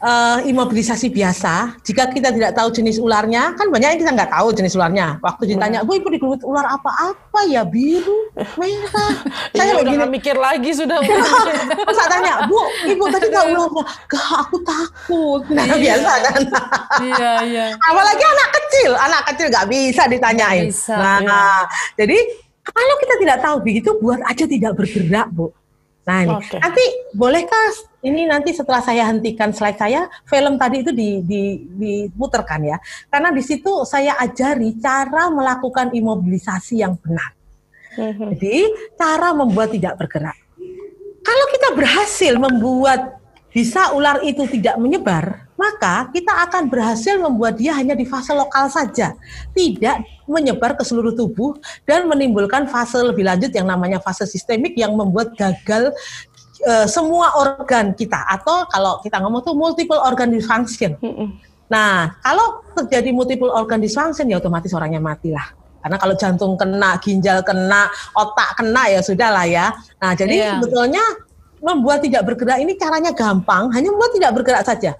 uh, 0.00 0.38
imobilisasi 0.44 1.12
biasa, 1.12 1.80
jika 1.84 2.08
kita 2.10 2.32
tidak 2.32 2.52
tahu 2.56 2.68
jenis 2.72 2.96
ularnya, 2.96 3.52
kan 3.54 3.68
banyak 3.68 3.96
yang 3.96 4.00
kita 4.00 4.12
nggak 4.16 4.32
tahu 4.32 4.48
jenis 4.56 4.74
ularnya. 4.74 5.20
Waktu 5.20 5.54
ditanya, 5.54 5.84
Bu, 5.84 5.96
ibu 5.96 6.08
digigit 6.08 6.42
ular 6.44 6.66
apa-apa 6.66 7.40
ya 7.46 7.62
biru, 7.62 8.32
merah. 8.56 9.14
Saya 9.56 9.76
iya, 9.76 9.84
udah 9.84 10.08
mikir 10.08 10.36
lagi 10.36 10.70
sudah. 10.72 10.98
Terus 11.84 11.96
saya 11.96 12.08
tanya, 12.08 12.48
Bu, 12.48 12.60
ibu 12.88 13.04
tadi 13.12 13.26
nggak 13.28 13.46
ular 13.52 13.68
apa? 13.68 13.82
Gak, 14.08 14.26
aku 14.48 14.56
takut. 14.64 15.42
Nah, 15.52 15.64
iya. 15.68 15.76
biasa 15.84 16.12
kan. 16.24 16.42
iya, 17.04 17.32
iya. 17.44 17.66
Apalagi 17.76 18.24
anak 18.24 18.48
kecil, 18.56 18.90
anak 18.96 19.22
kecil 19.32 19.46
nggak 19.52 19.68
bisa 19.68 20.02
ditanyain. 20.08 20.68
bisa, 20.72 20.96
nah, 20.96 21.18
iya. 21.20 21.44
jadi 22.00 22.18
kalau 22.60 22.94
kita 23.02 23.14
tidak 23.20 23.38
tahu 23.42 23.56
begitu, 23.64 23.90
buat 23.98 24.20
aja 24.24 24.44
tidak 24.46 24.72
bergerak, 24.78 25.28
Bu. 25.32 25.50
Nah, 26.08 26.18
ini. 26.24 26.34
Okay. 26.42 26.58
nanti 26.58 26.84
bolehkah 27.12 27.66
ini 28.00 28.24
nanti 28.24 28.56
setelah 28.56 28.80
saya 28.80 29.04
hentikan 29.12 29.52
slide 29.52 29.76
saya, 29.76 30.08
film 30.24 30.56
tadi 30.56 30.80
itu 30.80 30.92
di, 30.92 31.20
di, 31.20 31.42
diputerkan 31.68 32.60
ya. 32.64 32.76
Karena 33.12 33.28
di 33.28 33.44
situ 33.44 33.84
saya 33.84 34.16
ajari 34.16 34.76
cara 34.80 35.28
melakukan 35.28 35.92
imobilisasi 35.92 36.80
yang 36.80 36.96
benar. 36.96 37.36
Mm-hmm. 38.00 38.28
Jadi 38.32 38.56
cara 38.96 39.36
membuat 39.36 39.68
tidak 39.76 40.00
bergerak. 40.00 40.38
Kalau 41.20 41.46
kita 41.52 41.68
berhasil 41.76 42.32
membuat 42.40 43.20
bisa 43.50 43.90
ular 43.92 44.22
itu 44.22 44.46
tidak 44.46 44.78
menyebar, 44.78 45.50
maka 45.58 46.08
kita 46.14 46.32
akan 46.48 46.72
berhasil 46.72 47.18
membuat 47.20 47.60
dia 47.60 47.76
hanya 47.76 47.92
di 47.92 48.06
fase 48.08 48.30
lokal 48.32 48.70
saja, 48.72 49.12
tidak 49.52 50.00
menyebar 50.24 50.78
ke 50.78 50.86
seluruh 50.86 51.12
tubuh 51.12 51.58
dan 51.82 52.06
menimbulkan 52.06 52.70
fase 52.70 52.96
lebih 53.02 53.26
lanjut 53.26 53.50
yang 53.50 53.66
namanya 53.66 53.98
fase 53.98 54.24
sistemik 54.24 54.72
yang 54.78 54.94
membuat 54.94 55.34
gagal 55.34 55.90
uh, 56.66 56.86
semua 56.88 57.36
organ 57.38 57.92
kita 57.96 58.20
atau 58.28 58.68
kalau 58.68 59.00
kita 59.00 59.20
ngomong 59.20 59.40
tuh 59.44 59.54
multiple 59.56 60.00
organ 60.00 60.32
dysfunction. 60.32 60.96
Nah, 61.70 62.18
kalau 62.18 62.66
terjadi 62.74 63.14
multiple 63.14 63.48
organ 63.54 63.78
dysfunction 63.78 64.26
ya 64.26 64.42
otomatis 64.42 64.74
orangnya 64.74 64.98
mati 64.98 65.30
lah. 65.30 65.46
Karena 65.80 65.96
kalau 65.96 66.14
jantung 66.18 66.58
kena, 66.60 67.00
ginjal 67.00 67.40
kena, 67.40 67.88
otak 68.12 68.58
kena 68.58 68.90
ya 68.92 69.00
sudah 69.00 69.32
lah 69.32 69.46
ya. 69.48 69.72
Nah, 70.02 70.12
jadi 70.12 70.34
yeah. 70.36 70.52
sebetulnya 70.58 71.04
membuat 71.62 72.04
tidak 72.04 72.26
bergerak 72.26 72.58
ini 72.60 72.76
caranya 72.76 73.16
gampang, 73.16 73.72
hanya 73.72 73.88
membuat 73.88 74.12
tidak 74.12 74.32
bergerak 74.36 74.64
saja. 74.66 74.92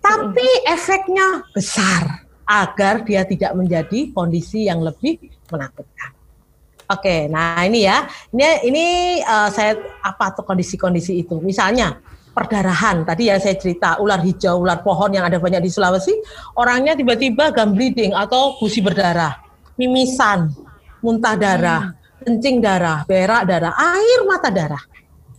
Tapi 0.00 0.48
efeknya 0.68 1.42
besar 1.52 2.24
agar 2.44 3.04
dia 3.04 3.24
tidak 3.24 3.52
menjadi 3.56 4.12
kondisi 4.12 4.68
yang 4.68 4.80
lebih 4.84 5.20
menakutkan. 5.50 6.13
Oke, 6.84 7.32
nah 7.32 7.64
ini 7.64 7.88
ya, 7.88 8.04
ini 8.28 8.44
ini 8.68 8.86
uh, 9.24 9.48
saya 9.48 9.72
apa 10.04 10.36
tuh 10.36 10.44
kondisi-kondisi 10.44 11.16
itu? 11.16 11.40
Misalnya 11.40 11.96
perdarahan 12.36 13.08
tadi 13.08 13.32
yang 13.32 13.40
saya 13.40 13.56
cerita 13.56 13.96
ular 14.02 14.20
hijau, 14.20 14.60
ular 14.60 14.84
pohon 14.84 15.08
yang 15.16 15.24
ada 15.24 15.40
banyak 15.40 15.64
di 15.64 15.70
Sulawesi, 15.72 16.12
orangnya 16.60 16.92
tiba-tiba 16.92 17.56
gum 17.56 17.72
bleeding 17.72 18.12
atau 18.12 18.60
gusi 18.60 18.84
berdarah, 18.84 19.32
mimisan, 19.80 20.52
muntah 21.00 21.40
darah, 21.40 21.82
hmm. 21.88 22.20
kencing 22.26 22.60
darah, 22.60 23.00
berak 23.08 23.48
darah, 23.48 23.72
air 23.80 24.20
mata 24.28 24.52
darah 24.52 24.82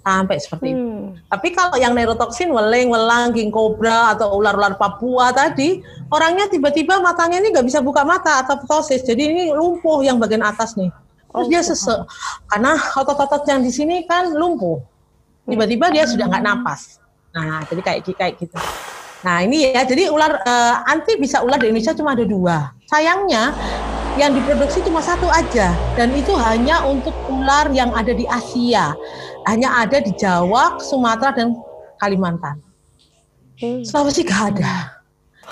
sampai 0.01 0.41
seperti 0.41 0.73
hmm. 0.73 0.77
itu. 0.81 0.89
Tapi 1.29 1.47
kalau 1.53 1.77
yang 1.77 1.93
neurotoksin, 1.93 2.49
weling, 2.49 2.89
welang, 2.89 3.37
king 3.37 3.53
cobra 3.53 4.17
atau 4.17 4.33
ular-ular 4.33 4.81
Papua 4.81 5.29
tadi, 5.29 5.77
orangnya 6.09 6.49
tiba-tiba 6.49 6.97
matanya 7.05 7.37
ini 7.37 7.53
nggak 7.53 7.69
bisa 7.69 7.85
buka 7.85 8.01
mata 8.01 8.41
atau 8.41 8.57
ptosis, 8.65 9.05
jadi 9.05 9.29
ini 9.29 9.43
lumpuh 9.53 10.01
yang 10.01 10.17
bagian 10.17 10.41
atas 10.41 10.73
nih. 10.73 10.89
Terus 11.35 11.47
dia 11.51 11.61
sesek 11.61 11.99
karena 12.47 12.73
otot-otot 12.95 13.43
yang 13.51 13.61
di 13.61 13.71
sini 13.71 14.07
kan 14.07 14.31
lumpuh. 14.31 14.79
Tiba-tiba 15.45 15.91
dia 15.93 16.07
sudah 16.07 16.25
nggak 16.25 16.43
napas. 16.43 16.97
Nah, 17.35 17.61
jadi 17.67 17.81
kayak 17.83 17.99
kayak 18.15 18.33
gitu. 18.39 18.57
Nah, 19.21 19.43
ini 19.43 19.75
ya. 19.75 19.83
Jadi 19.83 20.07
ular 20.07 20.41
uh, 20.41 20.75
anti 20.87 21.19
bisa 21.19 21.43
ular 21.43 21.59
di 21.59 21.69
Indonesia 21.69 21.93
cuma 21.93 22.15
ada 22.15 22.25
dua. 22.25 22.71
Sayangnya 22.87 23.51
yang 24.15 24.31
diproduksi 24.31 24.79
cuma 24.87 25.03
satu 25.03 25.27
aja 25.27 25.75
dan 25.99 26.07
itu 26.15 26.31
hanya 26.39 26.79
untuk 26.87 27.11
ular 27.27 27.67
yang 27.75 27.91
ada 27.91 28.15
di 28.15 28.23
Asia. 28.25 28.95
Hanya 29.45 29.85
ada 29.85 30.01
di 30.01 30.09
Jawa, 30.15 30.81
Sumatera 30.81 31.35
dan 31.35 31.53
Kalimantan. 32.01 32.57
Hmm. 33.61 33.85
Sulawesi 33.85 34.25
gak 34.25 34.57
ada. 34.57 35.03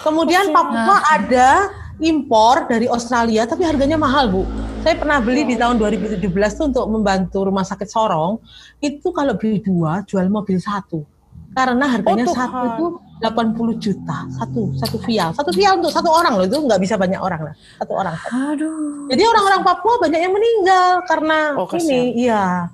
Kemudian 0.02 0.50
Papua 0.50 1.06
ada 1.06 1.70
impor 2.02 2.66
dari 2.66 2.90
Australia 2.90 3.46
tapi 3.46 3.64
harganya 3.64 3.96
mahal, 3.96 4.34
Bu. 4.34 4.44
Saya 4.84 5.00
pernah 5.00 5.24
beli 5.24 5.48
di 5.48 5.56
tahun 5.56 5.80
2017 5.80 6.20
tuh 6.60 6.68
untuk 6.68 6.86
membantu 6.92 7.48
rumah 7.48 7.64
sakit 7.64 7.88
Sorong. 7.88 8.44
Itu 8.84 9.16
kalau 9.16 9.40
beli 9.40 9.64
dua, 9.64 10.04
jual 10.04 10.28
mobil 10.28 10.60
satu. 10.60 11.08
Karena 11.56 11.88
harganya 11.88 12.28
oh, 12.28 12.36
satu 12.36 12.60
itu 12.68 12.86
80 13.24 13.80
juta. 13.80 14.28
Satu, 14.36 14.76
satu 14.76 15.00
vial. 15.08 15.32
Satu 15.32 15.56
vial 15.56 15.80
untuk 15.80 15.88
satu 15.88 16.12
orang 16.12 16.36
loh. 16.36 16.44
Itu 16.44 16.60
nggak 16.68 16.84
bisa 16.84 17.00
banyak 17.00 17.16
orang 17.16 17.48
lah. 17.48 17.56
Satu 17.80 17.96
orang. 17.96 18.12
Aduh. 18.28 19.08
Jadi 19.08 19.24
orang-orang 19.24 19.62
Papua 19.64 19.96
banyak 20.04 20.20
yang 20.20 20.34
meninggal 20.36 20.90
karena 21.08 21.38
oh, 21.56 21.68
ini. 21.80 22.28
Iya. 22.28 22.68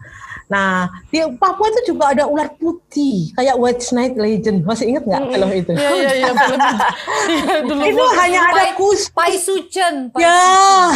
Nah, 0.49 0.89
di 1.13 1.21
Papua 1.37 1.69
itu 1.69 1.93
juga 1.93 2.09
ada 2.09 2.25
ular 2.25 2.49
putih, 2.57 3.29
kayak 3.37 3.53
White 3.53 3.85
Snake 3.85 4.17
Legend. 4.17 4.65
Masih 4.65 4.89
ingat 4.89 5.05
nggak 5.05 5.21
mm 5.21 5.25
-hmm. 5.29 5.35
film 5.37 5.49
itu? 5.53 5.71
Iya, 5.77 5.89
iya, 5.93 6.11
iya. 6.17 6.31
Film. 6.33 7.79
itu 7.93 8.03
hanya 8.17 8.41
ada 8.49 8.63
kus. 8.73 9.13
Pai 9.13 9.37
Sucen. 9.37 10.09
Ya, 10.17 10.89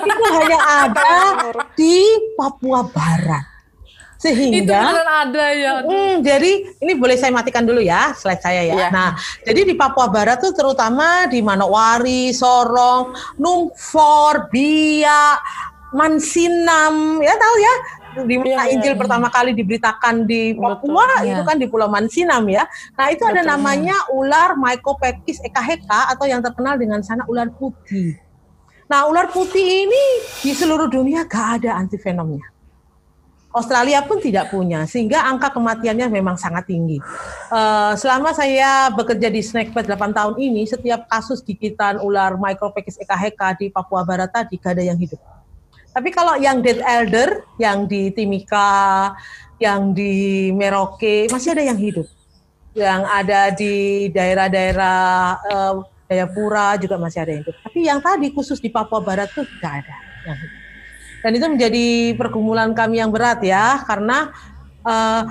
itu 0.00 0.24
hanya 0.32 0.58
ada 0.88 1.12
di 1.78 2.08
Papua 2.40 2.88
Barat. 2.88 3.44
Sehingga 4.20 4.80
itu 4.92 5.00
ada 5.04 5.46
ya. 5.52 5.72
Hmm, 5.84 6.20
jadi 6.20 6.76
ini 6.80 6.92
boleh 6.96 7.16
saya 7.16 7.32
matikan 7.32 7.64
dulu 7.64 7.80
ya 7.80 8.12
slide 8.16 8.40
saya 8.40 8.64
ya. 8.64 8.74
ya. 8.76 8.88
Nah, 8.88 9.16
jadi 9.44 9.64
di 9.64 9.76
Papua 9.76 10.08
Barat 10.08 10.40
tuh 10.40 10.56
terutama 10.56 11.28
di 11.28 11.40
Manowari, 11.44 12.32
Sorong, 12.32 13.16
Numfor, 13.40 14.52
Biak, 14.52 15.40
Mansinam, 15.96 17.24
ya 17.24 17.32
tahu 17.32 17.56
ya 17.60 17.99
di 18.10 18.34
mana 18.36 18.66
ya, 18.66 18.74
Injil 18.74 18.94
ya, 18.94 18.98
pertama 18.98 19.28
kali 19.30 19.54
diberitakan 19.54 20.26
di 20.26 20.54
Papua 20.58 21.06
Betul, 21.22 21.30
itu 21.30 21.42
ya. 21.42 21.46
kan 21.46 21.56
di 21.56 21.66
Pulau 21.70 21.88
Mansinam 21.88 22.44
ya. 22.50 22.64
Nah 22.98 23.06
itu 23.14 23.22
Betul, 23.22 23.32
ada 23.38 23.42
namanya 23.54 23.96
ya. 23.96 24.12
ular 24.14 24.50
Mycopeptis 24.58 25.38
ekaheka 25.46 26.10
atau 26.10 26.26
yang 26.26 26.42
terkenal 26.42 26.74
dengan 26.74 27.00
sana 27.06 27.22
ular 27.30 27.48
putih. 27.54 28.18
Nah 28.90 29.06
ular 29.06 29.30
putih 29.30 29.86
ini 29.86 30.04
di 30.42 30.50
seluruh 30.50 30.90
dunia 30.90 31.22
gak 31.30 31.62
ada 31.62 31.78
antivenomnya. 31.78 32.50
Australia 33.50 33.98
pun 34.06 34.22
tidak 34.22 34.46
punya, 34.54 34.86
sehingga 34.86 35.26
angka 35.26 35.50
kematiannya 35.50 36.06
memang 36.06 36.38
sangat 36.38 36.70
tinggi. 36.70 37.02
Uh, 37.50 37.98
selama 37.98 38.30
saya 38.30 38.94
bekerja 38.94 39.26
di 39.26 39.42
Snackpad 39.42 39.90
8 39.90 40.14
tahun 40.14 40.34
ini, 40.38 40.62
setiap 40.70 41.10
kasus 41.10 41.42
gigitan 41.42 41.98
ular 41.98 42.38
Mycopeptis 42.38 43.02
ekaheka 43.02 43.58
di 43.58 43.66
Papua 43.66 44.06
Barat 44.06 44.30
tadi 44.30 44.54
gak 44.54 44.78
ada 44.78 44.86
yang 44.86 44.94
hidup. 44.94 45.18
Tapi 45.90 46.08
kalau 46.14 46.38
yang 46.38 46.62
dead 46.62 46.78
elder, 46.82 47.42
yang 47.58 47.90
di 47.90 48.14
Timika, 48.14 49.14
yang 49.58 49.90
di 49.90 50.48
Merauke, 50.54 51.26
masih 51.28 51.52
ada 51.52 51.66
yang 51.66 51.78
hidup. 51.78 52.06
Yang 52.72 53.02
ada 53.10 53.40
di 53.50 53.74
daerah-daerah 54.14 55.00
uh, 55.50 55.74
Jayapura 56.06 56.78
juga 56.78 56.98
masih 56.98 57.18
ada 57.22 57.30
yang 57.34 57.42
hidup. 57.42 57.56
Tapi 57.66 57.78
yang 57.82 57.98
tadi 57.98 58.30
khusus 58.30 58.62
di 58.62 58.70
Papua 58.70 59.02
Barat 59.02 59.34
tuh 59.34 59.42
tidak 59.42 59.82
ada 59.82 59.96
yang 60.26 60.38
hidup. 60.38 60.58
Dan 61.20 61.30
itu 61.36 61.46
menjadi 61.52 61.86
pergumulan 62.16 62.72
kami 62.72 63.02
yang 63.02 63.12
berat 63.12 63.44
ya, 63.44 63.84
karena 63.84 64.32
uh, 64.86 65.22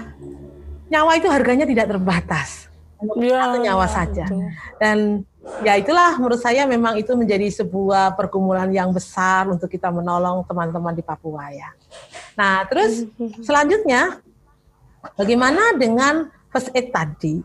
nyawa 0.91 1.17
itu 1.17 1.25
harganya 1.31 1.65
tidak 1.65 1.89
terbatas. 1.89 2.69
Ya, 3.17 3.47
satu 3.47 3.57
nyawa 3.63 3.87
saja. 3.87 4.27
Betul. 4.27 4.51
Dan 4.77 4.97
ya 5.63 5.79
itulah 5.79 6.19
menurut 6.19 6.39
saya 6.39 6.67
memang 6.67 6.99
itu 6.99 7.15
menjadi 7.15 7.47
sebuah 7.63 8.15
pergumulan 8.15 8.67
yang 8.71 8.91
besar 8.91 9.47
untuk 9.47 9.71
kita 9.71 9.87
menolong 9.87 10.43
teman-teman 10.43 10.91
di 10.95 11.03
Papua 11.03 11.51
ya. 11.51 11.69
Nah, 12.35 12.67
terus 12.67 13.07
selanjutnya 13.47 14.19
bagaimana 15.15 15.75
dengan 15.79 16.27
first 16.51 16.71
aid 16.75 16.91
tadi? 16.91 17.39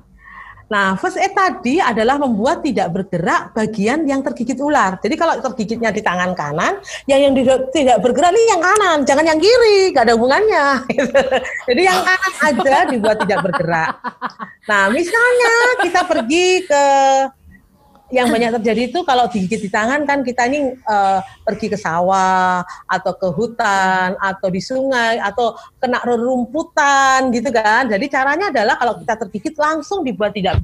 Nah, 0.65 0.97
first 0.97 1.21
aid 1.21 1.37
tadi 1.37 1.77
adalah 1.77 2.17
membuat 2.17 2.65
tidak 2.65 2.89
bergerak 2.91 3.53
bagian 3.53 4.09
yang 4.09 4.25
tergigit 4.25 4.57
ular. 4.59 4.97
Jadi 4.99 5.15
kalau 5.15 5.37
tergigitnya 5.39 5.93
di 5.93 6.01
tangan 6.01 6.33
kanan, 6.33 6.81
yang 7.05 7.31
yang 7.31 7.35
tidak 7.69 8.01
bergerak 8.01 8.33
ini 8.33 8.43
yang 8.49 8.63
kanan, 8.65 8.99
jangan 9.05 9.29
yang 9.29 9.39
kiri, 9.39 9.93
gak 9.93 10.09
ada 10.09 10.17
hubungannya. 10.17 10.83
Jadi 11.69 11.83
yang 11.85 12.01
kanan 12.01 12.33
aja 12.43 12.79
dibuat 12.91 13.17
tidak 13.23 13.41
bergerak. 13.45 13.93
Nah, 14.65 14.89
misalnya 14.89 15.55
kita 15.85 16.01
pergi 16.09 16.65
ke 16.65 16.85
yang 18.15 18.31
banyak 18.31 18.55
terjadi 18.63 18.95
itu 18.95 19.03
kalau 19.03 19.27
digigit 19.27 19.67
di 19.67 19.71
tangan 19.71 20.07
kan 20.07 20.23
kita 20.23 20.47
ini 20.47 20.79
uh, 20.87 21.19
pergi 21.43 21.67
ke 21.67 21.75
sawah 21.75 22.63
atau 22.87 23.13
ke 23.19 23.29
hutan 23.35 24.15
atau 24.23 24.49
di 24.55 24.63
sungai 24.63 25.19
atau 25.19 25.59
kena 25.83 25.99
rerumputan 26.07 27.35
gitu 27.35 27.51
kan. 27.51 27.91
Jadi 27.91 28.07
caranya 28.07 28.55
adalah 28.55 28.79
kalau 28.79 28.95
kita 29.03 29.19
tergigit 29.19 29.55
langsung 29.59 30.07
dibuat 30.07 30.31
tidak 30.31 30.63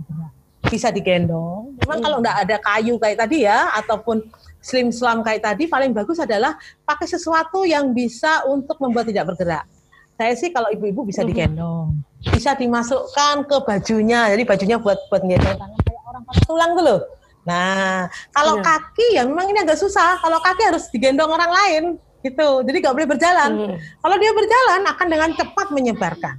bisa 0.70 0.94
digendong. 0.94 1.74
Memang 1.82 1.98
hmm. 1.98 2.04
kalau 2.06 2.16
nggak 2.22 2.36
ada 2.46 2.56
kayu 2.62 2.94
kayak 3.02 3.18
tadi 3.26 3.42
ya 3.42 3.74
ataupun 3.82 4.22
slim 4.62 4.94
slam 4.94 5.26
kayak 5.26 5.42
tadi 5.42 5.66
paling 5.66 5.90
bagus 5.90 6.22
adalah 6.22 6.54
pakai 6.86 7.10
sesuatu 7.10 7.66
yang 7.66 7.90
bisa 7.90 8.46
untuk 8.46 8.78
membuat 8.78 9.10
tidak 9.10 9.34
bergerak. 9.34 9.66
Saya 10.14 10.36
sih 10.38 10.54
kalau 10.54 10.70
ibu-ibu 10.70 11.02
bisa 11.02 11.26
digendong, 11.26 11.98
bisa 12.22 12.54
dimasukkan 12.54 13.48
ke 13.48 13.56
bajunya. 13.66 14.30
Jadi 14.30 14.42
bajunya 14.46 14.76
buat 14.78 15.00
buat 15.10 15.26
ngendong 15.26 15.58
tangan 15.58 15.80
kayak 15.82 16.02
orang 16.06 16.22
patah 16.28 16.44
tulang 16.46 16.72
tuh 16.78 16.84
loh 16.86 17.00
Nah, 17.44 18.08
kalau 18.36 18.60
iya. 18.60 18.64
kaki 18.64 19.06
ya 19.16 19.22
memang 19.24 19.48
ini 19.48 19.64
agak 19.64 19.80
susah. 19.80 20.20
Kalau 20.20 20.38
kaki 20.44 20.62
harus 20.68 20.84
digendong 20.92 21.32
orang 21.32 21.50
lain, 21.50 21.84
gitu. 22.24 22.48
Jadi 22.64 22.76
nggak 22.80 22.94
boleh 22.94 23.08
berjalan. 23.08 23.50
Hmm. 23.56 23.76
Kalau 23.76 24.16
dia 24.20 24.32
berjalan 24.32 24.80
akan 24.86 25.06
dengan 25.08 25.30
cepat 25.36 25.66
menyebarkan. 25.72 26.36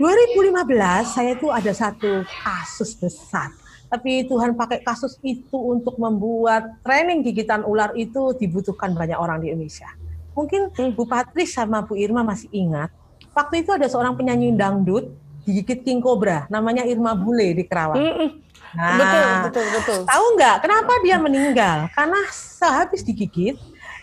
2015 0.00 1.14
saya 1.14 1.30
itu 1.38 1.46
ada 1.52 1.70
satu 1.70 2.26
kasus 2.26 2.98
besar. 2.98 3.54
Tapi 3.92 4.24
Tuhan 4.24 4.56
pakai 4.56 4.80
kasus 4.80 5.20
itu 5.20 5.52
untuk 5.52 6.00
membuat 6.00 6.80
training 6.80 7.20
gigitan 7.20 7.60
ular 7.62 7.92
itu 7.92 8.32
dibutuhkan 8.40 8.96
banyak 8.96 9.18
orang 9.20 9.44
di 9.44 9.52
Indonesia. 9.52 9.86
Mungkin 10.32 10.72
hmm. 10.72 10.96
Bu 10.96 11.04
Patris 11.04 11.52
sama 11.52 11.84
Bu 11.84 11.92
Irma 12.00 12.24
masih 12.24 12.48
ingat, 12.56 12.88
waktu 13.36 13.60
itu 13.60 13.70
ada 13.76 13.84
seorang 13.84 14.16
penyanyi 14.16 14.56
dangdut 14.56 15.12
digigit 15.44 15.84
king 15.84 16.00
cobra, 16.00 16.48
namanya 16.48 16.88
Irma 16.88 17.12
Bule 17.12 17.52
di 17.52 17.68
Kerawang. 17.68 18.00
Hmm. 18.00 18.28
Nah, 18.72 18.96
betul, 18.96 19.28
betul, 19.44 19.66
betul. 19.76 20.00
Tahu 20.08 20.24
nggak 20.40 20.56
kenapa 20.64 20.92
dia 21.04 21.16
meninggal? 21.20 21.78
Karena 21.92 22.20
sehabis 22.32 23.04
digigit, 23.04 23.56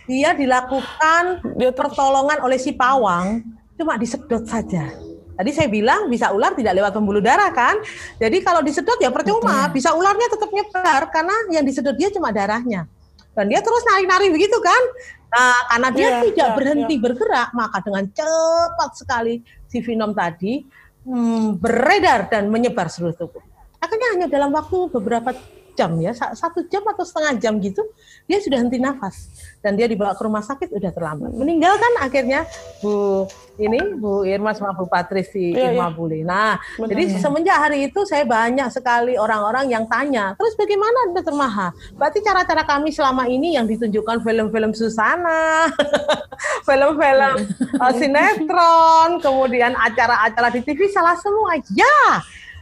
dia 0.06 0.30
dilakukan 0.34 1.42
dia 1.58 1.74
pertolongan 1.74 2.38
oleh 2.42 2.58
si 2.58 2.70
pawang, 2.70 3.42
cuma 3.74 3.98
disedot 3.98 4.46
saja. 4.46 4.94
Tadi 5.34 5.50
saya 5.56 5.72
bilang 5.72 6.06
bisa 6.12 6.30
ular 6.30 6.52
tidak 6.52 6.76
lewat 6.76 6.92
pembuluh 6.92 7.24
darah 7.24 7.50
kan? 7.50 7.80
Jadi 8.20 8.44
kalau 8.44 8.60
disedot 8.60 9.00
ya 9.00 9.08
percuma, 9.08 9.66
betul. 9.66 9.80
bisa 9.80 9.90
ularnya 9.96 10.28
tetap 10.28 10.50
nyebar 10.52 11.02
karena 11.08 11.36
yang 11.50 11.64
disedot 11.64 11.96
dia 11.96 12.12
cuma 12.12 12.30
darahnya. 12.30 12.84
Dan 13.32 13.48
dia 13.48 13.64
terus 13.64 13.82
nari-nari 13.88 14.28
begitu 14.28 14.58
kan? 14.60 14.82
Nah, 15.30 15.58
karena 15.70 15.88
dia 15.94 16.08
yeah, 16.10 16.22
tidak 16.26 16.48
yeah, 16.50 16.56
berhenti 16.58 16.94
yeah. 16.98 17.02
bergerak, 17.02 17.48
maka 17.54 17.78
dengan 17.80 18.04
cepat 18.10 18.90
sekali 18.98 19.34
si 19.70 19.78
Venom 19.80 20.12
tadi 20.12 20.66
hmm, 21.06 21.62
beredar 21.62 22.28
dan 22.28 22.50
menyebar 22.50 22.90
seluruh 22.90 23.14
tubuh 23.14 23.49
akhirnya 23.80 24.08
hanya 24.14 24.26
dalam 24.28 24.52
waktu 24.52 24.92
beberapa 24.92 25.32
jam 25.80 25.96
ya 25.96 26.12
satu 26.12 26.66
jam 26.68 26.84
atau 26.84 27.04
setengah 27.06 27.40
jam 27.40 27.56
gitu 27.62 27.80
dia 28.28 28.38
sudah 28.38 28.60
henti 28.60 28.76
nafas. 28.76 29.32
Dan 29.60 29.76
dia 29.76 29.84
dibawa 29.84 30.16
ke 30.16 30.22
rumah 30.24 30.40
sakit 30.40 30.72
udah 30.72 30.88
terlambat. 30.92 31.36
Meninggal 31.36 31.76
kan 31.76 31.92
akhirnya 32.04 32.48
Bu 32.80 33.24
ini 33.60 33.76
Bu 33.96 34.24
Irma 34.24 34.56
sama 34.56 34.72
Bu 34.72 34.88
Patrisi 34.88 35.52
ya, 35.52 35.72
Irma 35.72 35.88
ya. 35.88 35.96
Bule. 35.96 36.20
Nah 36.24 36.56
Benar, 36.76 36.96
jadi 36.96 37.02
ya. 37.08 37.18
semenjak 37.20 37.56
hari 37.60 37.78
itu 37.88 38.00
saya 38.08 38.24
banyak 38.24 38.68
sekali 38.72 39.20
orang-orang 39.20 39.68
yang 39.72 39.84
tanya 39.88 40.32
terus 40.36 40.56
bagaimana 40.56 41.16
Dokter 41.16 41.36
Maha? 41.36 41.68
Berarti 41.96 42.18
cara-cara 42.24 42.62
kami 42.64 42.88
selama 42.92 43.28
ini 43.28 43.56
yang 43.56 43.68
ditunjukkan 43.68 44.24
film-film 44.24 44.72
Susana 44.72 45.68
film-film 46.68 47.36
uh, 47.80 47.92
sinetron 47.92 49.20
kemudian 49.20 49.76
acara-acara 49.76 50.48
di 50.52 50.60
TV 50.64 50.88
salah 50.88 51.16
semua. 51.20 51.56
Ya 51.76 52.00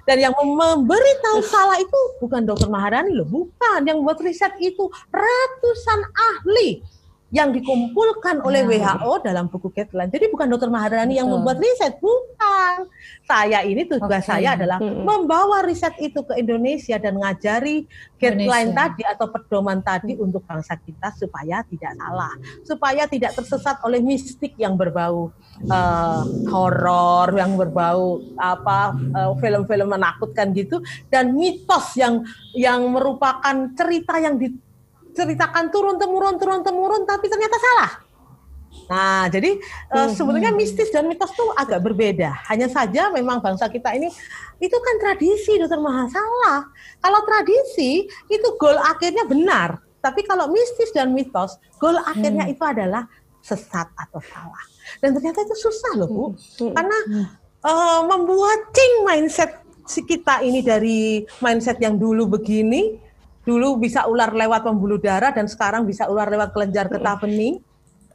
dan 0.09 0.17
yang 0.25 0.33
memberitahu 0.33 1.45
salah 1.45 1.77
itu 1.77 2.01
bukan 2.17 2.49
dokter 2.49 2.65
Maharani 2.73 3.13
loh, 3.13 3.29
bukan. 3.29 3.85
Yang 3.85 3.99
buat 4.01 4.19
riset 4.25 4.57
itu 4.57 4.89
ratusan 5.13 6.01
ahli 6.17 6.81
yang 7.29 7.53
dikumpulkan 7.53 8.41
oleh 8.41 8.65
WHO 8.65 9.21
dalam 9.21 9.53
buku 9.53 9.69
guideline. 9.69 10.09
Jadi 10.09 10.33
bukan 10.33 10.49
dokter 10.49 10.73
Maharani 10.73 11.21
yang 11.21 11.29
membuat 11.29 11.61
riset, 11.61 12.01
bukan. 12.01 12.89
Saya 13.29 13.61
ini 13.69 13.85
tugas 13.85 14.25
okay. 14.25 14.41
saya 14.41 14.57
adalah 14.57 14.81
hmm. 14.81 15.05
membawa 15.05 15.61
riset 15.61 15.93
itu 16.01 16.25
ke 16.25 16.41
Indonesia 16.41 16.97
dan 16.97 17.21
ngajari 17.21 17.85
guideline 18.17 18.73
tadi 18.73 19.05
atau 19.05 19.29
pedoman 19.29 19.85
tadi 19.85 20.17
hmm. 20.17 20.25
untuk 20.25 20.41
bangsa 20.49 20.81
kita 20.81 21.13
supaya 21.21 21.61
tidak 21.69 21.93
salah, 22.01 22.33
supaya 22.65 23.05
tidak 23.05 23.37
tersesat 23.37 23.77
oleh 23.85 24.01
mistik 24.01 24.57
yang 24.57 24.81
berbau 24.81 25.29
uh, 25.69 26.25
horor, 26.49 27.37
yang 27.37 27.61
berbau 27.61 28.25
apa 28.41 28.97
uh, 29.13 29.37
film-film 29.37 29.93
menakutkan 29.93 30.57
gitu 30.57 30.81
dan 31.13 31.37
mitos 31.37 31.93
yang 32.01 32.25
yang 32.57 32.89
merupakan 32.89 33.69
cerita 33.77 34.17
yang 34.17 34.41
di 34.41 34.68
ceritakan 35.19 35.75
turun 35.75 35.99
temurun 35.99 36.39
turun 36.39 36.63
temurun 36.63 37.03
tapi 37.03 37.27
ternyata 37.27 37.59
salah. 37.59 37.93
Nah, 38.89 39.29
jadi 39.29 39.59
uh, 39.93 40.09
sebetulnya 40.13 40.55
mistis 40.55 40.89
dan 40.89 41.05
mitos 41.11 41.35
itu 41.35 41.45
agak 41.59 41.83
berbeda. 41.85 42.33
Hanya 42.49 42.71
saja 42.71 43.13
memang 43.13 43.43
bangsa 43.43 43.69
kita 43.69 43.93
ini 43.93 44.09
itu 44.63 44.77
kan 44.79 44.95
tradisi, 45.03 45.61
dokter 45.61 45.77
Mahasalah. 45.77 46.71
Kalau 47.03 47.21
tradisi 47.29 48.09
itu 48.31 48.49
goal 48.57 48.79
akhirnya 48.81 49.29
benar, 49.29 49.83
tapi 50.01 50.25
kalau 50.25 50.49
mistis 50.49 50.95
dan 50.97 51.13
mitos, 51.13 51.61
goal 51.77 52.01
akhirnya 52.01 52.49
hmm. 52.49 52.55
itu 52.57 52.65
adalah 52.65 53.05
sesat 53.45 53.89
atau 53.93 54.21
salah. 54.25 54.65
Dan 55.05 55.13
ternyata 55.17 55.45
itu 55.45 55.57
susah 55.69 55.93
loh, 56.01 56.09
Bu. 56.09 56.25
Hmm. 56.65 56.73
Karena 56.73 56.99
uh, 57.65 58.01
membuat 58.09 58.73
cing 58.73 58.95
mindset 59.05 59.53
si 59.89 60.05
kita 60.05 60.45
ini 60.45 60.61
dari 60.61 61.25
mindset 61.41 61.81
yang 61.81 61.97
dulu 61.97 62.29
begini 62.41 63.08
dulu 63.49 63.81
bisa 63.81 64.05
ular 64.05 64.29
lewat 64.29 64.61
pembuluh 64.61 65.01
darah 65.01 65.33
dan 65.33 65.49
sekarang 65.49 65.89
bisa 65.89 66.05
ular 66.05 66.29
lewat 66.29 66.53
kelenjar 66.53 66.93
getah 66.93 67.17
bening 67.17 67.65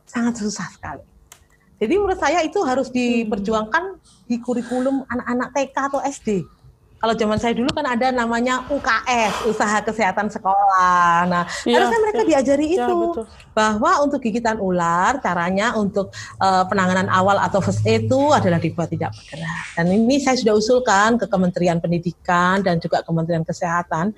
sangat 0.05 0.37
susah 0.37 0.69
sekali. 0.69 1.01
Jadi 1.81 1.93
menurut 1.97 2.21
saya 2.21 2.45
itu 2.45 2.61
harus 2.61 2.93
diperjuangkan 2.93 3.97
di 4.29 4.37
kurikulum 4.37 5.09
anak-anak 5.09 5.49
TK 5.57 5.77
atau 5.89 5.99
SD. 6.05 6.45
Kalau 7.03 7.19
zaman 7.19 7.35
saya 7.35 7.51
dulu 7.51 7.67
kan 7.75 7.83
ada 7.83 8.15
namanya 8.15 8.63
UKS, 8.71 9.51
usaha 9.51 9.83
kesehatan 9.83 10.31
sekolah. 10.31 11.27
Nah, 11.27 11.43
ya, 11.67 11.83
harusnya 11.83 11.99
mereka 11.99 12.23
ya, 12.23 12.27
diajari 12.31 12.79
ya, 12.79 12.87
itu 12.87 12.95
betul. 12.95 13.25
bahwa 13.51 13.91
untuk 14.07 14.23
gigitan 14.23 14.55
ular 14.55 15.19
caranya 15.19 15.75
untuk 15.75 16.15
uh, 16.39 16.63
penanganan 16.63 17.11
awal 17.11 17.43
atau 17.43 17.59
first 17.59 17.83
aid 17.83 18.07
itu 18.07 18.31
adalah 18.31 18.55
dibuat 18.55 18.87
tidak 18.87 19.11
bergerak. 19.19 19.65
Dan 19.75 19.91
ini 19.91 20.15
saya 20.23 20.39
sudah 20.39 20.55
usulkan 20.55 21.19
ke 21.19 21.27
Kementerian 21.27 21.83
Pendidikan 21.83 22.63
dan 22.63 22.79
juga 22.79 23.03
Kementerian 23.03 23.43
Kesehatan 23.43 24.15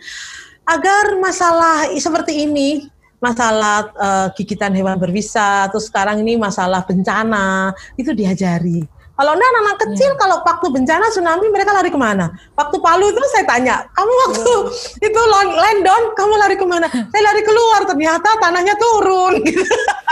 agar 0.66 1.18
masalah 1.22 1.90
seperti 1.96 2.46
ini 2.50 2.90
masalah 3.22 3.90
uh, 3.96 4.28
gigitan 4.36 4.76
hewan 4.76 5.00
berbisa 5.00 5.70
terus 5.72 5.88
sekarang 5.90 6.22
ini 6.22 6.36
masalah 6.36 6.84
bencana 6.84 7.74
itu 7.98 8.12
diajari 8.12 8.84
kalau 9.16 9.32
enggak 9.32 9.48
anak-anak 9.48 9.78
kecil 9.88 10.12
hmm. 10.12 10.20
kalau 10.20 10.38
waktu 10.44 10.68
bencana 10.76 11.06
tsunami 11.08 11.48
mereka 11.48 11.72
lari 11.72 11.88
ke 11.88 11.96
mana? 11.96 12.36
Waktu 12.52 12.78
Palu 12.84 13.16
itu 13.16 13.20
saya 13.32 13.48
tanya, 13.48 13.88
kamu 13.96 14.12
waktu 14.28 14.54
hmm. 14.60 15.08
itu 15.08 15.22
land 15.56 15.82
down 15.88 16.04
kamu 16.20 16.34
lari 16.36 16.56
ke 16.60 16.68
mana? 16.68 16.88
saya 16.92 17.24
lari 17.24 17.42
keluar 17.48 17.88
ternyata 17.88 18.28
tanahnya 18.44 18.76
turun. 18.76 19.40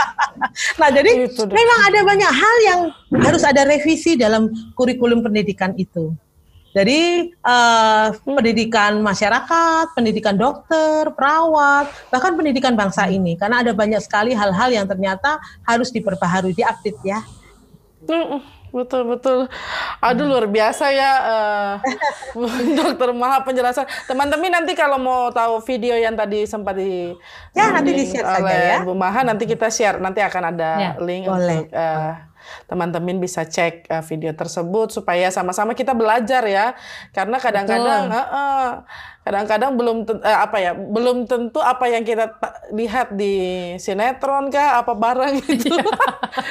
nah 0.80 0.88
jadi 0.88 1.28
memang 1.36 1.78
ada 1.84 2.00
banyak 2.00 2.32
hal 2.32 2.56
yang 2.64 2.80
harus 3.20 3.44
ada 3.44 3.68
revisi 3.68 4.16
dalam 4.16 4.48
kurikulum 4.72 5.20
pendidikan 5.20 5.76
itu. 5.76 6.16
Jadi 6.74 7.30
uh, 7.46 8.10
pendidikan 8.26 8.98
masyarakat, 8.98 9.94
pendidikan 9.94 10.34
dokter, 10.34 11.06
perawat, 11.14 11.86
bahkan 12.10 12.34
pendidikan 12.34 12.74
bangsa 12.74 13.06
ini, 13.06 13.38
karena 13.38 13.62
ada 13.62 13.70
banyak 13.70 14.02
sekali 14.02 14.34
hal-hal 14.34 14.74
yang 14.74 14.86
ternyata 14.90 15.38
harus 15.62 15.94
diperbaharui, 15.94 16.50
diupdate 16.50 16.98
ya. 17.06 17.22
betul 18.74 19.06
betul. 19.06 19.38
Aduh 20.02 20.26
luar 20.26 20.50
biasa 20.50 20.90
ya 20.90 21.10
uh, 21.22 21.74
dokter 22.82 23.14
Maha 23.14 23.46
penjelasan. 23.46 23.86
Teman-teman 24.10 24.50
nanti 24.50 24.74
kalau 24.74 24.98
mau 24.98 25.30
tahu 25.30 25.62
video 25.62 25.94
yang 25.94 26.18
tadi 26.18 26.42
sempat 26.42 26.74
di 26.74 27.14
ya 27.54 27.70
nanti 27.70 27.90
di 27.94 28.04
share 28.10 28.26
saja 28.26 28.56
ya. 28.58 28.78
Bu 28.82 28.98
Maha 28.98 29.22
nanti 29.22 29.46
kita 29.46 29.70
share 29.70 30.02
nanti 30.02 30.18
akan 30.18 30.42
ada 30.50 30.70
ya, 30.74 30.90
link 30.98 31.30
boleh. 31.30 31.70
untuk 31.70 31.70
uh, 31.70 32.33
teman-teman 32.66 33.20
bisa 33.20 33.44
cek 33.46 33.88
uh, 33.88 34.02
video 34.04 34.32
tersebut 34.34 34.92
supaya 34.92 35.28
sama-sama 35.30 35.72
kita 35.72 35.92
belajar 35.92 36.44
ya. 36.44 36.76
Karena 37.10 37.36
kadang-kadang 37.40 38.10
kadang-kadang 39.24 39.72
belum 39.80 39.96
eh, 40.20 40.38
apa 40.38 40.56
ya 40.60 40.72
belum 40.76 41.24
tentu 41.24 41.56
apa 41.64 41.88
yang 41.88 42.04
kita 42.04 42.36
lihat 42.76 43.16
di 43.16 43.32
sinetron 43.80 44.52
kah 44.52 44.84
apa 44.84 44.92
barang 44.92 45.40
itu 45.56 45.72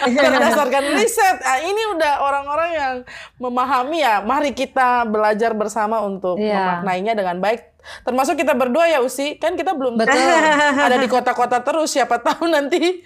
iya. 0.09 0.26
berdasarkan 0.34 0.84
riset 0.97 1.38
nah, 1.38 1.61
ini 1.61 1.82
udah 1.93 2.13
orang-orang 2.26 2.69
yang 2.74 2.93
memahami 3.38 4.01
ya 4.01 4.26
mari 4.26 4.57
kita 4.57 5.05
belajar 5.05 5.53
bersama 5.53 6.01
untuk 6.01 6.41
yeah. 6.41 6.82
memaknainya 6.82 7.13
dengan 7.13 7.38
baik 7.38 7.74
Termasuk 8.07 8.39
kita 8.39 8.55
berdua 8.55 8.88
ya 8.88 9.03
Usi, 9.03 9.36
kan 9.36 9.59
kita 9.59 9.76
belum 9.76 9.99
Betul. 9.99 10.15
ada 10.88 10.95
di 10.95 11.07
kota-kota 11.11 11.59
terus. 11.59 11.91
Siapa 11.91 12.15
tahu 12.24 12.47
nanti 12.47 13.03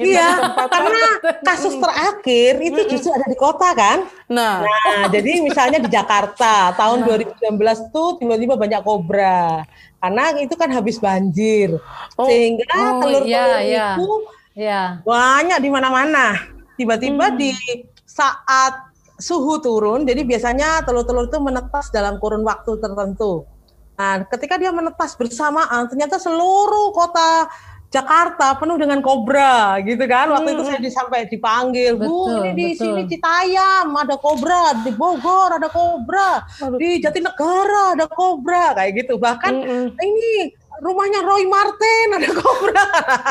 kita 0.00 0.08
iya, 0.08 0.28
karena 0.64 1.20
kasus 1.44 1.76
terakhir 1.76 2.52
itu 2.64 2.80
justru 2.88 3.12
ada 3.12 3.28
di 3.28 3.36
kota 3.36 3.68
kan. 3.76 4.08
Nah, 4.32 4.64
nah 4.64 5.06
jadi 5.12 5.44
misalnya 5.44 5.76
di 5.76 5.92
Jakarta 5.92 6.72
tahun 6.72 7.04
nah. 7.04 7.20
2019 7.20 7.92
tuh 7.92 8.16
tiba-tiba 8.16 8.56
banyak 8.56 8.80
kobra. 9.04 9.68
Karena 10.00 10.24
itu 10.40 10.56
kan 10.56 10.72
habis 10.72 10.96
banjir. 10.96 11.76
Oh. 12.16 12.24
Sehingga 12.24 12.64
oh, 12.72 13.04
telur-telur 13.04 13.28
iya, 13.28 13.44
iya. 13.60 13.88
itu 14.00 14.10
iya. 14.56 14.82
banyak 15.04 15.60
di 15.60 15.68
mana-mana. 15.68 16.40
Tiba-tiba 16.80 17.28
hmm. 17.28 17.36
di 17.36 17.52
saat 18.08 18.88
suhu 19.20 19.60
turun, 19.60 20.08
jadi 20.08 20.24
biasanya 20.24 20.82
telur-telur 20.82 21.28
itu 21.28 21.38
menetas 21.38 21.92
dalam 21.92 22.16
kurun 22.18 22.42
waktu 22.42 22.80
tertentu. 22.80 23.46
Nah, 23.94 24.26
ketika 24.26 24.58
dia 24.58 24.74
menetas 24.74 25.14
bersamaan, 25.14 25.86
ternyata 25.86 26.18
seluruh 26.18 26.90
kota 26.90 27.46
Jakarta 27.94 28.58
penuh 28.58 28.74
dengan 28.74 28.98
kobra, 28.98 29.78
gitu 29.86 30.02
kan? 30.10 30.26
Waktu 30.34 30.50
hmm. 30.50 30.56
itu 30.58 30.62
saya 30.66 30.90
sampai 30.90 31.30
dipanggil, 31.30 31.94
betul, 31.94 32.10
Bu, 32.10 32.42
ini 32.42 32.50
di 32.50 32.66
betul. 32.74 32.80
sini 32.82 33.02
Citayam 33.06 33.94
ada 33.94 34.18
kobra, 34.18 34.74
di 34.82 34.90
Bogor 34.90 35.62
ada 35.62 35.70
kobra, 35.70 36.42
di 36.74 36.98
Jatinegara 36.98 37.94
ada 37.94 38.10
kobra, 38.10 38.74
kayak 38.74 38.92
gitu. 38.98 39.14
Bahkan 39.14 39.52
hmm. 39.54 39.86
ini 40.02 40.50
rumahnya 40.82 41.22
Roy 41.22 41.46
Martin 41.46 42.06
ada 42.18 42.30
kobra. 42.34 42.86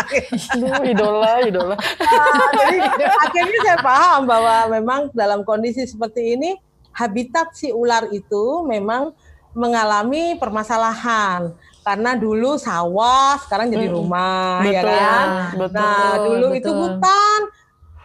Aduh, 0.56 0.88
idola, 0.88 1.34
idola. 1.44 1.76
Nah, 2.00 2.48
jadi 2.64 2.78
akhirnya 3.20 3.60
saya 3.68 3.80
paham 3.84 4.24
bahwa 4.24 4.80
memang 4.80 5.12
dalam 5.12 5.44
kondisi 5.44 5.84
seperti 5.84 6.40
ini 6.40 6.56
habitat 6.96 7.52
si 7.52 7.68
ular 7.68 8.08
itu 8.16 8.64
memang 8.64 9.12
mengalami 9.52 10.40
permasalahan 10.40 11.52
karena 11.84 12.16
dulu 12.16 12.56
sawah 12.56 13.36
sekarang 13.44 13.68
jadi 13.70 13.92
rumah 13.92 14.64
ya 14.64 14.82
betul, 14.82 14.90
ya 14.90 15.04
kan 15.04 15.28
betul, 15.60 15.76
nah 15.76 16.12
dulu 16.18 16.48
betul. 16.50 16.60
itu 16.60 16.72
hutan 16.72 17.40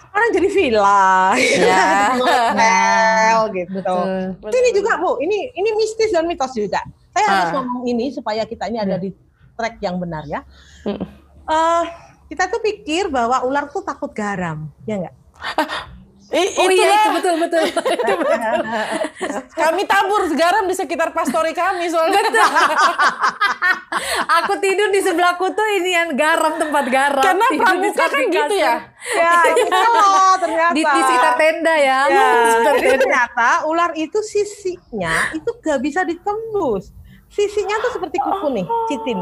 sekarang 0.08 0.30
jadi 0.34 0.48
villa 0.50 1.14
ya. 1.38 1.86
hotel 2.18 3.38
gitu 3.54 3.78
betul, 3.78 4.06
betul. 4.42 4.58
ini 4.58 4.70
juga 4.74 4.92
bu 4.98 5.10
ini 5.22 5.38
ini 5.54 5.70
mistis 5.78 6.10
dan 6.10 6.26
mitos 6.26 6.52
juga 6.58 6.82
saya 7.14 7.24
ah. 7.24 7.30
harus 7.30 7.50
ngomong 7.54 7.84
ini 7.86 8.10
supaya 8.10 8.42
kita 8.42 8.66
ini 8.66 8.82
ada 8.82 8.98
hmm. 8.98 9.04
di 9.06 9.10
track 9.54 9.78
yang 9.78 10.02
benar 10.02 10.26
ya 10.26 10.42
uh, 11.46 11.82
kita 12.26 12.50
tuh 12.50 12.60
pikir 12.60 13.08
bahwa 13.08 13.46
ular 13.46 13.70
tuh 13.70 13.86
takut 13.86 14.10
garam 14.10 14.66
ya 14.84 14.98
enggak 14.98 15.14
I, 16.28 16.44
oh 16.60 16.68
iya 16.68 16.92
itu 16.92 17.10
betul 17.16 17.34
betul. 17.40 17.64
kami 19.64 19.82
tabur 19.88 20.28
garam 20.36 20.68
di 20.68 20.76
sekitar 20.76 21.16
pastori 21.16 21.56
kami 21.56 21.88
soalnya. 21.88 22.20
Betul. 22.20 22.44
Aku 24.44 24.60
tidur 24.60 24.92
di 24.92 25.00
sebelahku 25.00 25.48
tuh 25.56 25.68
ini 25.80 25.96
yang 25.96 26.12
garam 26.12 26.60
tempat 26.60 26.84
garam. 26.92 27.24
Karena 27.24 27.46
pramuka 27.48 28.04
kan 28.12 28.24
gitu 28.28 28.54
ya. 28.60 28.74
Ya, 29.16 29.32
itu 29.56 29.72
loh 29.72 30.36
ternyata. 30.36 30.72
Di, 30.76 30.82
di 30.84 31.00
sekitar 31.00 31.32
tenda 31.40 31.74
ya. 31.80 31.98
ya 32.12 32.28
jadi 32.76 33.00
ternyata 33.00 33.48
ular 33.64 33.96
itu 33.96 34.20
sisinya 34.20 35.32
itu 35.32 35.48
gak 35.64 35.80
bisa 35.80 36.04
ditembus. 36.04 36.92
Sisinya 37.32 37.80
tuh 37.80 37.96
seperti 37.96 38.20
kuku 38.20 38.52
nih, 38.52 38.66
citin. 38.92 39.20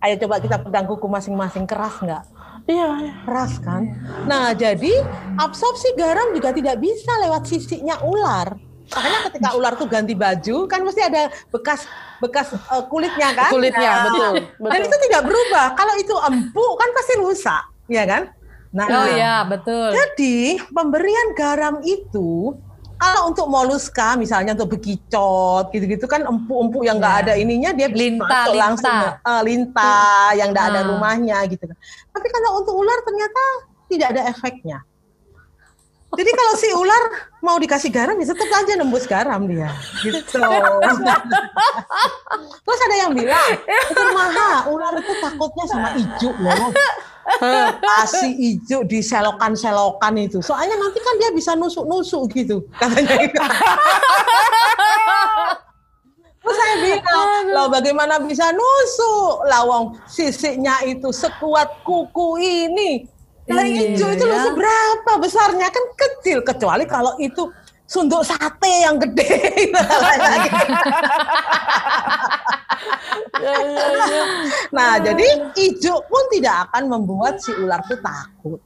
Ayo 0.00 0.14
coba 0.24 0.40
kita 0.40 0.64
pegang 0.64 0.88
kuku 0.88 1.06
masing-masing 1.10 1.68
keras 1.68 1.96
nggak? 2.00 2.37
Iya, 2.68 2.88
iya, 3.00 3.14
keras 3.24 3.56
kan. 3.64 3.82
Nah, 4.28 4.52
jadi 4.52 4.92
absorpsi 5.40 5.96
garam 5.96 6.36
juga 6.36 6.52
tidak 6.52 6.76
bisa 6.76 7.08
lewat 7.24 7.48
sisinya 7.48 7.96
ular. 8.04 8.60
Makanya 8.92 9.20
ketika 9.32 9.48
ular 9.56 9.72
tuh 9.76 9.88
ganti 9.88 10.12
baju 10.12 10.68
kan 10.68 10.80
mesti 10.84 11.00
ada 11.00 11.32
bekas 11.48 11.88
bekas 12.20 12.52
uh, 12.68 12.84
kulitnya 12.92 13.32
kan? 13.32 13.48
Kulitnya, 13.52 13.88
nah, 13.88 14.04
betul, 14.12 14.32
betul. 14.60 14.68
Dan 14.68 14.80
itu 14.84 14.96
tidak 15.08 15.22
berubah. 15.24 15.66
Kalau 15.80 15.94
itu 15.96 16.14
empuk 16.28 16.72
kan 16.76 16.90
pasti 16.92 17.12
rusak, 17.16 17.62
ya 17.88 18.04
kan? 18.04 18.22
Nah, 18.68 18.84
oh 18.84 19.06
iya, 19.16 19.34
betul. 19.48 19.88
Jadi, 19.96 20.60
pemberian 20.68 21.32
garam 21.32 21.80
itu 21.88 22.52
kalau 22.98 23.30
untuk 23.30 23.46
moluska 23.46 24.18
misalnya 24.18 24.58
untuk 24.58 24.74
bekicot 24.74 25.70
gitu-gitu 25.70 26.04
kan 26.10 26.26
empuk-empuk 26.26 26.82
yang 26.82 26.98
nggak 26.98 27.14
ya. 27.14 27.20
ada 27.24 27.32
ininya 27.38 27.70
dia 27.70 27.86
linta, 27.86 28.50
linta. 28.50 28.58
langsung 28.58 28.96
uh, 29.22 29.42
linta 29.46 29.94
yang 30.34 30.50
nggak 30.50 30.66
ada 30.74 30.80
ah. 30.82 30.86
rumahnya 30.90 31.38
gitu 31.46 31.64
kan. 31.64 31.78
Tapi 32.10 32.26
kalau 32.26 32.58
untuk 32.58 32.74
ular 32.74 32.98
ternyata 33.06 33.42
tidak 33.86 34.18
ada 34.18 34.22
efeknya. 34.28 34.82
Jadi 36.08 36.30
kalau 36.32 36.52
si 36.56 36.68
ular 36.72 37.04
mau 37.44 37.60
dikasih 37.60 37.92
garam 37.92 38.16
ya 38.16 38.32
tetap 38.32 38.48
aja 38.48 38.72
nembus 38.80 39.04
garam 39.04 39.44
dia. 39.44 39.68
Gitu. 40.02 40.24
Terus 42.64 42.80
ada 42.80 42.96
yang 42.96 43.12
bilang, 43.12 43.60
itu 43.68 44.04
mahal, 44.16 44.72
ular 44.72 44.96
itu 44.96 45.12
takutnya 45.20 45.64
sama 45.68 45.88
ijuk 46.00 46.32
loh 46.40 46.72
kasih 47.78 48.32
hijau 48.32 48.80
di 48.88 49.04
selokan-selokan 49.04 50.14
itu. 50.16 50.40
Soalnya 50.40 50.80
nanti 50.80 50.98
kan 51.04 51.14
dia 51.20 51.30
bisa 51.36 51.52
nusuk-nusuk 51.52 52.32
gitu 52.32 52.64
katanya. 52.80 53.28
Terus 56.38 56.56
saya 56.56 56.74
bilang, 56.80 57.52
lah 57.52 57.66
bagaimana 57.68 58.16
bisa 58.24 58.48
nusuk? 58.56 59.44
Lawang 59.52 60.00
sisiknya 60.08 60.80
itu 60.88 61.12
sekuat 61.12 61.84
kuku 61.84 62.40
ini. 62.40 63.04
Lah 63.48 63.64
hijau 63.64 64.08
itu 64.12 64.24
ya. 64.24 64.48
seberapa 64.48 65.12
besarnya? 65.20 65.68
Kan 65.68 65.84
kecil. 65.92 66.40
Kecuali 66.40 66.84
kalau 66.88 67.12
itu 67.20 67.52
sunduk 67.88 68.20
sate 68.20 68.72
yang 68.84 69.00
gede. 69.00 69.32
Nah, 74.76 75.00
jadi 75.00 75.26
hijau 75.56 76.04
pun 76.04 76.22
tidak 76.30 76.68
akan 76.68 76.92
membuat 76.92 77.40
si 77.40 77.50
ular 77.56 77.80
itu 77.88 77.96
takut. 77.98 78.60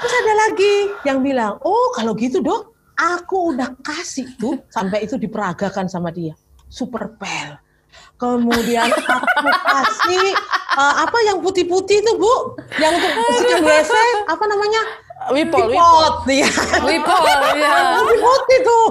Terus 0.00 0.14
ada 0.24 0.32
lagi 0.48 0.74
yang 1.06 1.22
bilang, 1.22 1.60
oh 1.62 1.92
kalau 1.94 2.16
gitu 2.18 2.42
dok, 2.42 2.74
aku 2.98 3.54
udah 3.54 3.76
kasih 3.84 4.26
tuh 4.40 4.58
sampai 4.72 5.04
itu 5.04 5.14
diperagakan 5.20 5.86
sama 5.86 6.10
dia, 6.10 6.34
super 6.66 7.12
pel. 7.20 7.60
Kemudian 8.20 8.88
aku 8.88 9.48
kasih 9.64 10.26
uh, 10.76 10.94
apa 11.04 11.18
yang 11.24 11.40
putih-putih 11.40 12.00
itu 12.04 12.12
bu, 12.16 12.56
yang 12.80 12.96
untuk 12.96 13.64
WC, 13.64 13.92
apa 14.28 14.44
namanya? 14.44 14.82
Wipol, 15.28 15.68
wipol. 15.68 16.04
ya. 16.32 16.48
Wipol, 16.80 17.22
ya. 17.60 17.72
Putih 18.08 18.58
tuh 18.64 18.86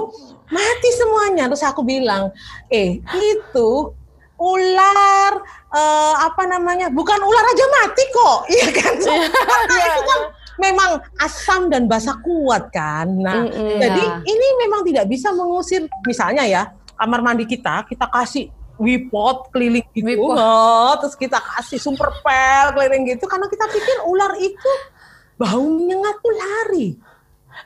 mati 0.54 0.88
semuanya. 0.94 1.50
Terus 1.50 1.66
aku 1.66 1.82
bilang, 1.82 2.30
eh 2.70 3.02
itu 3.18 3.70
ular 4.40 5.32
uh, 5.68 6.14
apa 6.24 6.48
namanya 6.48 6.88
bukan 6.88 7.20
ular 7.20 7.44
aja 7.44 7.64
mati 7.68 8.04
kok 8.08 8.38
iya 8.56 8.68
kan 8.72 8.94
so, 8.96 9.12
yeah, 9.12 9.28
karena 9.28 9.84
itu 9.84 10.02
kan 10.08 10.20
memang 10.56 10.90
asam 11.20 11.68
dan 11.68 11.84
basa 11.84 12.16
kuat 12.24 12.72
kan 12.72 13.06
nah 13.20 13.44
mm, 13.44 13.52
-hmm, 13.52 13.78
jadi 13.84 14.00
yeah. 14.00 14.32
ini 14.32 14.46
memang 14.64 14.80
tidak 14.88 15.12
bisa 15.12 15.28
mengusir 15.36 15.84
misalnya 16.08 16.48
ya 16.48 16.62
kamar 16.96 17.20
mandi 17.20 17.44
kita 17.44 17.84
kita 17.84 18.08
kasih 18.08 18.48
wipot 18.80 19.52
keliling 19.52 19.84
gitu 19.92 20.24
oh, 20.24 20.92
terus 20.96 21.12
kita 21.20 21.36
kasih 21.36 21.76
super 21.76 22.08
pel 22.24 22.72
keliling 22.72 23.12
gitu 23.12 23.28
karena 23.28 23.44
kita 23.44 23.68
pikir 23.68 24.08
ular 24.08 24.32
itu 24.40 24.72
bau 25.40 25.64
menyengat 25.64 26.20
tuh 26.20 26.34
lari 26.36 26.88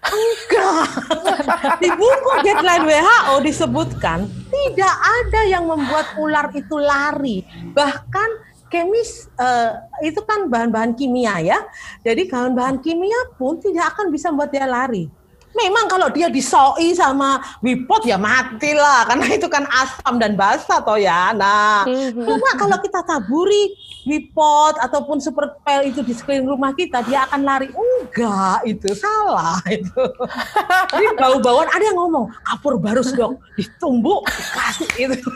Enggak. 0.05 0.87
Di 1.83 1.89
buku 1.93 2.31
deadline 2.45 2.85
WHO 2.85 3.35
disebutkan 3.45 4.29
tidak 4.53 4.95
ada 5.01 5.41
yang 5.49 5.65
membuat 5.65 6.17
ular 6.21 6.53
itu 6.53 6.77
lari. 6.77 7.45
Bahkan 7.73 8.29
kemis 8.69 9.31
uh, 9.39 9.81
itu 10.03 10.21
kan 10.27 10.51
bahan-bahan 10.51 10.93
kimia 10.99 11.41
ya. 11.41 11.59
Jadi 12.03 12.27
bahan-bahan 12.29 12.83
kimia 12.83 13.33
pun 13.39 13.57
tidak 13.61 13.97
akan 13.97 14.13
bisa 14.13 14.29
membuat 14.29 14.51
dia 14.53 14.67
lari. 14.67 15.09
Memang 15.55 15.87
kalau 15.87 16.11
dia 16.11 16.27
disoi 16.27 16.93
sama 16.93 17.39
wipot 17.61 18.03
ya 18.03 18.19
matilah 18.19 19.07
karena 19.07 19.27
itu 19.31 19.47
kan 19.47 19.63
asam 19.71 20.19
dan 20.19 20.35
basah 20.35 20.79
toh 20.79 20.99
ya. 20.99 21.31
Nah, 21.31 21.87
Mhm. 21.87 22.27
cuma 22.27 22.51
kalau 22.55 22.77
kita 22.79 23.01
taburi 23.01 23.71
wipot 24.03 24.77
ataupun 24.77 25.17
super 25.17 25.55
pel 25.63 25.87
itu 25.87 26.01
di 26.01 26.11
sekeliling 26.11 26.45
rumah 26.45 26.73
kita 26.73 27.01
dia 27.01 27.23
akan 27.25 27.41
lari. 27.41 27.71
Enggak, 27.71 28.67
itu 28.67 28.89
salah 28.93 29.63
itu. 29.71 30.05
Jadi 30.91 31.07
bau-bauan 31.15 31.67
ada 31.67 31.83
yang 31.83 31.97
ngomong 31.97 32.29
kapur 32.43 32.75
barus 32.77 33.15
dok 33.15 33.39
ditumbuk 33.55 34.27
dikasih 34.27 34.91
itu. 35.01 35.31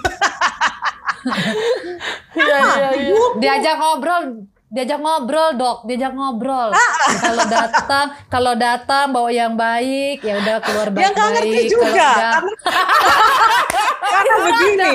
Iya, 2.32 2.58
iya, 2.70 2.90
iya. 2.94 3.14
Diajak 3.38 3.74
ngobrol, 3.76 4.46
diajak 4.68 5.00
ngobrol 5.00 5.50
dok, 5.54 5.78
diajak 5.82 6.12
ngobrol. 6.12 6.70
Ah, 6.70 6.92
Kalau 7.18 7.44
datang, 7.46 8.06
kalau 8.28 8.52
datang 8.54 9.06
bawa 9.08 9.30
yang 9.30 9.54
baik, 9.54 10.20
ya 10.20 10.36
udah 10.36 10.56
keluar 10.60 10.88
Dia 10.88 10.92
baik-baik. 10.92 11.14
nggak 11.14 11.28
ngerti 11.32 11.60
juga 11.66 11.86
enggak- 11.86 12.42
karena, 14.08 14.34
begini. 14.46 14.94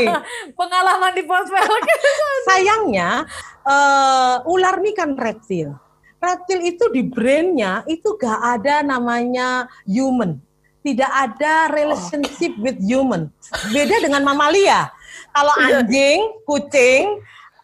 Pengalaman 0.53 1.11
di 1.13 1.24
pospel. 1.24 1.63
sayangnya 2.47 3.26
eh, 3.63 4.36
ular 4.45 4.78
ini 4.78 4.91
kan 4.91 5.15
reptil. 5.15 5.74
Reptil 6.17 6.59
itu 6.63 6.88
di 6.88 7.03
brainnya 7.03 7.84
itu 7.84 8.15
gak 8.15 8.39
ada 8.59 8.80
namanya 8.80 9.67
human. 9.84 10.39
Tidak 10.80 11.07
ada 11.07 11.67
relationship 11.67 12.55
with 12.57 12.80
human. 12.80 13.28
Beda 13.71 13.99
dengan 13.99 14.24
mamalia. 14.24 14.88
Kalau 15.32 15.51
anjing, 15.57 16.19
kucing, 16.43 17.19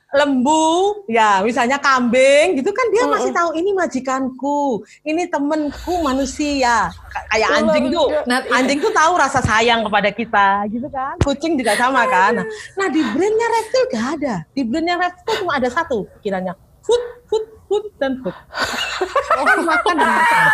lembu, 0.10 1.06
ya 1.06 1.46
misalnya 1.46 1.78
kambing 1.78 2.58
gitu 2.58 2.74
kan 2.74 2.86
dia 2.90 3.06
masih 3.06 3.30
tahu 3.30 3.54
ini 3.54 3.78
majikanku, 3.78 4.82
ini 5.06 5.30
temenku 5.30 6.02
manusia. 6.02 6.90
Kayak 7.30 7.50
Ular 7.50 7.58
anjing 7.62 7.86
tuh. 7.94 8.08
Nah, 8.26 8.40
anjing 8.50 8.80
tuh 8.82 8.90
tahu 8.90 9.14
rasa 9.22 9.40
sayang 9.46 9.86
kepada 9.86 10.10
kita 10.10 10.66
gitu 10.74 10.90
kan. 10.90 11.14
Kucing 11.22 11.62
juga 11.62 11.78
sama 11.78 12.10
kan. 12.10 12.42
Nah, 12.42 12.46
nah 12.74 12.88
di 12.90 13.06
brainnya 13.06 13.48
reptil 13.54 13.84
gak 13.94 14.06
ada. 14.18 14.36
Di 14.50 14.62
brainnya 14.66 14.96
reptil 14.98 15.46
cuma 15.46 15.62
ada 15.62 15.70
satu 15.70 16.10
pikirannya. 16.18 16.58
Food, 16.82 17.04
food, 17.30 17.46
food, 17.70 17.86
dan 17.96 18.18
food. 18.20 18.34
Oh, 19.32 19.62
makan 19.62 19.94
dan 19.94 20.10
makan. 20.10 20.46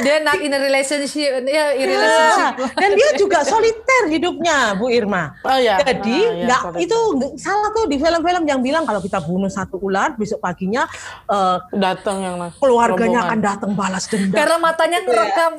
Dia 0.00 0.18
not 0.18 0.40
in 0.40 0.50
a 0.50 0.58
relationship, 0.58 1.14
ya 1.44 1.70
in 1.72 1.86
Ya, 1.86 1.94
relationship. 1.94 2.52
dan 2.74 2.90
dia 2.90 3.10
juga 3.14 3.46
soliter 3.46 4.08
hidupnya, 4.08 4.74
Bu 4.74 4.90
Irma. 4.90 5.38
Oh 5.40 5.54
ya. 5.54 5.78
Jadi 5.78 6.18
Ah, 6.18 6.34
iya, 6.34 6.46
nggak 6.50 6.82
itu 6.82 6.98
salah 7.36 7.70
tuh 7.70 7.86
di 7.86 7.94
film-film 7.94 8.42
yang 8.42 8.58
bilang 8.58 8.82
kalau 8.82 8.98
kita 8.98 9.20
bunuh 9.20 9.46
satu 9.46 9.78
ular 9.78 10.16
besok 10.16 10.40
paginya 10.40 10.88
eh, 11.28 11.56
datang 11.70 12.16
yang 12.18 12.36
keluarganya 12.56 13.22
akan 13.22 13.38
rombongan. 13.38 13.38
datang 13.44 13.70
balas 13.72 14.04
dendam. 14.08 14.34
Karena 14.34 14.56
matanya 14.58 14.98
ngerekam. 14.98 15.52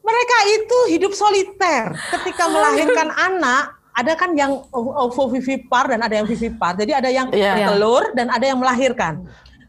Mereka 0.00 0.36
itu 0.50 0.78
hidup 0.90 1.12
soliter. 1.12 1.92
Ketika 2.10 2.44
melahirkan 2.44 3.08
anak, 3.30 3.79
ada 4.00 4.12
kan 4.16 4.32
yang 4.32 4.64
ovovivipar 4.72 5.92
dan 5.92 6.00
ada 6.00 6.14
yang 6.16 6.26
vivipar. 6.26 6.72
Jadi 6.74 6.92
ada 6.96 7.08
yang 7.12 7.28
Iya. 7.30 7.68
telur 7.68 8.10
dan 8.16 8.32
ada 8.32 8.44
yang 8.44 8.58
melahirkan. 8.58 9.24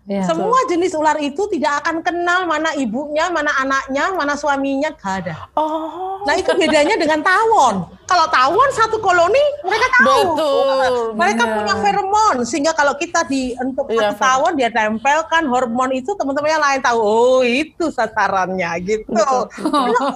Ya. 0.09 0.25
Semua 0.25 0.57
jenis 0.65 0.97
ular 0.97 1.21
itu 1.21 1.45
tidak 1.53 1.85
akan 1.85 2.01
kenal 2.01 2.49
mana 2.49 2.73
ibunya, 2.73 3.29
mana 3.29 3.53
anaknya, 3.61 4.11
mana 4.17 4.33
suaminya, 4.33 4.89
gak 4.97 5.23
ada. 5.23 5.35
Oh. 5.53 6.25
Nah 6.25 6.33
itu 6.35 6.51
bedanya 6.57 6.97
dengan 6.97 7.21
tawon. 7.21 7.85
Kalau 8.11 8.27
tawon 8.27 8.69
satu 8.75 8.99
koloni 8.99 9.39
mereka 9.63 9.87
tahu. 9.95 10.35
Betul, 10.35 11.15
Mereka 11.15 11.43
benar. 11.47 11.55
punya 11.55 11.75
feromon 11.79 12.35
sehingga 12.43 12.75
kalau 12.75 12.91
kita 12.99 13.23
di 13.23 13.55
untuk 13.55 13.87
Iya, 13.87 14.11
satu 14.11 14.19
tawon 14.19 14.59
dia 14.59 14.67
tempelkan 14.67 15.47
hormon 15.47 15.95
itu 15.95 16.11
teman-teman 16.19 16.51
yang 16.51 16.59
lain 16.59 16.83
tahu. 16.83 16.99
Oh 16.99 17.39
itu 17.39 17.87
sasarannya 17.87 18.67
gitu. 18.83 19.15
Kalau 19.15 19.47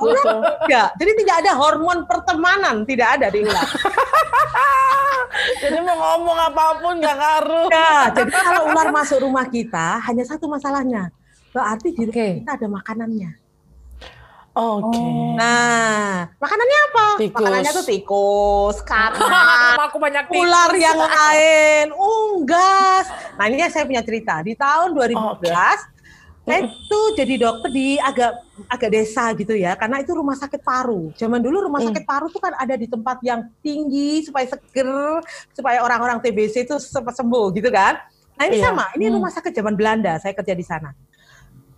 ular 0.04 0.60
tidak. 0.68 0.92
Jadi 1.00 1.12
tidak 1.24 1.36
ada 1.48 1.52
hormon 1.56 2.04
pertemanan 2.04 2.84
tidak 2.84 3.16
ada 3.16 3.32
di 3.32 3.48
ular. 3.48 3.64
Jadi 5.64 5.78
mau 5.84 5.96
ngomong 5.96 6.38
apa 6.52 6.64
pun 6.80 6.94
nggak 7.00 7.16
ngaruh. 7.16 7.68
Ya, 7.68 8.08
jadi 8.08 8.32
kalau 8.32 8.72
ular 8.72 8.88
masuk 8.96 9.20
rumah 9.20 9.44
kita 9.52 10.00
hanya 10.08 10.24
satu 10.24 10.48
masalahnya. 10.48 11.12
Berarti 11.52 11.92
di 11.92 12.08
rumah 12.08 12.16
Oke. 12.16 12.28
kita 12.40 12.52
ada 12.56 12.68
makanannya. 12.72 13.30
Oke. 14.56 14.96
Oh. 14.96 15.36
Nah, 15.36 16.32
makanannya 16.40 16.80
apa? 16.88 17.06
Tikus. 17.20 17.36
Makanannya 17.44 17.72
tuh 17.76 17.86
tikus, 17.92 18.78
karena 18.88 19.44
Aku 19.92 20.00
banyak 20.00 20.32
ular 20.32 20.72
yang 20.80 20.96
lain, 20.96 21.92
unggas. 21.92 23.06
Nah 23.36 23.52
ini 23.52 23.60
saya 23.68 23.84
punya 23.84 24.00
cerita. 24.00 24.40
Di 24.40 24.56
tahun 24.56 24.96
2012, 24.96 25.52
saya 26.48 26.60
itu 26.72 27.00
jadi 27.20 27.36
dokter 27.36 27.68
di 27.68 28.00
agak 28.00 28.32
agak 28.72 28.90
desa 28.96 29.36
gitu 29.36 29.52
ya, 29.60 29.76
karena 29.76 30.00
itu 30.00 30.16
rumah 30.16 30.40
sakit 30.40 30.64
paru. 30.64 31.12
Zaman 31.20 31.44
dulu 31.44 31.68
rumah 31.68 31.84
sakit 31.84 32.08
paru 32.08 32.32
tuh 32.32 32.40
kan 32.40 32.56
ada 32.56 32.80
di 32.80 32.88
tempat 32.88 33.20
yang 33.28 33.52
tinggi 33.60 34.24
supaya 34.24 34.48
seger, 34.48 35.20
supaya 35.52 35.84
orang-orang 35.84 36.24
TBC 36.24 36.64
itu 36.64 36.80
cepat 36.80 37.12
sembuh 37.12 37.52
gitu 37.52 37.68
kan. 37.68 38.00
Nah 38.40 38.44
ini 38.48 38.64
Iya. 38.64 38.72
sama, 38.72 38.88
ini 38.96 39.12
rumah 39.12 39.32
sakit 39.36 39.52
zaman 39.52 39.76
Belanda, 39.76 40.16
saya 40.16 40.32
kerja 40.32 40.56
di 40.56 40.64
sana. 40.64 40.96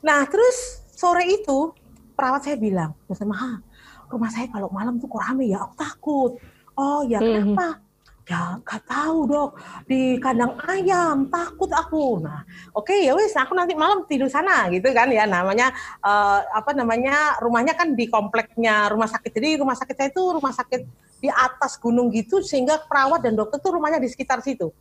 Nah 0.06 0.30
terus 0.30 0.86
sore 0.94 1.26
itu 1.26 1.74
perawat 2.18 2.42
saya 2.42 2.58
bilang, 2.58 2.98
Mas 3.06 3.22
Maha, 3.22 3.62
rumah 4.10 4.34
saya 4.34 4.50
kalau 4.50 4.74
malam 4.74 4.98
tuh 4.98 5.06
kok 5.06 5.22
rame 5.22 5.54
ya, 5.54 5.62
aku 5.62 5.74
takut. 5.78 6.32
Oh 6.74 7.06
ya 7.06 7.22
Mhm. 7.22 7.54
kenapa? 7.54 7.86
Ya 8.28 8.60
nggak 8.60 8.84
tahu 8.92 9.20
dok, 9.24 9.50
di 9.88 10.20
kandang 10.20 10.60
ayam 10.68 11.32
takut 11.32 11.72
aku. 11.72 12.20
Nah 12.20 12.44
oke 12.76 12.92
ya 12.92 13.16
wes, 13.16 13.32
aku 13.40 13.56
nanti 13.56 13.72
malam 13.72 14.04
tidur 14.04 14.28
sana 14.28 14.68
gitu 14.68 14.92
kan 14.92 15.08
ya. 15.08 15.24
Namanya 15.24 15.72
eh, 16.04 16.40
apa 16.52 16.76
namanya 16.76 17.40
rumahnya 17.40 17.72
kan 17.72 17.96
di 17.96 18.12
kompleknya 18.12 18.92
rumah 18.92 19.08
sakit. 19.08 19.32
Jadi 19.32 19.56
rumah 19.56 19.80
sakit 19.80 19.96
saya 19.96 20.10
itu 20.12 20.20
rumah 20.20 20.52
sakit 20.52 20.82
di 21.24 21.30
atas 21.32 21.80
gunung 21.80 22.12
gitu 22.12 22.44
sehingga 22.44 22.84
perawat 22.84 23.24
dan 23.24 23.32
dokter 23.40 23.64
tuh 23.64 23.80
rumahnya 23.80 24.04
di 24.04 24.12
sekitar 24.12 24.44
situ. 24.44 24.76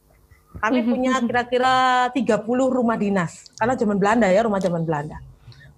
Kami 0.59 0.83
punya 0.83 1.21
kira-kira 1.23 2.09
30 2.11 2.67
rumah 2.67 2.99
dinas 2.99 3.47
karena 3.55 3.79
zaman 3.79 3.97
Belanda 4.01 4.27
ya 4.27 4.43
rumah 4.43 4.59
zaman 4.59 4.83
Belanda. 4.83 5.23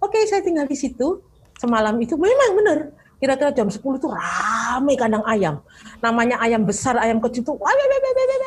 Oke 0.00 0.24
saya 0.24 0.40
tinggal 0.40 0.64
di 0.64 0.78
situ 0.78 1.20
semalam 1.58 1.98
itu 1.98 2.14
memang 2.14 2.50
benar 2.56 2.78
kira-kira 3.18 3.50
jam 3.50 3.66
10 3.66 3.82
tuh 3.98 4.14
rame 4.14 4.94
kandang 4.94 5.26
ayam. 5.26 5.58
Namanya 5.98 6.38
ayam 6.38 6.62
besar, 6.62 6.94
ayam 7.02 7.18
kecil 7.18 7.42
wah, 7.58 7.74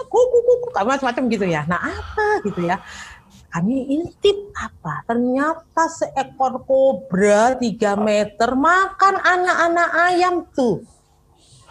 kuku 0.08 0.40
kuku 0.48 0.68
macam-macam 0.72 1.24
gitu 1.28 1.46
ya. 1.46 1.68
Nah, 1.68 1.80
apa 1.92 2.40
gitu 2.48 2.64
ya. 2.64 2.80
Kami 3.52 4.00
intip 4.00 4.56
apa? 4.56 5.04
Ternyata 5.04 5.92
seekor 5.92 6.64
kobra 6.64 7.60
3 7.60 8.00
meter 8.00 8.56
makan 8.56 9.20
anak-anak 9.20 9.90
ayam 10.08 10.48
tuh. 10.56 10.88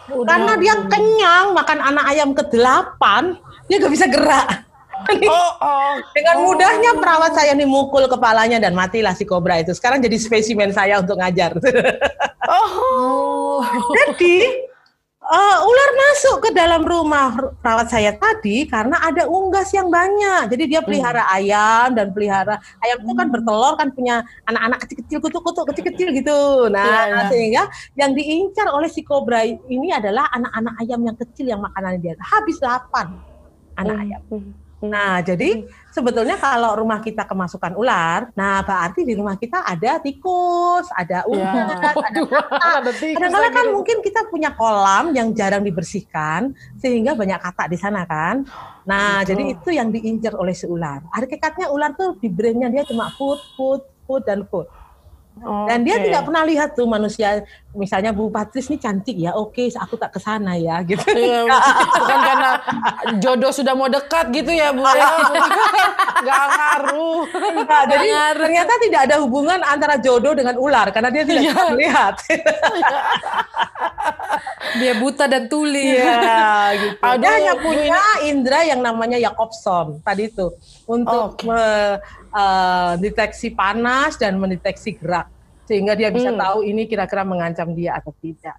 Karena 0.05 0.53
dia 0.61 0.77
kenyang 0.85 1.57
makan 1.57 1.79
anak 1.81 2.05
ayam 2.05 2.29
ke-8, 2.37 3.01
dia 3.65 3.81
gak 3.81 3.93
bisa 3.93 4.05
gerak. 4.05 4.69
Oh, 5.27 5.51
oh. 5.61 5.93
Dengan 6.13 6.35
mudahnya 6.43 6.91
perawat 6.97 7.31
saya 7.33 7.51
nih 7.53 7.67
mukul 7.67 8.05
kepalanya 8.05 8.57
dan 8.61 8.73
matilah 8.73 9.13
si 9.15 9.23
kobra 9.23 9.61
itu. 9.61 9.71
Sekarang 9.73 9.99
jadi 10.01 10.17
spesimen 10.19 10.71
saya 10.71 10.99
untuk 11.01 11.17
ngajar. 11.17 11.57
Oh. 12.51 13.63
Jadi 13.95 14.43
eh, 15.21 15.57
ular 15.63 15.89
masuk 15.95 16.43
ke 16.43 16.49
dalam 16.51 16.83
rumah 16.83 17.31
perawat 17.63 17.87
saya 17.87 18.11
tadi 18.11 18.67
karena 18.67 18.99
ada 18.99 19.23
unggas 19.23 19.71
yang 19.71 19.87
banyak. 19.87 20.51
Jadi 20.51 20.63
dia 20.67 20.81
pelihara 20.83 21.23
ayam 21.31 21.95
dan 21.95 22.11
pelihara 22.11 22.59
ayam 22.83 22.97
itu 23.07 23.13
kan 23.15 23.31
bertelur 23.31 23.79
kan 23.79 23.87
punya 23.95 24.25
anak-anak 24.49 24.83
kecil-kecil 24.83 25.23
kutuk-kutuk 25.23 25.63
kecil-kecil 25.71 26.07
gitu. 26.11 26.67
Nah, 26.67 26.83
Iya, 26.83 27.01
iya. 27.07 27.21
sehingga 27.31 27.63
yang 27.95 28.11
diincar 28.11 28.67
oleh 28.73 28.91
si 28.91 28.99
kobra 29.05 29.47
ini 29.47 29.95
adalah 29.95 30.27
anak-anak 30.35 30.73
ayam 30.83 30.99
yang 31.07 31.15
kecil 31.15 31.45
yang 31.47 31.61
makanannya 31.63 31.99
dia. 32.03 32.13
Habis 32.19 32.59
8 32.59 33.79
anak 33.79 33.95
ayam. 34.03 34.21
Nah, 34.81 35.21
jadi 35.21 35.69
sebetulnya 35.93 36.41
kalau 36.41 36.73
rumah 36.73 36.97
kita 37.05 37.29
kemasukan 37.29 37.77
ular, 37.77 38.33
nah 38.33 38.65
berarti 38.65 39.05
di 39.05 39.13
rumah 39.13 39.37
kita 39.37 39.61
ada 39.61 40.01
tikus, 40.01 40.89
ada 40.89 41.21
unggas, 41.29 41.53
ada 41.53 41.75
katak. 41.85 42.11
Ada 42.81 42.91
tikus 42.97 43.17
Kadang-kadang 43.17 43.53
kan 43.53 43.67
mungkin 43.73 43.97
kita 44.01 44.21
punya 44.31 44.49
kolam 44.57 45.13
yang 45.13 45.33
jarang 45.37 45.61
dibersihkan, 45.61 46.57
sehingga 46.81 47.13
banyak 47.13 47.37
katak 47.37 47.67
di 47.69 47.77
sana 47.77 48.09
kan. 48.09 48.41
Nah, 48.89 49.21
Betul. 49.21 49.29
jadi 49.29 49.43
itu 49.53 49.69
yang 49.69 49.93
diincar 49.93 50.33
oleh 50.33 50.57
si 50.57 50.65
ular. 50.65 51.05
Hakikatnya 51.13 51.69
ular 51.69 51.93
tuh 51.93 52.17
di 52.17 52.29
brainnya 52.31 52.73
dia 52.73 52.81
cuma 52.87 53.13
food, 53.13 53.37
food, 53.53 53.81
food, 54.09 54.25
dan 54.25 54.41
food. 54.49 54.65
Dan 55.41 55.87
dia 55.87 55.97
tidak 55.97 56.27
pernah 56.27 56.43
lihat 56.43 56.75
tuh 56.75 56.85
manusia, 56.85 57.41
misalnya 57.71 58.11
Bu 58.11 58.27
Patris 58.29 58.67
ini 58.67 58.77
cantik 58.77 59.15
ya, 59.15 59.31
oke 59.33 59.71
aku 59.73 59.95
tak 59.95 60.11
ke 60.13 60.19
sana 60.19 60.59
ya, 60.59 60.83
gitu. 60.83 61.01
Iya, 61.07 61.47
bukan 61.97 62.19
karena 62.21 62.49
jodoh 63.17 63.49
sudah 63.49 63.73
mau 63.73 63.87
dekat 63.87 64.27
gitu 64.35 64.51
ya 64.51 64.69
Bu 64.69 64.83
ya. 64.83 65.07
Gak 66.27 66.45
ngaruh. 66.51 67.25
Nah, 67.65 67.83
jadi 67.89 68.07
ternyata 68.37 68.73
tidak 68.77 69.01
ada 69.09 69.15
hubungan 69.17 69.59
antara 69.65 69.97
jodoh 69.97 70.37
dengan 70.37 70.53
ular 70.59 70.91
karena 70.93 71.09
dia 71.09 71.23
tidak 71.25 71.41
Iya. 71.41 71.53
bisa 71.55 71.63
melihat. 71.73 72.13
Dia 74.71 74.93
buta 74.95 75.25
dan 75.27 75.51
tuli. 75.51 75.99
Iya, 75.99 76.47
gitu. 76.79 77.01
Aduh, 77.03 77.19
Dia 77.19 77.31
hanya 77.35 77.53
punya 77.59 77.99
indera 78.23 78.61
yang 78.63 78.79
namanya 78.79 79.19
Jacobson 79.19 79.99
tadi 79.99 80.31
itu 80.31 80.47
untuk 80.87 81.35
me- 81.43 81.99
eh, 82.31 82.93
deteksi 82.97 83.51
panas 83.51 84.15
dan 84.15 84.35
mendeteksi 84.35 84.95
gerak 84.95 85.27
sehingga 85.63 85.93
dia 85.93 86.09
bisa 86.09 86.31
Hmm. 86.31 86.39
tahu 86.39 86.59
ini 86.63 86.83
kira-kira 86.83 87.23
mengancam 87.23 87.71
dia 87.71 87.95
atau 87.95 88.11
tidak. 88.17 88.55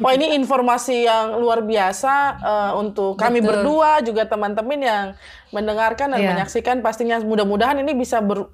Wah 0.00 0.16
ini 0.16 0.32
informasi 0.32 1.04
yang 1.04 1.36
luar 1.36 1.60
biasa 1.60 2.14
eh, 2.40 2.72
untuk 2.80 3.20
kami 3.20 3.44
Betul. 3.44 3.48
berdua 3.60 4.00
juga 4.00 4.24
teman-teman 4.24 4.80
yang 4.80 5.04
mendengarkan 5.52 6.16
dan 6.16 6.20
Iya. 6.24 6.28
menyaksikan 6.32 6.80
pastinya 6.80 7.20
mudah-mudahan 7.20 7.76
ini 7.78 7.92
bisa 7.92 8.24
ber- 8.24 8.48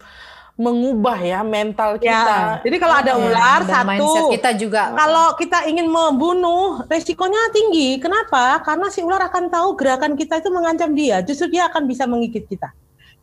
mengubah 0.54 1.18
ya 1.18 1.42
mental 1.42 1.98
kita. 1.98 2.14
Ya, 2.14 2.62
jadi 2.62 2.76
kalau 2.78 2.94
ada 2.94 3.18
Iya, 3.18 3.26
ular 3.26 3.60
dan 3.66 3.98
satu, 3.98 4.30
kita 4.30 4.50
juga. 4.54 4.94
kalau 4.94 5.34
kita 5.34 5.66
ingin 5.66 5.90
membunuh, 5.90 6.78
resikonya 6.86 7.50
tinggi. 7.50 7.98
Kenapa? 7.98 8.62
Karena 8.62 8.86
si 8.86 9.02
ular 9.02 9.18
akan 9.26 9.50
tahu 9.50 9.74
gerakan 9.74 10.14
kita 10.14 10.38
itu 10.38 10.54
mengancam 10.54 10.94
dia. 10.94 11.26
Justru 11.26 11.50
dia 11.50 11.66
akan 11.66 11.90
bisa 11.90 12.06
menggigit 12.06 12.46
kita. 12.46 12.70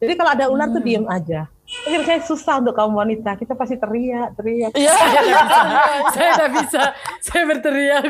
Jadi 0.01 0.17
kalau 0.17 0.33
ada 0.33 0.49
ular 0.49 0.67
tuh 0.73 0.81
diem 0.81 1.05
aja. 1.05 1.45
Mungkin 1.71 2.03
saya 2.03 2.19
susah 2.19 2.59
untuk 2.59 2.75
kaum 2.75 2.91
wanita. 2.91 3.39
Kita 3.39 3.55
pasti 3.55 3.79
teriak, 3.79 4.35
teriak. 4.35 4.75
Iya. 4.75 4.91
saya 6.11 6.29
tidak 6.35 6.51
bisa, 6.59 6.81
saya 7.23 7.43
berteriak. 7.47 8.03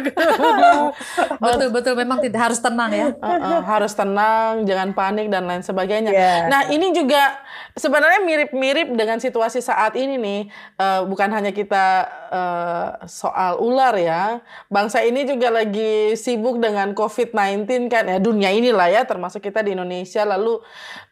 betul 1.43 1.69
betul 1.69 1.93
memang 1.93 2.17
tidak 2.25 2.49
harus 2.49 2.57
tenang 2.57 2.89
ya. 2.89 3.07
Uh-uh, 3.21 3.61
harus 3.61 3.93
tenang, 3.93 4.65
jangan 4.65 4.97
panik 4.97 5.29
dan 5.29 5.45
lain 5.45 5.61
sebagainya. 5.61 6.09
Iya. 6.09 6.33
Nah 6.49 6.61
ini 6.73 6.89
juga 6.89 7.37
sebenarnya 7.77 8.25
mirip-mirip 8.25 8.97
dengan 8.97 9.21
situasi 9.21 9.61
saat 9.61 9.93
ini 9.93 10.17
nih. 10.17 10.41
Eh, 10.81 11.01
bukan 11.05 11.29
hanya 11.29 11.53
kita 11.53 12.09
eh, 12.33 12.87
soal 13.05 13.61
ular 13.61 13.93
ya. 14.01 14.41
Bangsa 14.73 15.05
ini 15.05 15.21
juga 15.23 15.53
lagi 15.53 16.17
sibuk 16.17 16.57
dengan 16.57 16.97
COVID-19 16.97 17.93
kan 17.93 18.09
ya 18.09 18.17
dunia 18.17 18.49
inilah 18.49 18.89
ya 18.89 19.05
termasuk 19.05 19.45
kita 19.45 19.61
di 19.61 19.77
Indonesia. 19.77 20.25
Lalu 20.25 20.59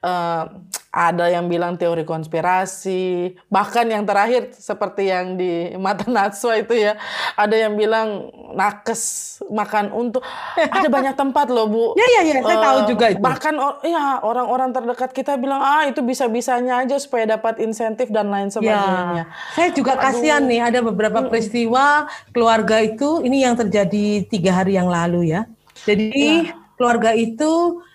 eh, 0.02 0.44
ada 0.90 1.30
yang 1.30 1.46
bilang 1.46 1.78
teori 1.78 2.02
konspirasi, 2.02 3.38
bahkan 3.46 3.86
yang 3.86 4.10
terakhir 4.10 4.50
seperti 4.58 5.14
yang 5.14 5.38
di 5.38 5.78
mata 5.78 6.10
Natsua 6.10 6.58
itu 6.66 6.74
ya, 6.74 6.98
ada 7.38 7.54
yang 7.54 7.78
bilang 7.78 8.34
nakes 8.58 9.38
makan 9.54 9.94
untuk 9.94 10.26
ada 10.58 10.90
banyak 10.90 11.14
tempat 11.14 11.54
loh 11.54 11.70
bu. 11.70 11.86
Ya, 11.94 12.08
ya, 12.20 12.22
ya, 12.26 12.42
saya 12.42 12.58
tahu 12.58 12.80
juga 12.90 13.06
itu. 13.14 13.22
Bahkan 13.22 13.54
or- 13.62 13.80
ya 13.86 14.18
orang-orang 14.26 14.74
terdekat 14.74 15.14
kita 15.14 15.38
bilang 15.38 15.62
ah 15.62 15.86
itu 15.86 16.02
bisa-bisanya 16.02 16.82
aja 16.82 16.98
supaya 16.98 17.38
dapat 17.38 17.62
insentif 17.62 18.10
dan 18.10 18.34
lain 18.34 18.50
sebagainya. 18.50 19.14
Ya, 19.14 19.26
saya 19.54 19.70
juga 19.70 19.94
kasihan 19.94 20.42
nih 20.42 20.74
ada 20.74 20.82
beberapa 20.82 21.22
peristiwa 21.30 22.10
keluarga 22.34 22.82
itu 22.82 23.22
ini 23.22 23.46
yang 23.46 23.54
terjadi 23.54 24.26
tiga 24.26 24.66
hari 24.66 24.74
yang 24.74 24.90
lalu 24.90 25.38
ya. 25.38 25.46
Jadi 25.86 26.50
keluarga 26.82 27.14
itu 27.14 27.86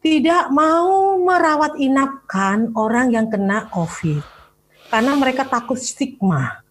tidak 0.00 0.48
mau 0.48 1.20
merawat 1.20 1.76
inapkan 1.76 2.72
orang 2.72 3.12
yang 3.12 3.28
kena 3.28 3.68
COVID 3.68 4.24
karena 4.88 5.12
mereka 5.14 5.44
takut 5.44 5.76
stigma. 5.76 6.64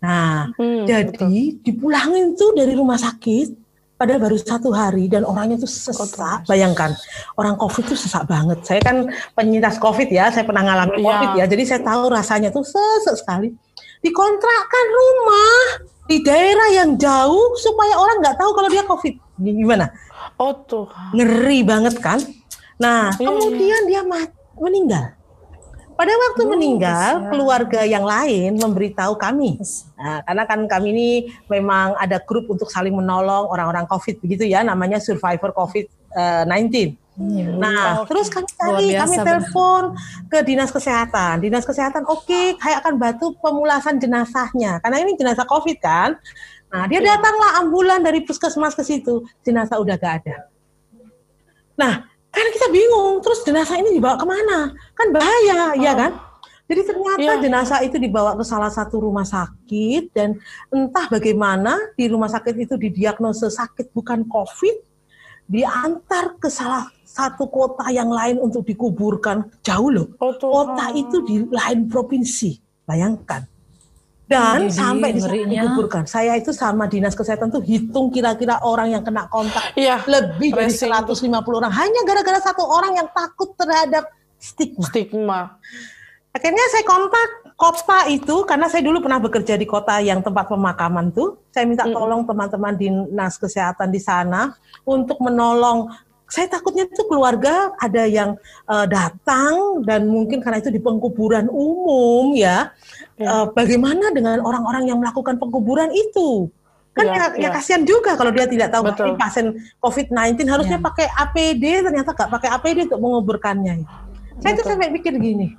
Nah, 0.00 0.48
Hmm, 0.56 0.84
jadi 0.88 1.56
dipulangin 1.60 2.32
tuh 2.32 2.56
dari 2.56 2.72
rumah 2.72 2.96
sakit 2.96 3.52
padahal 3.96 4.16
baru 4.16 4.36
satu 4.40 4.72
hari 4.72 5.12
dan 5.12 5.28
orangnya 5.28 5.60
tuh 5.60 5.68
sesak. 5.68 6.48
Bayangkan 6.48 6.96
orang 7.36 7.56
COVID 7.56 7.84
tuh 7.84 7.98
sesak 8.00 8.24
banget. 8.24 8.64
Saya 8.64 8.80
kan 8.80 9.08
penyintas 9.36 9.76
COVID 9.76 10.08
ya, 10.08 10.32
saya 10.32 10.48
pernah 10.48 10.64
ngalamin 10.64 10.96
Iya. 10.96 11.04
COVID 11.04 11.30
ya. 11.36 11.44
Jadi 11.44 11.62
saya 11.68 11.80
tahu 11.84 12.08
rasanya 12.08 12.48
tuh 12.48 12.64
sesak 12.64 13.20
sekali. 13.20 13.52
Dikontrakkan 14.00 14.86
rumah 14.88 15.60
di 16.08 16.24
daerah 16.24 16.68
yang 16.72 16.96
jauh 16.96 17.52
supaya 17.60 18.00
orang 18.00 18.24
nggak 18.24 18.36
tahu 18.40 18.50
kalau 18.56 18.68
dia 18.72 18.84
COVID. 18.88 19.14
Gimana? 19.36 19.92
Oh 20.40 20.56
tuh. 20.64 20.88
Ngeri 21.12 21.60
banget 21.60 22.00
kan? 22.00 22.20
Nah, 22.80 23.12
Iya, 23.20 23.28
kemudian 23.28 23.80
dia 23.84 24.00
meninggal. 24.56 25.20
Pada 26.00 26.16
waktu 26.16 26.48
meninggal, 26.48 27.28
keluarga 27.28 27.84
yang 27.84 28.08
lain 28.08 28.56
memberitahu 28.56 29.20
kami. 29.20 29.60
Nah, 30.00 30.24
karena 30.24 30.48
kan 30.48 30.64
kami 30.64 30.96
ini 30.96 31.10
memang 31.44 31.92
ada 32.00 32.16
grup 32.16 32.48
untuk 32.48 32.72
saling 32.72 32.96
menolong 32.96 33.52
orang-orang 33.52 33.84
COVID 33.84 34.24
begitu 34.24 34.48
ya, 34.48 34.64
namanya 34.64 34.96
Survivor 34.96 35.52
COVID-19. 35.52 36.96
Nah, 37.60 38.08
terus 38.08 38.32
kami 38.32 38.48
cari, 38.56 38.96
kami 38.96 39.16
telepon 39.20 39.92
ke 40.32 40.40
dinas 40.40 40.72
kesehatan. 40.72 41.44
Dinas 41.44 41.68
kesehatan, 41.68 42.08
oke, 42.08 42.56
saya 42.56 42.80
akan 42.80 42.96
bantu 42.96 43.36
pemulasan 43.36 44.00
jenazahnya. 44.00 44.80
Karena 44.80 45.04
ini 45.04 45.20
jenazah 45.20 45.44
COVID 45.44 45.76
kan. 45.84 46.16
Nah, 46.72 46.88
dia 46.88 47.04
datanglah 47.04 47.60
ambulan 47.60 48.00
dari 48.00 48.24
puskesmas 48.24 48.72
ke 48.72 48.80
situ. 48.80 49.28
Jenazah 49.44 49.76
udah 49.76 50.00
gak 50.00 50.24
ada. 50.24 50.48
Nah, 51.76 52.08
kan 52.30 52.46
kita 52.54 52.66
bingung. 52.70 53.18
Terus 53.20 53.42
jenazah 53.42 53.76
ini 53.78 53.98
dibawa 53.98 54.16
ke 54.16 54.26
mana? 54.26 54.70
Kan 54.94 55.10
bahaya, 55.10 55.74
ya 55.74 55.92
kan? 55.98 56.12
Jadi 56.70 56.86
ternyata 56.86 57.18
Iya. 57.34 57.42
jenazah 57.42 57.82
itu 57.82 57.98
dibawa 57.98 58.38
ke 58.38 58.46
salah 58.46 58.70
satu 58.70 59.02
rumah 59.02 59.26
sakit 59.26 60.14
dan 60.14 60.38
entah 60.70 61.10
bagaimana 61.10 61.74
di 61.98 62.06
rumah 62.06 62.30
sakit 62.30 62.54
itu 62.54 62.78
didiagnosa 62.78 63.50
sakit 63.50 63.90
bukan 63.90 64.22
COVID, 64.30 64.78
diantar 65.50 66.38
ke 66.38 66.46
salah 66.46 66.86
satu 67.02 67.50
kota 67.50 67.90
yang 67.90 68.06
lain 68.06 68.38
untuk 68.38 68.62
dikuburkan 68.62 69.50
jauh 69.66 69.90
loh. 69.90 70.14
Oh. 70.22 70.30
Kota 70.38 70.94
itu 70.94 71.26
di 71.26 71.42
lain 71.50 71.90
provinsi, 71.90 72.62
bayangkan. 72.86 73.49
Dan 74.30 74.70
Jadi, 74.70 74.78
sampai 74.78 75.08
dikuburkan. 75.18 76.06
Saya 76.06 76.38
itu 76.38 76.54
sama 76.54 76.86
dinas 76.86 77.18
kesehatan 77.18 77.50
tuh 77.50 77.58
hitung 77.66 78.14
kira-kira 78.14 78.62
orang 78.62 78.94
yang 78.94 79.02
kena 79.02 79.26
kontak 79.26 79.74
Iya. 79.74 80.06
lebih 80.06 80.54
dari 80.54 80.70
Tracing 80.70 80.94
150 80.94 81.58
orang 81.58 81.74
hanya 81.74 82.00
gara-gara 82.06 82.38
satu 82.38 82.62
orang 82.62 82.94
yang 82.94 83.10
takut 83.10 83.58
terhadap 83.58 84.06
stigma. 84.38 84.86
Stigma. 84.86 85.40
Akhirnya 86.30 86.62
saya 86.70 86.86
kontak 86.86 87.28
kota 87.58 88.06
itu 88.06 88.46
karena 88.46 88.70
saya 88.70 88.86
dulu 88.86 89.02
pernah 89.02 89.18
bekerja 89.18 89.58
di 89.58 89.66
kota 89.66 89.98
yang 89.98 90.22
tempat 90.22 90.46
pemakaman 90.46 91.10
tuh. 91.10 91.42
Saya 91.50 91.66
minta 91.66 91.90
tolong 91.90 92.22
teman-teman 92.22 92.78
dinas 92.78 93.34
kesehatan 93.34 93.90
di 93.90 93.98
sana 93.98 94.54
untuk 94.86 95.18
menolong. 95.18 95.90
Saya 96.30 96.46
takutnya 96.46 96.86
itu 96.86 97.02
keluarga 97.10 97.74
ada 97.76 98.06
yang 98.06 98.38
eh, 98.70 98.86
datang 98.86 99.82
dan 99.82 100.06
mungkin 100.06 100.38
karena 100.38 100.62
itu 100.62 100.70
di 100.70 100.78
pengkuburan 100.78 101.50
umum 101.50 102.32
ya. 102.38 102.70
Eh, 103.18 103.46
bagaimana 103.52 104.14
dengan 104.14 104.38
orang-orang 104.40 104.86
yang 104.88 105.02
melakukan 105.02 105.36
pengkuburan 105.42 105.90
itu? 105.90 106.48
Kan 106.90 107.06
Iya, 107.06 107.14
ya, 107.14 107.26
ya 107.34 107.38
iya. 107.38 107.48
kasihan 107.54 107.82
juga 107.86 108.18
kalau 108.18 108.34
dia 108.34 108.50
tidak 108.50 108.74
tahu 108.74 108.90
Betul. 108.90 109.14
pasien 109.14 109.46
COVID-19 109.78 110.42
harusnya 110.50 110.78
Iya. 110.78 110.86
pakai 110.90 111.06
APD 111.06 111.64
ternyata 111.86 112.10
nggak 112.14 112.30
pakai 112.34 112.48
APD 112.50 112.78
untuk 112.90 113.00
menguburkannya. 113.02 113.86
Saya 114.42 114.58
tuh 114.58 114.66
Betul. 114.66 114.70
sampai 114.74 114.88
pikir 114.98 115.14
gini, 115.20 115.54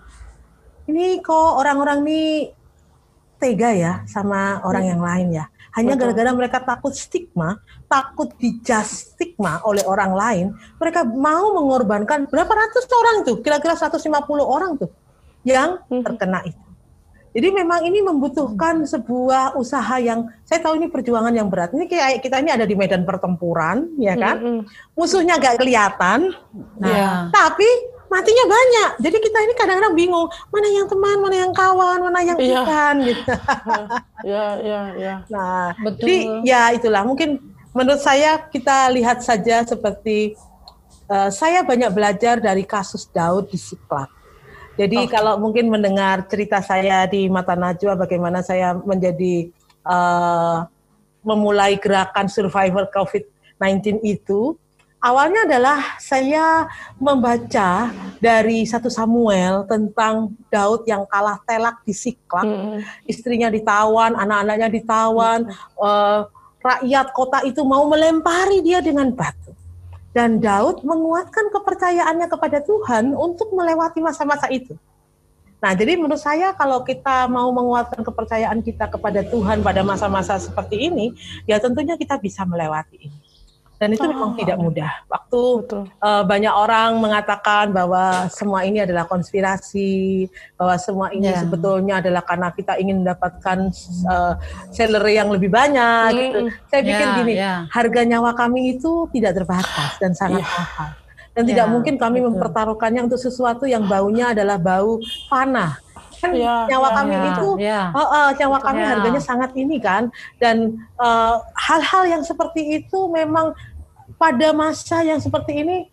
ini 0.91 1.23
kok 1.23 1.55
orang-orang 1.55 2.03
ini 2.03 2.51
tega 3.39 3.71
ya 3.71 3.93
sama 4.11 4.59
orang 4.67 4.83
yang 4.91 5.01
lain 5.01 5.27
ya. 5.39 5.45
Hanya 5.71 5.95
gara-gara 5.95 6.31
mereka 6.35 6.59
takut 6.59 6.91
stigma, 6.91 7.55
takut 7.87 8.27
dijudge 8.35 9.15
stigma 9.15 9.63
oleh 9.63 9.83
orang 9.87 10.11
lain, 10.11 10.45
mereka 10.75 11.07
mau 11.07 11.55
mengorbankan 11.55 12.27
berapa 12.27 12.51
ratus 12.51 12.91
orang 12.91 13.23
tuh, 13.23 13.39
kira-kira 13.39 13.79
150 13.79 14.43
orang 14.43 14.75
tuh 14.75 14.91
yang 15.47 15.79
Mhm. 15.87 16.03
terkena 16.03 16.43
itu. 16.43 16.59
Jadi 17.31 17.47
memang 17.55 17.87
ini 17.87 18.03
membutuhkan 18.03 18.83
sebuah 18.83 19.55
usaha 19.55 19.95
yang 20.03 20.27
saya 20.43 20.59
tahu 20.59 20.75
ini 20.75 20.91
perjuangan 20.91 21.31
yang 21.31 21.47
berat. 21.47 21.71
Ini 21.71 21.87
kayak 21.87 22.19
kita 22.19 22.43
ini 22.43 22.51
ada 22.51 22.67
di 22.67 22.75
medan 22.75 23.07
pertempuran, 23.07 23.87
ya 23.95 24.19
kan? 24.19 24.35
Mm-mm. 24.43 24.61
Musuhnya 24.99 25.39
gak 25.39 25.63
kelihatan, 25.63 26.35
nah, 26.75 26.91
Iya. 26.91 27.11
tapi 27.31 27.63
matinya 28.11 28.45
banyak. 28.51 28.89
Jadi 29.07 29.17
kita 29.23 29.37
ini 29.39 29.53
kadang-kadang 29.55 29.95
bingung 29.95 30.27
mana 30.51 30.67
yang 30.67 30.85
teman, 30.91 31.17
mana 31.23 31.35
yang 31.47 31.53
kawan, 31.55 31.99
mana 32.03 32.19
yang 32.19 32.35
Iya. 32.37 32.59
bukan 32.59 32.93
gitu. 33.07 33.23
Ya, 34.21 34.45
ya, 34.61 34.81
ya. 35.01 35.15
Nah, 35.33 35.73
Betul. 35.81 35.97
jadi 36.05 36.17
ya 36.45 36.61
itulah 36.77 37.01
mungkin 37.01 37.41
menurut 37.73 37.97
saya 37.97 38.37
kita 38.37 38.85
lihat 38.93 39.25
saja 39.25 39.65
seperti 39.65 40.37
eh, 41.09 41.29
saya 41.33 41.65
banyak 41.65 41.89
belajar 41.89 42.37
dari 42.37 42.61
kasus 42.61 43.09
Daud 43.09 43.49
di 43.49 43.57
Siklak. 43.57 44.11
Jadi 44.77 45.09
kalau 45.09 45.41
mungkin 45.41 45.73
mendengar 45.73 46.21
cerita 46.29 46.61
saya 46.61 47.09
di 47.09 47.25
Mata 47.33 47.57
Najwa 47.57 47.97
bagaimana 47.97 48.45
saya 48.45 48.77
menjadi 48.77 49.49
eh, 49.89 50.57
memulai 51.25 51.81
gerakan 51.81 52.29
survivor 52.29 52.93
COVID-19 52.93 54.05
itu 54.05 54.53
awalnya 55.01 55.49
adalah 55.49 55.97
saya 55.97 56.69
membaca 57.01 57.89
dari 58.21 58.63
satu 58.63 58.87
Samuel 58.87 59.65
tentang 59.65 60.37
Daud 60.47 60.85
yang 60.85 61.03
kalah 61.09 61.41
telak 61.43 61.81
di 61.81 61.91
Siklak 61.91 62.45
Mm-mm. 62.45 62.85
istrinya 63.09 63.49
ditawan, 63.49 64.13
anak-anaknya 64.13 64.69
ditawan, 64.69 65.49
eh, 65.81 66.19
rakyat 66.61 67.07
kota 67.17 67.41
itu 67.43 67.65
mau 67.65 67.89
melempari 67.89 68.61
dia 68.61 68.79
dengan 68.79 69.09
batu. 69.09 69.51
Dan 70.11 70.43
Daud 70.43 70.83
menguatkan 70.83 71.49
kepercayaannya 71.49 72.27
kepada 72.27 72.59
Tuhan 72.61 73.15
untuk 73.15 73.55
melewati 73.55 74.03
masa-masa 74.03 74.51
itu. 74.51 74.75
Nah, 75.61 75.71
jadi 75.77 75.93
menurut 75.93 76.19
saya 76.19 76.51
kalau 76.57 76.83
kita 76.83 77.29
mau 77.29 77.47
menguatkan 77.53 78.01
kepercayaan 78.01 78.59
kita 78.65 78.91
kepada 78.91 79.21
Tuhan 79.23 79.61
pada 79.61 79.85
masa-masa 79.85 80.35
seperti 80.41 80.89
ini, 80.89 81.13
ya 81.47 81.61
tentunya 81.61 81.95
kita 81.95 82.17
bisa 82.19 82.43
melewati 82.43 83.07
ini. 83.07 83.30
Dan 83.81 83.97
itu 83.97 84.05
oh. 84.05 84.13
memang 84.13 84.37
tidak 84.37 84.61
mudah. 84.61 84.91
Waktu 85.09 85.41
uh, 86.05 86.21
banyak 86.21 86.53
orang 86.53 87.01
mengatakan 87.01 87.73
bahwa 87.73 88.29
semua 88.29 88.61
ini 88.61 88.85
adalah 88.85 89.09
konspirasi, 89.09 90.29
bahwa 90.53 90.77
semua 90.77 91.09
ini 91.09 91.33
yeah. 91.33 91.41
sebetulnya 91.41 91.97
adalah 91.97 92.21
karena 92.21 92.53
kita 92.53 92.77
ingin 92.77 93.01
mendapatkan 93.01 93.73
uh, 94.05 94.37
salary 94.69 95.17
yang 95.17 95.33
lebih 95.33 95.49
banyak. 95.49 96.13
Mm. 96.13 96.17
Gitu. 96.21 96.39
Saya 96.69 96.81
pikir 96.85 97.07
yeah, 97.09 97.17
gini, 97.17 97.33
yeah. 97.33 97.57
harga 97.73 98.01
nyawa 98.05 98.37
kami 98.37 98.77
itu 98.77 99.09
tidak 99.09 99.41
terbatas 99.41 99.97
dan 99.97 100.13
sangat 100.13 100.45
yeah. 100.45 100.61
mahal 100.61 101.01
dan 101.31 101.47
tidak 101.47 101.63
ya, 101.63 101.71
mungkin 101.71 101.95
kami 101.95 102.19
betul. 102.19 102.27
mempertaruhkannya 102.35 103.01
untuk 103.07 103.15
sesuatu 103.15 103.63
yang 103.63 103.87
baunya 103.87 104.35
adalah 104.35 104.59
bau 104.59 104.99
panah 105.31 105.79
kan 106.21 106.31
ya, 106.37 106.69
nyawa 106.69 106.87
ya, 106.87 106.95
kami 107.01 107.13
ya, 107.13 107.23
itu 107.25 107.47
ya. 107.57 107.81
Uh, 107.89 108.01
uh, 108.05 108.27
nyawa 108.37 108.57
kami 108.61 108.81
ya. 108.85 108.89
harganya 108.93 109.21
sangat 109.21 109.51
ini 109.57 109.81
kan 109.81 110.13
dan 110.37 110.77
eh, 111.01 111.35
hal-hal 111.57 112.03
uh, 112.05 112.09
yang 112.13 112.21
seperti 112.21 112.77
itu 112.77 113.09
memang 113.09 113.57
pada 114.21 114.53
masa 114.53 115.01
yang 115.01 115.17
seperti 115.17 115.65
ini 115.65 115.89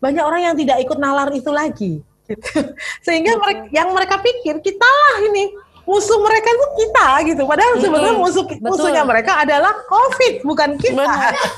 banyak 0.00 0.24
orang 0.24 0.40
yang 0.48 0.56
tidak 0.56 0.80
ikut 0.80 0.96
nalar 0.96 1.28
itu 1.36 1.52
lagi. 1.52 2.00
Gitu. 2.24 2.48
sehingga 3.04 3.36
mereka 3.36 3.62
yang 3.70 3.92
mereka 3.92 4.16
pikir 4.18 4.58
kita 4.64 4.88
lah 4.88 5.16
ini 5.28 5.52
musuh 5.86 6.18
mereka 6.18 6.48
itu 6.50 6.66
kita 6.82 7.08
gitu. 7.28 7.42
Padahal 7.44 7.72
hmm, 7.76 7.82
sebenarnya 7.84 8.14
musuh 8.18 8.44
betul. 8.48 8.64
musuhnya 8.64 9.02
mereka 9.04 9.32
adalah 9.44 9.72
covid 9.86 10.34
bukan 10.42 10.70
kita. 10.80 11.04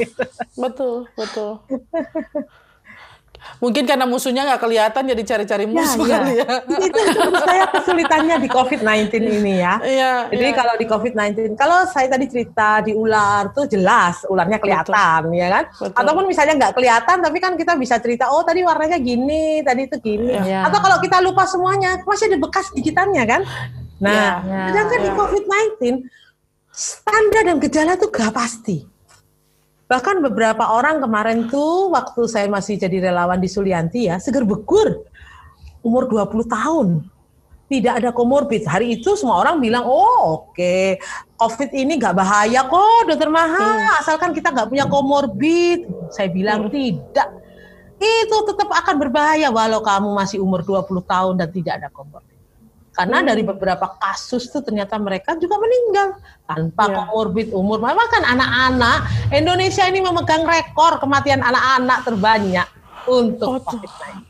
Betul 0.63 1.07
betul 1.15 1.63
Mungkin 3.59 3.85
karena 3.89 4.07
musuhnya 4.07 4.47
nggak 4.47 4.61
kelihatan 4.63 5.03
jadi 5.11 5.23
cari-cari 5.25 5.65
ya, 5.67 5.73
musuh 5.73 6.05
ya, 6.07 6.19
kali 6.21 6.35
ya. 6.39 6.51
Itu, 6.79 6.99
itu 7.01 7.31
saya 7.43 7.65
kesulitannya 7.73 8.37
di 8.39 8.49
COVID-19 8.53 9.13
ini 9.19 9.55
ya. 9.59 9.75
ya 9.83 10.13
jadi 10.31 10.53
ya. 10.53 10.57
kalau 10.57 10.75
di 10.79 10.87
COVID-19, 10.87 11.59
kalau 11.59 11.79
saya 11.91 12.07
tadi 12.07 12.27
cerita 12.31 12.85
di 12.87 12.95
ular 12.95 13.51
tuh 13.51 13.67
jelas 13.67 14.23
ularnya 14.31 14.63
kelihatan 14.63 15.33
Betul. 15.33 15.41
ya 15.41 15.49
kan. 15.51 15.65
Betul. 15.75 15.99
Ataupun 15.99 16.25
misalnya 16.31 16.55
nggak 16.61 16.73
kelihatan 16.79 17.17
tapi 17.25 17.39
kan 17.43 17.53
kita 17.59 17.73
bisa 17.75 17.99
cerita 17.99 18.31
oh 18.31 18.47
tadi 18.47 18.63
warnanya 18.63 19.01
gini, 19.01 19.65
tadi 19.67 19.91
itu 19.91 19.97
gini. 19.99 20.39
Ya. 20.39 20.69
Atau 20.69 20.79
kalau 20.79 21.03
kita 21.03 21.19
lupa 21.19 21.49
semuanya 21.49 21.99
masih 22.07 22.31
ada 22.31 22.39
bekas 22.39 22.71
gigitannya 22.71 23.25
kan. 23.27 23.43
Nah, 23.99 24.15
ya, 24.15 24.31
ya, 24.47 24.63
sedangkan 24.71 24.99
ya. 25.03 25.05
di 25.05 25.11
COVID-19 25.11 25.83
standar 26.71 27.43
dan 27.43 27.57
gejala 27.59 27.93
tuh 27.99 28.11
gak 28.15 28.31
pasti. 28.31 28.98
Bahkan 29.89 30.21
beberapa 30.21 30.69
orang 30.69 31.01
kemarin 31.01 31.49
tuh 31.49 31.89
waktu 31.89 32.29
saya 32.29 32.45
masih 32.45 32.77
jadi 32.77 33.09
relawan 33.09 33.41
di 33.41 33.49
Sulianti 33.49 34.13
ya, 34.13 34.21
seger 34.21 34.45
bekur. 34.45 35.09
Umur 35.81 36.05
20 36.05 36.45
tahun. 36.45 36.89
Tidak 37.69 38.01
ada 38.01 38.13
komorbid. 38.13 38.65
Hari 38.69 39.01
itu 39.01 39.17
semua 39.17 39.41
orang 39.41 39.61
bilang, 39.61 39.85
oh 39.89 40.41
oke, 40.41 40.57
okay. 40.57 41.01
COVID 41.37 41.73
ini 41.73 42.01
nggak 42.01 42.17
bahaya 42.17 42.65
kok, 42.65 43.13
dokter 43.13 43.29
mahal, 43.29 43.77
hmm. 43.77 44.01
asalkan 44.01 44.33
kita 44.33 44.53
nggak 44.53 44.69
punya 44.73 44.89
komorbid. 44.89 45.85
Saya 46.13 46.33
bilang 46.33 46.69
hmm. 46.69 46.73
tidak. 46.73 47.29
Itu 47.99 48.37
tetap 48.49 48.73
akan 48.73 48.97
berbahaya 48.97 49.53
walau 49.53 49.85
kamu 49.85 50.17
masih 50.17 50.41
umur 50.41 50.65
20 50.65 51.01
tahun 51.05 51.35
dan 51.37 51.49
tidak 51.53 51.73
ada 51.81 51.89
komorbid. 51.93 52.38
Karena 52.99 53.23
hmm. 53.23 53.29
dari 53.31 53.43
beberapa 53.47 53.95
kasus 54.03 54.51
tuh 54.51 54.59
ternyata 54.59 54.99
mereka 54.99 55.39
juga 55.39 55.55
meninggal 55.55 56.19
tanpa 56.51 56.91
yeah. 56.91 56.95
komorbid 57.07 57.55
umur. 57.55 57.79
Kan 58.11 58.27
anak-anak 58.27 59.07
Indonesia 59.31 59.87
ini 59.87 60.03
memegang 60.03 60.43
rekor 60.43 60.99
kematian 60.99 61.39
anak-anak 61.39 62.03
terbanyak 62.03 62.67
untuk 63.07 63.63
oh, 63.63 63.63
COVID-19. 63.63 64.27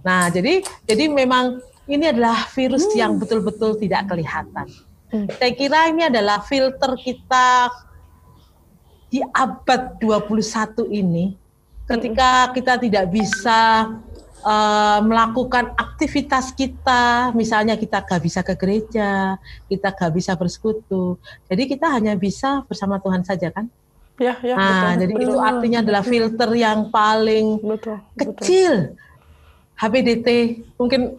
Nah, 0.00 0.32
jadi 0.32 0.64
jadi 0.88 1.12
memang 1.12 1.60
ini 1.84 2.08
adalah 2.08 2.48
virus 2.56 2.88
hmm. 2.88 2.96
yang 2.96 3.12
betul-betul 3.20 3.76
tidak 3.76 4.08
kelihatan. 4.08 4.64
Hmm. 5.12 5.28
Saya 5.36 5.52
kira 5.52 5.92
ini 5.92 6.08
adalah 6.08 6.40
filter 6.40 6.96
kita 6.96 7.68
di 9.12 9.20
abad 9.20 10.00
21 10.00 10.88
ini 10.88 11.36
ketika 11.84 12.48
kita 12.56 12.80
tidak 12.80 13.12
bisa 13.12 13.92
uh, 14.44 15.00
melakukan 15.00 15.72
aktivitas 15.74 16.52
kita, 16.52 17.32
misalnya 17.32 17.74
kita 17.74 18.04
gak 18.04 18.22
bisa 18.22 18.44
ke 18.44 18.54
gereja, 18.54 19.40
kita 19.66 19.90
gak 19.90 20.12
bisa 20.12 20.36
bersekutu, 20.36 21.16
jadi 21.48 21.62
kita 21.64 21.88
hanya 21.88 22.14
bisa 22.14 22.62
bersama 22.68 23.00
Tuhan 23.00 23.24
saja 23.24 23.50
kan? 23.50 23.66
Ya, 24.14 24.38
ya. 24.46 24.54
Nah, 24.54 24.94
betul, 24.94 25.00
jadi 25.02 25.12
betul, 25.16 25.24
itu 25.26 25.34
artinya 25.42 25.80
betul. 25.80 25.90
adalah 25.90 26.02
filter 26.06 26.50
yang 26.54 26.78
paling 26.94 27.46
betul, 27.58 27.96
kecil. 28.14 28.74
Betul. 28.94 29.02
HBDT 29.74 30.28
mungkin 30.78 31.18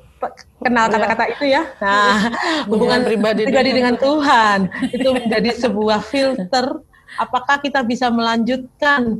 kenal 0.64 0.88
iya. 0.88 0.94
kata-kata 0.96 1.24
itu 1.28 1.46
ya. 1.52 1.64
Nah, 1.84 2.32
hubungan 2.72 3.04
pribadi, 3.04 3.44
pribadi 3.44 3.72
dengan 3.76 4.00
Tuhan 4.00 4.72
itu 4.96 5.10
menjadi 5.12 5.50
sebuah 5.60 6.00
filter 6.08 6.80
apakah 7.20 7.60
kita 7.60 7.84
bisa 7.84 8.12
melanjutkan 8.12 9.20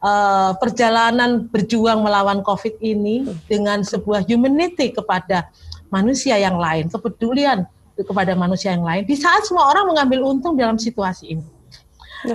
uh, 0.00 0.52
perjalanan 0.58 1.46
berjuang 1.48 2.02
melawan 2.02 2.40
COVID 2.44 2.80
ini 2.80 3.24
dengan 3.46 3.84
sebuah 3.86 4.24
humanity 4.26 4.92
kepada 4.92 5.48
manusia 5.88 6.36
yang 6.36 6.58
lain, 6.58 6.90
kepedulian 6.90 7.64
kepada 7.96 8.36
manusia 8.36 8.76
yang 8.76 8.84
lain. 8.84 9.08
Di 9.08 9.16
saat 9.16 9.48
semua 9.48 9.72
orang 9.72 9.88
mengambil 9.88 10.28
untung 10.28 10.58
dalam 10.58 10.76
situasi 10.76 11.38
ini. 11.38 11.46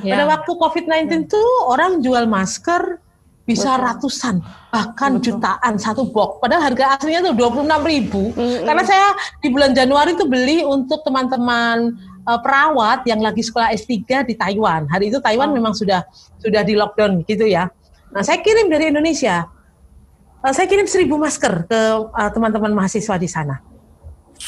Ya. 0.01 0.16
Pada 0.16 0.39
waktu 0.39 0.51
COVID-19 0.55 1.28
itu 1.28 1.43
orang 1.68 1.99
jual 1.99 2.26
masker 2.30 3.01
bisa 3.41 3.76
Betul. 3.76 3.86
ratusan 3.89 4.36
bahkan 4.70 5.18
Betul. 5.18 5.41
jutaan 5.41 5.74
satu 5.76 6.07
box 6.07 6.39
padahal 6.39 6.72
harga 6.72 6.95
aslinya 6.95 7.34
tuh 7.34 7.34
26 7.36 7.68
ribu 7.89 8.32
mm 8.32 8.38
-hmm. 8.38 8.64
karena 8.70 8.84
saya 8.86 9.07
di 9.41 9.47
bulan 9.49 9.74
Januari 9.74 10.14
itu 10.14 10.26
beli 10.30 10.62
untuk 10.62 11.01
teman-teman 11.01 11.97
uh, 12.26 12.40
perawat 12.42 13.06
yang 13.10 13.22
lagi 13.22 13.42
sekolah 13.42 13.74
S3 13.74 14.28
di 14.28 14.36
Taiwan. 14.38 14.86
Hari 14.90 15.10
itu 15.14 15.20
Taiwan 15.22 15.50
oh. 15.52 15.56
memang 15.56 15.74
sudah 15.74 16.06
sudah 16.38 16.62
di 16.62 16.78
lockdown 16.78 17.26
gitu 17.26 17.46
ya. 17.46 17.70
Nah, 18.12 18.22
saya 18.22 18.44
kirim 18.44 18.68
dari 18.68 18.92
Indonesia. 18.92 19.48
Uh, 20.42 20.54
saya 20.54 20.66
kirim 20.66 20.90
seribu 20.90 21.16
masker 21.22 21.70
ke 21.70 21.82
uh, 22.12 22.30
teman-teman 22.34 22.74
mahasiswa 22.74 23.16
di 23.18 23.30
sana. 23.30 23.62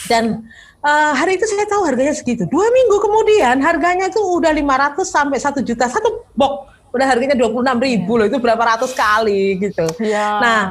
Dan 0.09 0.49
uh, 0.81 1.13
hari 1.13 1.37
itu 1.37 1.45
saya 1.45 1.69
tahu 1.69 1.85
harganya 1.85 2.13
segitu. 2.17 2.49
Dua 2.49 2.65
minggu 2.73 2.97
kemudian 2.97 3.61
harganya 3.61 4.09
itu 4.09 4.19
udah 4.19 4.49
500 4.49 5.05
sampai 5.05 5.37
satu 5.37 5.59
juta 5.61 5.85
satu 5.85 6.25
box. 6.33 6.73
Udah 6.93 7.09
harganya 7.09 7.33
26 7.33 7.57
ribu 7.81 8.21
loh, 8.21 8.29
itu 8.29 8.37
berapa 8.37 8.61
ratus 8.61 8.93
kali 8.93 9.57
gitu. 9.57 9.85
Ya. 9.97 10.37
Nah, 10.37 10.61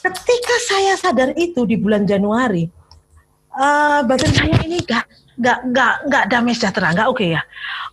ketika 0.00 0.54
saya 0.64 0.96
sadar 0.96 1.36
itu 1.36 1.68
di 1.68 1.76
bulan 1.76 2.08
Januari, 2.08 2.72
uh, 3.52 4.00
badan 4.00 4.32
saya 4.32 4.56
ini 4.64 4.80
gak 4.80 5.04
nggak 5.38 5.58
nggak 5.70 5.94
nggak 6.10 6.24
damai 6.28 6.54
sejahtera. 6.54 6.94
Nggak 6.94 7.08
oke 7.08 7.18
okay 7.22 7.28
ya. 7.38 7.42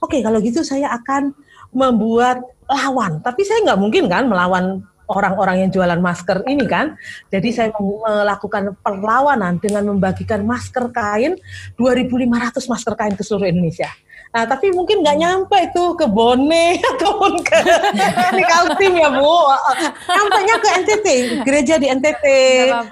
Oke 0.01 0.09
okay, 0.09 0.19
kalau 0.25 0.39
gitu 0.41 0.61
saya 0.65 0.91
akan 0.97 1.31
membuat 1.71 2.41
lawan. 2.65 3.21
Tapi 3.21 3.41
saya 3.45 3.61
nggak 3.65 3.79
mungkin 3.79 4.09
kan 4.09 4.25
melawan 4.25 4.81
orang-orang 5.05 5.65
yang 5.65 5.69
jualan 5.69 6.01
masker 6.01 6.41
ini 6.49 6.65
kan? 6.65 6.97
Jadi 7.29 7.49
saya 7.53 7.69
melakukan 7.77 8.73
perlawanan 8.81 9.61
dengan 9.61 9.93
membagikan 9.93 10.41
masker 10.41 10.89
kain 10.89 11.37
2.500 11.77 12.65
masker 12.65 12.93
kain 12.97 13.13
ke 13.13 13.21
seluruh 13.21 13.45
Indonesia 13.45 13.89
Nah, 14.33 14.43
tapi 14.43 14.67
mungkin 14.75 14.99
nggak 14.99 15.17
nyampe 15.17 15.57
itu 15.71 15.83
ke 15.95 16.05
Bone 16.11 16.79
ataupun 16.95 17.39
ke 17.39 17.59
Team 18.75 18.93
ya, 18.99 19.09
Bu. 19.15 19.35
Nyampe 20.11 20.39
ke 20.59 20.69
NTT, 20.83 21.07
gereja 21.47 21.75
di 21.79 21.87
NTT, 21.87 22.25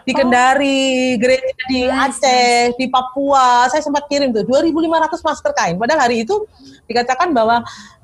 di 0.08 0.12
Kendari, 0.16 1.20
gereja 1.20 1.52
di 1.68 1.80
Aceh, 1.88 2.78
di 2.80 2.86
Papua. 2.88 3.68
Saya 3.68 3.84
sempat 3.84 4.08
kirim 4.08 4.32
tuh 4.32 4.48
2.500 4.48 5.20
masker 5.20 5.52
kain. 5.52 5.76
Padahal 5.76 6.08
hari 6.08 6.24
itu 6.24 6.48
dikatakan 6.88 7.36
bahwa 7.36 7.60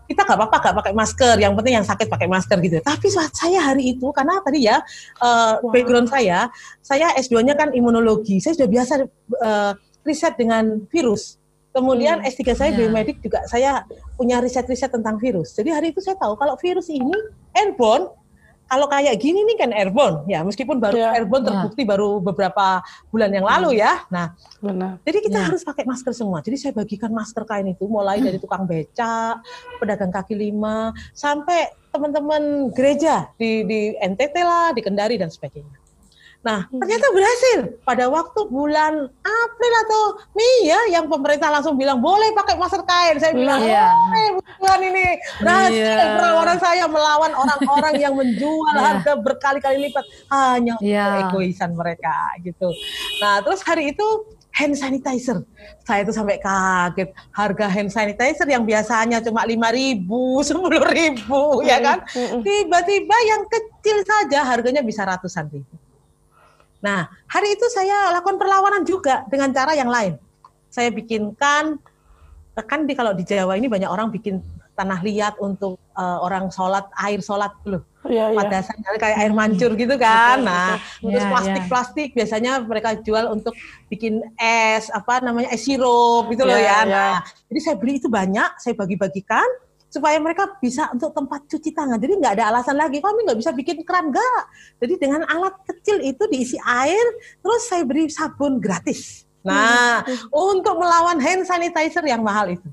kita 0.10 0.26
nggak 0.26 0.38
apa-apa 0.42 0.58
nggak 0.58 0.76
pakai 0.82 0.94
masker, 0.98 1.36
yang 1.38 1.54
penting 1.54 1.74
yang 1.80 1.88
sakit 1.88 2.08
pakai 2.10 2.28
masker 2.28 2.58
gitu. 2.66 2.82
Tapi 2.82 3.08
saat 3.14 3.32
saya 3.38 3.62
hari 3.62 3.94
itu 3.94 4.10
karena 4.10 4.42
tadi 4.42 4.66
ya 4.66 4.82
uh, 5.22 5.62
wow. 5.62 5.70
background 5.70 6.10
saya, 6.10 6.50
saya 6.82 7.14
S2-nya 7.16 7.54
kan 7.54 7.72
imunologi. 7.72 8.42
Saya 8.42 8.58
sudah 8.58 8.70
biasa 8.70 8.94
uh, 9.40 9.72
riset 10.04 10.36
dengan 10.36 10.84
virus. 10.90 11.39
Kemudian 11.70 12.22
hmm. 12.22 12.30
S3 12.30 12.42
saya 12.58 12.70
yeah. 12.74 12.80
biomedik 12.82 13.18
juga 13.22 13.40
saya 13.46 13.72
punya 14.18 14.42
riset-riset 14.42 14.90
tentang 14.90 15.22
virus. 15.22 15.54
Jadi 15.54 15.70
hari 15.70 15.94
itu 15.94 16.02
saya 16.02 16.18
tahu 16.18 16.34
kalau 16.34 16.58
virus 16.58 16.90
ini 16.90 17.14
airborne, 17.54 18.10
kalau 18.70 18.86
kayak 18.86 19.18
gini 19.18 19.42
nih 19.50 19.58
kan 19.66 19.72
airborne 19.74 20.30
ya 20.30 20.46
meskipun 20.46 20.78
baru 20.78 20.98
yeah. 21.02 21.18
airborne 21.18 21.42
ya. 21.42 21.50
terbukti 21.50 21.82
yeah. 21.86 21.90
baru 21.90 22.10
beberapa 22.22 22.86
bulan 23.10 23.34
yang 23.34 23.46
lalu 23.46 23.82
ya. 23.82 24.06
Nah, 24.14 24.38
Benar. 24.62 25.02
jadi 25.06 25.18
kita 25.26 25.38
yeah. 25.42 25.48
harus 25.50 25.62
pakai 25.66 25.86
masker 25.90 26.14
semua. 26.14 26.42
Jadi 26.46 26.58
saya 26.58 26.74
bagikan 26.78 27.10
masker 27.10 27.46
kain 27.50 27.66
itu 27.70 27.90
mulai 27.90 28.22
dari 28.22 28.38
tukang 28.38 28.70
becak, 28.70 29.42
pedagang 29.82 30.14
kaki 30.14 30.38
lima, 30.38 30.94
sampai 31.18 31.74
teman-teman 31.90 32.70
gereja 32.74 33.30
di 33.38 33.66
di 33.66 33.80
NTT 33.98 34.36
lah, 34.46 34.70
di 34.74 34.82
Kendari 34.86 35.18
dan 35.18 35.34
sebagainya. 35.34 35.89
Nah, 36.40 36.64
hmm. 36.72 36.80
ternyata 36.80 37.08
berhasil. 37.12 37.60
Pada 37.84 38.08
waktu 38.08 38.40
bulan 38.48 39.12
April 39.20 39.74
atau 39.84 40.02
Mei 40.32 40.72
ya, 40.72 40.80
yang 41.00 41.12
pemerintah 41.12 41.52
langsung 41.52 41.76
bilang 41.76 42.00
boleh 42.00 42.32
pakai 42.32 42.56
masker 42.56 42.84
kain. 42.88 43.20
Saya 43.20 43.36
bilang, 43.36 43.60
yeah. 43.60 43.92
boleh 43.92 44.28
bukan 44.40 44.80
ini. 44.88 45.08
Berhasil 45.44 45.76
yeah. 45.76 46.16
perlawanan 46.16 46.58
saya 46.64 46.86
melawan 46.88 47.32
orang-orang 47.36 47.94
yang 48.00 48.14
menjual 48.16 48.72
yeah. 48.72 48.86
harga 48.88 49.12
berkali-kali 49.20 49.78
lipat 49.92 50.06
hanya 50.32 50.80
yeah. 50.80 51.28
egoisan 51.28 51.76
mereka 51.76 52.16
gitu. 52.40 52.72
Nah, 53.20 53.44
terus 53.44 53.60
hari 53.68 53.92
itu 53.92 54.08
hand 54.56 54.76
sanitizer. 54.76 55.44
Saya 55.88 56.04
tuh 56.04 56.16
sampai 56.16 56.40
kaget 56.40 57.16
harga 57.32 57.66
hand 57.72 57.92
sanitizer 57.92 58.48
yang 58.48 58.68
biasanya 58.68 59.24
cuma 59.24 59.48
lima 59.48 59.72
ribu, 59.72 60.40
sepuluh 60.48 60.84
ribu, 60.88 61.64
ya 61.64 61.80
kan? 61.80 62.04
Tiba-tiba 62.44 63.18
yang 63.28 63.44
kecil 63.48 64.04
saja 64.04 64.44
harganya 64.44 64.84
bisa 64.84 65.08
ratusan 65.08 65.48
ribu. 65.48 65.79
Nah, 66.80 67.12
hari 67.28 67.60
itu 67.60 67.66
saya 67.72 68.16
lakukan 68.16 68.40
perlawanan 68.40 68.88
juga 68.88 69.28
dengan 69.28 69.52
cara 69.52 69.76
yang 69.76 69.92
lain. 69.92 70.16
Saya 70.72 70.94
bikinkan 70.94 71.80
kan 72.60 72.84
di 72.84 72.92
kalau 72.92 73.16
di 73.16 73.24
Jawa 73.24 73.56
ini 73.56 73.72
banyak 73.72 73.88
orang 73.88 74.12
bikin 74.12 74.44
tanah 74.80 75.04
liat 75.04 75.36
untuk 75.44 75.76
uh, 75.96 76.24
orang 76.24 76.48
sholat 76.52 76.88
air 77.04 77.20
sholat 77.20 77.52
loh 77.68 77.84
ya, 78.08 78.32
pada 78.32 78.64
ya. 78.64 78.96
kayak 78.96 79.18
air 79.20 79.34
mancur 79.36 79.76
gitu 79.76 80.00
kan 80.00 80.40
nah 80.40 80.80
betul. 80.80 81.12
terus 81.12 81.26
plastik 81.28 81.64
plastik 81.68 82.10
ya. 82.12 82.16
biasanya 82.24 82.52
mereka 82.64 82.90
jual 83.04 83.28
untuk 83.36 83.52
bikin 83.92 84.24
es 84.40 84.88
apa 84.96 85.20
namanya 85.20 85.52
es 85.52 85.68
sirup 85.68 86.32
gitu 86.32 86.48
ya, 86.48 86.50
loh 86.52 86.60
ya, 86.60 86.64
ya. 86.64 86.80
nah 86.88 87.16
jadi 87.52 87.60
saya 87.60 87.76
beli 87.76 88.00
itu 88.00 88.08
banyak 88.08 88.56
saya 88.56 88.72
bagi-bagikan 88.80 89.48
supaya 89.90 90.22
mereka 90.22 90.46
bisa 90.62 90.88
untuk 90.94 91.12
tempat 91.12 91.50
cuci 91.50 91.74
tangan. 91.74 91.98
Jadi 91.98 92.14
nggak 92.22 92.34
ada 92.40 92.54
alasan 92.54 92.78
lagi. 92.78 93.02
Kami 93.02 93.26
nggak 93.26 93.40
bisa 93.42 93.52
bikin 93.52 93.82
keran 93.82 94.14
nggak. 94.14 94.42
Jadi 94.86 94.94
dengan 95.02 95.26
alat 95.26 95.58
kecil 95.66 96.00
itu 96.06 96.24
diisi 96.30 96.58
air 96.62 97.04
terus 97.42 97.66
saya 97.66 97.84
beri 97.84 98.08
sabun 98.08 98.62
gratis. 98.62 99.26
Nah 99.42 100.06
hmm. 100.06 100.30
untuk 100.30 100.78
melawan 100.78 101.18
hand 101.18 101.44
sanitizer 101.50 102.06
yang 102.06 102.22
mahal 102.22 102.54
itu. 102.54 102.70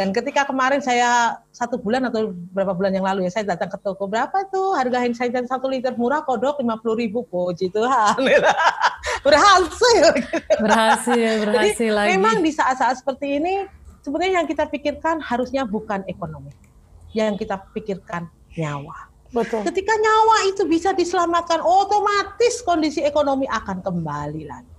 Dan 0.00 0.16
ketika 0.16 0.48
kemarin 0.48 0.80
saya 0.80 1.36
satu 1.52 1.76
bulan 1.76 2.08
atau 2.08 2.32
berapa 2.32 2.72
bulan 2.72 2.96
yang 2.96 3.04
lalu 3.04 3.28
ya 3.28 3.30
saya 3.30 3.52
datang 3.52 3.68
ke 3.68 3.76
toko 3.84 4.08
berapa 4.08 4.48
tuh 4.48 4.72
harga 4.72 5.04
hand 5.04 5.14
sanitizer? 5.20 5.44
Satu 5.44 5.68
liter 5.68 5.92
murah 6.00 6.24
kodok 6.24 6.64
lima 6.64 6.80
puluh 6.80 6.96
ribu. 6.96 7.28
Puji 7.28 7.68
Tuhan. 7.68 8.16
Berhasil. 9.20 10.04
Berhasil 10.64 11.32
berhasil 11.44 11.92
Jadi, 11.92 11.96
lagi. 11.96 12.08
Memang 12.16 12.40
di 12.40 12.52
saat-saat 12.52 13.04
seperti 13.04 13.36
ini 13.36 13.83
sebenarnya 14.04 14.44
yang 14.44 14.48
kita 14.48 14.68
pikirkan 14.68 15.24
harusnya 15.24 15.64
bukan 15.64 16.04
ekonomi, 16.04 16.52
yang 17.16 17.40
kita 17.40 17.56
pikirkan 17.72 18.28
nyawa. 18.52 19.08
Betul. 19.34 19.66
Ketika 19.66 19.96
nyawa 19.98 20.36
itu 20.46 20.62
bisa 20.68 20.94
diselamatkan, 20.94 21.58
otomatis 21.58 22.62
kondisi 22.62 23.02
ekonomi 23.02 23.50
akan 23.50 23.82
kembali 23.82 24.44
lagi. 24.46 24.74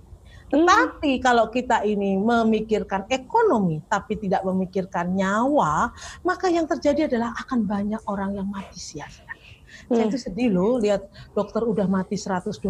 Tetapi 0.46 1.18
kalau 1.18 1.50
kita 1.50 1.82
ini 1.82 2.14
memikirkan 2.14 3.10
ekonomi 3.10 3.82
tapi 3.90 4.14
tidak 4.14 4.46
memikirkan 4.46 5.12
nyawa, 5.12 5.90
maka 6.22 6.46
yang 6.46 6.70
terjadi 6.70 7.10
adalah 7.10 7.34
akan 7.34 7.66
banyak 7.66 7.98
orang 8.06 8.38
yang 8.38 8.46
mati 8.46 8.78
sia-sia. 8.78 9.26
Hmm. 9.90 9.98
Saya 9.98 10.06
itu 10.08 10.18
sedih 10.22 10.48
loh 10.54 10.78
lihat 10.78 11.10
dokter 11.34 11.66
udah 11.66 11.90
mati 11.90 12.14
123 12.14 12.62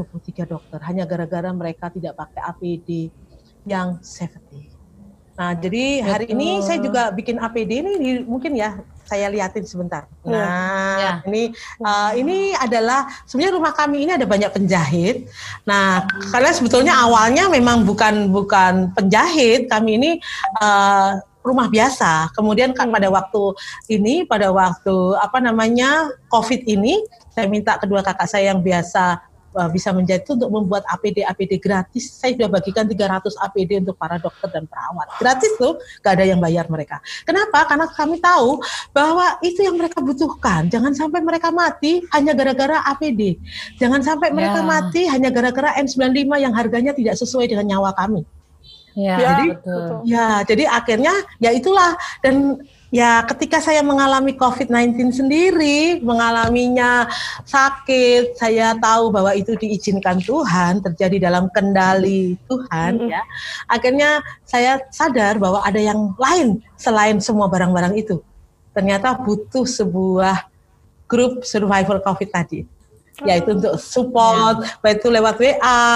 dokter 0.49 0.81
hanya 0.89 1.05
gara-gara 1.05 1.53
mereka 1.53 1.93
tidak 1.93 2.17
pakai 2.17 2.41
APD 2.49 3.13
yang 3.69 4.01
safety. 4.01 4.76
Nah, 5.37 5.53
jadi 5.53 6.01
hari 6.01 6.25
Betul. 6.27 6.37
ini 6.41 6.49
saya 6.65 6.79
juga 6.81 7.13
bikin 7.13 7.37
APD 7.37 7.85
ini 7.85 8.25
mungkin 8.25 8.57
ya 8.57 8.81
saya 9.07 9.31
liatin 9.31 9.63
sebentar. 9.69 10.09
Iya. 10.27 10.33
Nah, 10.35 10.97
ya. 10.99 11.13
ini 11.31 11.43
uh, 11.79 12.13
ini 12.17 12.57
adalah 12.59 13.07
sebenarnya 13.29 13.55
rumah 13.55 13.73
kami 13.77 14.09
ini 14.09 14.13
ada 14.17 14.27
banyak 14.27 14.51
penjahit. 14.51 15.31
Nah, 15.63 16.09
karena 16.35 16.51
sebetulnya 16.51 16.97
awalnya 16.99 17.47
memang 17.47 17.87
bukan 17.87 18.33
bukan 18.35 18.91
penjahit, 18.97 19.71
kami 19.71 20.01
ini 20.01 20.11
uh, 20.59 21.21
rumah 21.47 21.71
biasa. 21.71 22.35
Kemudian 22.35 22.75
kan 22.75 22.91
pada 22.91 23.07
waktu 23.07 23.55
ini, 23.87 24.27
pada 24.27 24.51
waktu 24.51 24.97
apa 25.23 25.39
namanya 25.39 26.11
COVID 26.27 26.67
ini, 26.67 26.99
saya 27.31 27.47
minta 27.47 27.79
kedua 27.79 28.03
kakak 28.03 28.27
saya 28.27 28.51
yang 28.51 28.65
biasa 28.65 29.23
bisa 29.73 29.91
menjadi 29.97 30.21
itu 30.21 30.37
untuk 30.37 30.51
membuat 30.53 30.85
APD 30.91 31.25
APD 31.25 31.57
gratis. 31.57 32.13
Saya 32.13 32.37
sudah 32.37 32.49
bagikan 32.53 32.85
300 32.85 33.33
APD 33.41 33.81
untuk 33.81 33.97
para 33.97 34.21
dokter 34.21 34.53
dan 34.53 34.69
perawat. 34.69 35.07
Gratis 35.17 35.53
tuh, 35.57 35.81
gak 36.05 36.21
ada 36.21 36.25
yang 36.29 36.41
bayar 36.43 36.69
mereka. 36.69 37.01
Kenapa? 37.25 37.65
Karena 37.65 37.87
kami 37.89 38.21
tahu 38.21 38.61
bahwa 38.93 39.41
itu 39.41 39.65
yang 39.65 39.81
mereka 39.81 40.05
butuhkan. 40.05 40.69
Jangan 40.69 40.93
sampai 40.93 41.25
mereka 41.25 41.49
mati 41.49 42.05
hanya 42.13 42.37
gara-gara 42.37 42.85
APD. 42.93 43.41
Jangan 43.81 44.05
sampai 44.05 44.29
mereka 44.35 44.61
ya. 44.61 44.67
mati 44.67 45.03
hanya 45.09 45.33
gara-gara 45.33 45.73
N95 45.81 46.29
yang 46.37 46.53
harganya 46.53 46.93
tidak 46.93 47.17
sesuai 47.17 47.49
dengan 47.49 47.65
nyawa 47.65 47.97
kami. 47.97 48.36
Ya, 48.97 49.21
jadi, 49.21 49.47
betul. 49.53 49.89
ya, 50.09 50.27
jadi 50.49 50.65
akhirnya 50.73 51.15
ya 51.37 51.53
itulah 51.53 52.01
dan 52.25 52.65
ya 52.89 53.21
ketika 53.29 53.61
saya 53.61 53.85
mengalami 53.85 54.33
COVID-19 54.33 55.13
sendiri, 55.13 56.01
mengalaminya 56.01 57.05
sakit, 57.45 58.41
saya 58.41 58.73
tahu 58.81 59.13
bahwa 59.13 59.37
itu 59.37 59.53
diizinkan 59.53 60.17
Tuhan, 60.25 60.81
terjadi 60.81 61.29
dalam 61.29 61.53
kendali 61.53 62.41
Tuhan 62.49 63.05
mm-hmm. 63.05 63.13
ya. 63.13 63.23
Akhirnya 63.69 64.11
saya 64.49 64.81
sadar 64.89 65.37
bahwa 65.37 65.61
ada 65.61 65.77
yang 65.77 66.17
lain 66.17 66.65
selain 66.81 67.21
semua 67.21 67.53
barang-barang 67.53 68.01
itu. 68.01 68.25
Ternyata 68.73 69.13
butuh 69.21 69.69
sebuah 69.69 70.49
grup 71.05 71.45
survival 71.45 72.01
COVID 72.01 72.31
tadi 72.33 72.76
yaitu 73.25 73.57
untuk 73.57 73.81
support, 73.81 74.61
ya. 74.61 74.77
baik 74.85 75.01
itu 75.01 75.09
lewat 75.09 75.41
WA, 75.41 75.89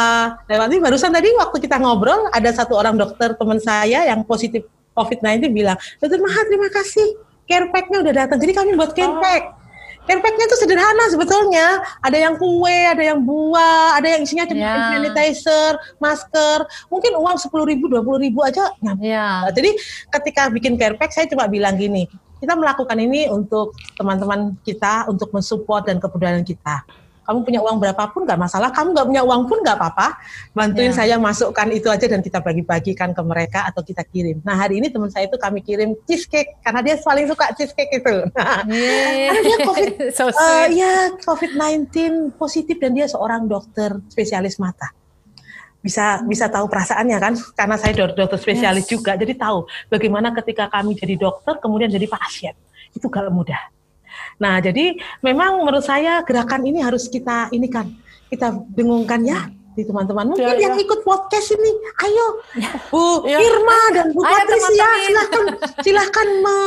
lewat 0.48 0.66
ini 0.72 0.80
barusan 0.80 1.12
tadi 1.12 1.28
waktu 1.36 1.56
kita 1.60 1.76
ngobrol 1.76 2.32
ada 2.32 2.48
satu 2.48 2.80
orang 2.80 2.96
dokter 2.96 3.36
teman 3.36 3.60
saya 3.60 4.08
yang 4.08 4.24
positif 4.24 4.64
COVID-19 4.96 5.52
bilang, 5.54 5.78
Dokter 6.00 6.18
Maha 6.18 6.40
terima 6.48 6.68
kasih, 6.72 7.06
care 7.46 7.66
pack-nya 7.70 7.98
udah 8.02 8.14
datang. 8.26 8.38
Jadi 8.38 8.52
kami 8.52 8.70
buat 8.74 8.92
care 8.92 9.16
pack. 9.22 9.42
Oh. 9.42 9.58
Care 10.08 10.20
pack-nya 10.24 10.44
itu 10.48 10.56
sederhana 10.58 11.04
sebetulnya. 11.12 11.66
Ada 12.02 12.18
yang 12.18 12.34
kue, 12.40 12.78
ada 12.88 13.02
yang 13.04 13.20
buah, 13.22 14.00
ada 14.00 14.08
yang 14.16 14.24
isinya 14.24 14.48
cuma 14.48 14.64
yeah. 14.64 14.90
sanitizer, 14.96 15.72
masker. 16.02 16.58
Mungkin 16.90 17.14
uang 17.14 17.36
sepuluh 17.38 17.68
ribu, 17.68 17.86
dua 17.86 18.02
puluh 18.02 18.18
ribu 18.18 18.42
aja. 18.42 18.74
Yeah. 18.98 19.46
Nah, 19.46 19.52
jadi 19.54 19.76
ketika 20.10 20.50
bikin 20.50 20.74
care 20.80 20.96
pack, 20.98 21.14
saya 21.14 21.30
cuma 21.30 21.46
bilang 21.46 21.78
gini, 21.78 22.10
kita 22.42 22.56
melakukan 22.56 22.96
ini 22.98 23.28
untuk 23.30 23.76
teman-teman 23.94 24.56
kita, 24.66 25.06
untuk 25.06 25.30
mensupport 25.30 25.86
dan 25.86 26.02
kepedulian 26.02 26.42
kita 26.42 26.82
kamu 27.30 27.46
punya 27.46 27.62
uang 27.62 27.78
berapapun 27.78 28.26
nggak 28.26 28.40
masalah, 28.42 28.74
kamu 28.74 28.90
nggak 28.90 29.06
punya 29.06 29.22
uang 29.22 29.46
pun 29.46 29.62
nggak 29.62 29.78
apa-apa, 29.78 30.18
bantuin 30.50 30.90
ya. 30.90 30.98
saya 30.98 31.14
masukkan 31.14 31.70
itu 31.70 31.86
aja 31.86 32.10
dan 32.10 32.18
kita 32.18 32.42
bagi-bagikan 32.42 33.14
ke 33.14 33.22
mereka 33.22 33.70
atau 33.70 33.86
kita 33.86 34.02
kirim. 34.02 34.42
Nah 34.42 34.58
hari 34.58 34.82
ini 34.82 34.90
teman 34.90 35.14
saya 35.14 35.30
itu 35.30 35.38
kami 35.38 35.62
kirim 35.62 35.94
cheesecake 36.10 36.58
karena 36.58 36.82
dia 36.82 36.98
paling 36.98 37.30
suka 37.30 37.54
cheesecake 37.54 38.02
itu. 38.02 38.26
Nah, 38.34 38.66
yeah. 38.74 39.30
karena 39.30 39.40
dia 39.46 39.58
COVID, 39.62 39.94
so 40.18 40.26
uh, 40.26 40.66
ya 40.66 41.14
COVID-19 41.22 41.86
positif 42.34 42.82
dan 42.82 42.98
dia 42.98 43.06
seorang 43.06 43.46
dokter 43.46 43.94
spesialis 44.10 44.58
mata 44.58 44.90
bisa 45.80 46.20
bisa 46.28 46.44
tahu 46.52 46.68
perasaannya 46.68 47.16
kan 47.16 47.32
karena 47.56 47.76
saya 47.80 48.12
dokter 48.12 48.36
spesialis 48.36 48.84
yes. 48.84 48.90
juga 48.92 49.16
jadi 49.16 49.32
tahu 49.32 49.64
bagaimana 49.88 50.28
ketika 50.36 50.68
kami 50.68 50.92
jadi 50.92 51.16
dokter 51.16 51.56
kemudian 51.56 51.88
jadi 51.88 52.04
pasien 52.04 52.52
itu 52.92 53.08
gak 53.08 53.32
mudah 53.32 53.79
Nah, 54.40 54.56
jadi 54.58 54.96
memang 55.20 55.60
menurut 55.60 55.84
saya 55.84 56.24
gerakan 56.24 56.64
ini 56.64 56.80
harus 56.80 57.06
kita 57.12 57.52
ini 57.52 57.68
kan 57.68 57.92
kita 58.32 58.56
dengungkan 58.72 59.20
ya 59.20 59.52
di 59.76 59.86
teman-teman. 59.86 60.34
Mungkin 60.34 60.56
ya, 60.58 60.58
yang 60.58 60.74
ya. 60.74 60.82
ikut 60.82 61.00
podcast 61.06 61.54
ini, 61.54 61.70
ayo 62.08 62.26
Bu 62.90 63.04
ya. 63.32 63.38
Irma 63.38 63.80
dan 63.94 64.06
Bu 64.16 64.24
Patricia 64.24 64.88
silahkan 65.06 65.44
silahkan 65.84 66.28
me, 66.42 66.58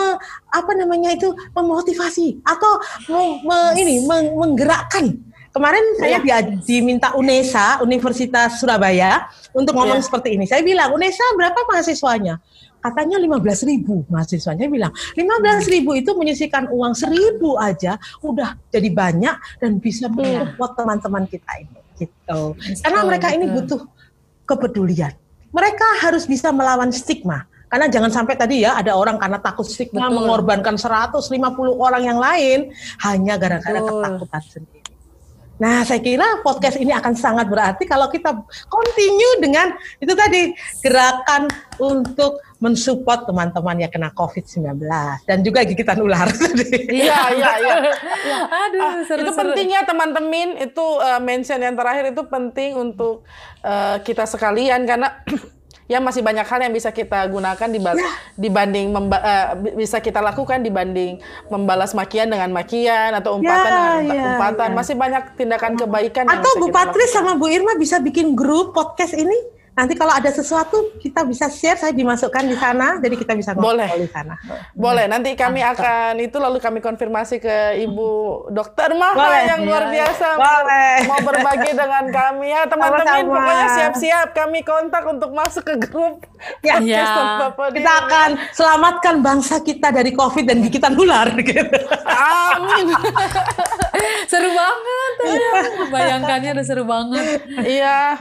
apa 0.54 0.72
namanya 0.78 1.12
itu 1.12 1.34
memotivasi 1.58 2.40
atau 2.46 2.80
me, 3.12 3.44
me, 3.44 3.58
ini 3.82 4.06
me, 4.06 4.32
menggerakkan. 4.38 5.20
Kemarin 5.54 5.86
saya 6.02 6.18
ya. 6.18 6.42
diminta 6.66 7.14
UNESA 7.14 7.86
Universitas 7.86 8.58
Surabaya 8.58 9.30
untuk 9.54 9.78
ngomong 9.78 10.02
ya. 10.02 10.06
seperti 10.06 10.34
ini. 10.34 10.50
Saya 10.50 10.66
bilang 10.66 10.90
UNESA 10.98 11.22
berapa 11.38 11.60
mahasiswanya? 11.70 12.42
Katanya 12.84 13.16
15 13.16 13.70
ribu 13.72 14.04
mahasiswanya 14.12 14.68
bilang 14.68 14.92
15 15.16 15.74
ribu 15.74 15.96
itu 15.96 16.12
menyisikan 16.20 16.68
uang 16.68 16.92
seribu 16.92 17.56
aja 17.56 17.96
udah 18.20 18.60
jadi 18.68 18.90
banyak 18.92 19.36
dan 19.64 19.80
bisa 19.80 20.12
iya. 20.20 20.52
buat 20.60 20.76
teman-teman 20.76 21.24
kita 21.32 21.64
ini 21.64 21.80
gitu 21.96 22.60
karena 22.84 23.00
mereka 23.08 23.32
ini 23.32 23.48
butuh 23.48 23.88
kepedulian 24.44 25.16
mereka 25.56 25.88
harus 26.04 26.28
bisa 26.28 26.52
melawan 26.52 26.92
stigma 26.92 27.48
karena 27.74 27.90
jangan 27.90 28.14
sampai 28.14 28.38
tadi 28.38 28.62
ya 28.62 28.78
ada 28.78 28.94
orang 28.94 29.18
karena 29.18 29.42
takut 29.42 29.66
stigma 29.66 30.06
Betul. 30.06 30.22
mengorbankan 30.22 30.78
150 30.78 31.34
orang 31.74 32.04
yang 32.06 32.22
lain 32.22 32.70
hanya 33.02 33.34
gara-gara 33.34 33.82
ketakutan 33.82 34.44
sendiri. 34.46 34.94
Nah, 35.58 35.82
saya 35.82 35.98
kira 35.98 36.42
podcast 36.46 36.78
ini 36.78 36.94
akan 36.94 37.18
sangat 37.18 37.50
berarti 37.50 37.90
kalau 37.90 38.14
kita 38.14 38.30
continue 38.70 39.42
dengan 39.42 39.74
itu 39.98 40.14
tadi 40.14 40.54
gerakan 40.86 41.50
untuk 41.82 42.42
mensupport 42.64 43.28
teman-teman 43.28 43.76
yang 43.84 43.92
kena 43.92 44.08
COVID-19 44.16 44.88
dan 45.28 45.38
juga 45.44 45.68
gigitan 45.68 46.00
ular. 46.00 46.32
Iya, 46.94 47.20
iya, 47.36 47.52
iya. 47.60 47.76
Aduh, 48.48 48.82
ah, 48.82 48.96
seru, 49.04 49.26
itu 49.26 49.32
seru. 49.34 49.52
pentingnya 49.52 49.84
teman-teman 49.84 50.62
itu 50.62 50.86
uh, 51.02 51.20
mention 51.20 51.60
yang 51.60 51.76
terakhir 51.76 52.14
itu 52.14 52.24
penting 52.30 52.78
untuk 52.78 53.26
uh, 53.66 53.98
kita 54.06 54.24
sekalian 54.24 54.86
karena 54.88 55.12
ya 55.92 56.00
masih 56.00 56.24
banyak 56.24 56.46
hal 56.48 56.60
yang 56.64 56.74
bisa 56.74 56.96
kita 56.96 57.28
gunakan 57.28 57.68
ya. 57.68 57.92
dibanding 58.40 58.88
memba, 58.94 59.18
uh, 59.20 59.48
bisa 59.76 60.00
kita 60.00 60.24
lakukan 60.24 60.64
dibanding 60.64 61.20
membalas 61.52 61.92
makian 61.92 62.32
dengan 62.32 62.54
makian 62.56 63.12
atau 63.18 63.42
umpatan 63.42 63.72
ya, 63.72 63.84
dengan 64.00 64.16
ya, 64.16 64.24
umpatan 64.38 64.70
ya. 64.72 64.76
masih 64.78 64.96
banyak 64.96 65.24
tindakan 65.36 65.74
kebaikan 65.76 66.26
atau 66.30 66.52
Bu 66.62 66.68
Patris 66.72 67.12
sama 67.12 67.36
Bu 67.36 67.52
Irma 67.52 67.76
bisa 67.76 68.00
bikin 68.00 68.38
grup 68.38 68.72
podcast 68.72 69.18
ini 69.18 69.53
nanti 69.74 69.94
kalau 69.98 70.14
ada 70.14 70.30
sesuatu 70.30 70.94
kita 71.02 71.26
bisa 71.26 71.50
share, 71.50 71.78
saya 71.78 71.94
dimasukkan 71.94 72.46
di 72.46 72.58
sana, 72.58 73.02
jadi 73.02 73.16
kita 73.18 73.34
bisa 73.34 73.52
Boleh. 73.58 73.90
ngobrol 73.90 74.06
di 74.06 74.10
sana. 74.10 74.36
Boleh, 74.74 75.06
nanti 75.10 75.34
kami 75.34 75.66
akan 75.66 76.22
itu 76.22 76.38
lalu 76.38 76.62
kami 76.62 76.80
konfirmasi 76.80 77.42
ke 77.42 77.82
Ibu 77.82 78.10
Dokter 78.54 78.94
Maha 78.94 79.18
Boleh. 79.18 79.44
yang 79.50 79.62
luar 79.66 79.84
biasa 79.90 80.28
Boleh. 80.38 80.96
mau 81.10 81.20
berbagi 81.26 81.72
dengan 81.74 82.06
kami 82.14 82.48
ya 82.54 82.62
teman-teman. 82.70 83.26
Pokoknya 83.26 83.68
siap-siap 83.74 84.28
kami 84.38 84.62
kontak 84.62 85.04
untuk 85.10 85.34
masuk 85.34 85.64
ke 85.66 85.76
grup 85.90 86.22
Ya. 86.64 86.80
Ya. 86.84 87.08
Kita 87.56 87.92
akan 88.08 88.30
selamatkan 88.52 89.24
bangsa 89.24 89.64
kita 89.64 89.92
dari 89.96 90.12
COVID 90.12 90.44
dan 90.48 90.60
gigitan 90.60 90.96
ular. 90.96 91.32
Gitu. 91.40 91.80
Amin. 92.08 92.92
Seru 94.32 94.50
banget. 94.52 95.14
Bayangkannya 95.94 96.50
udah 96.60 96.66
seru 96.66 96.84
banget. 96.84 97.40
Iya. 97.64 98.20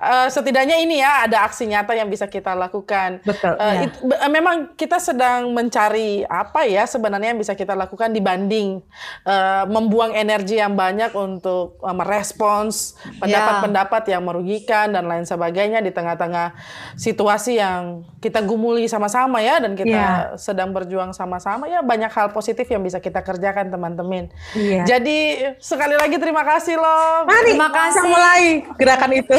Eh, 0.00 0.28
setidaknya 0.32 0.80
ini 0.80 0.87
ya 0.90 1.24
ada 1.24 1.44
aksi 1.44 1.64
nyata 1.64 1.92
yang 1.92 2.06
bisa 2.06 2.24
kita 2.24 2.52
lakukan. 2.52 3.20
Betul, 3.20 3.54
Eh, 3.54 3.64
iya. 3.68 3.80
it- 3.84 4.00
be- 4.00 4.16
eh, 4.16 4.30
memang 4.30 4.56
kita 4.72 4.96
sedang 4.96 5.50
mencari 5.50 6.22
apa 6.22 6.64
ya 6.64 6.84
sebenarnya 6.84 7.32
yang 7.32 7.40
bisa 7.40 7.52
kita 7.52 7.72
lakukan 7.72 8.08
dibanding 8.08 8.80
eh, 9.24 9.64
membuang 9.66 10.12
energi 10.12 10.56
yang 10.56 10.72
banyak 10.72 11.12
untuk 11.12 11.76
eh, 11.78 11.92
merespons 11.92 12.94
pendapat-pendapat 13.18 14.02
yang 14.08 14.22
merugikan 14.22 14.88
dan 14.88 15.04
lain 15.04 15.24
sebagainya 15.24 15.78
di 15.78 15.90
tengah-tengah 15.90 16.54
situasi 16.94 17.56
yang 17.56 18.02
kita 18.18 18.40
gumuli 18.40 18.86
sama-sama 18.86 19.38
ya 19.38 19.58
dan 19.58 19.72
kita 19.72 19.86
Iya. 19.88 20.10
sedang 20.36 20.70
berjuang 20.70 21.10
sama-sama 21.10 21.64
ya 21.64 21.80
banyak 21.80 22.08
hal 22.08 22.30
positif 22.30 22.66
yang 22.66 22.80
bisa 22.80 22.98
kita 22.98 23.20
kerjakan 23.20 23.68
teman-teman. 23.68 24.30
Iya. 24.52 24.82
Jadi 24.86 25.18
sekali 25.58 25.94
lagi 25.94 26.16
terima 26.16 26.42
kasih 26.42 26.76
loh. 26.76 27.24
Mari 27.24 27.50
Terima 27.50 27.70
kasih. 27.70 28.00
mulai 28.04 28.42
gerakan 28.74 29.10
itu. 29.14 29.34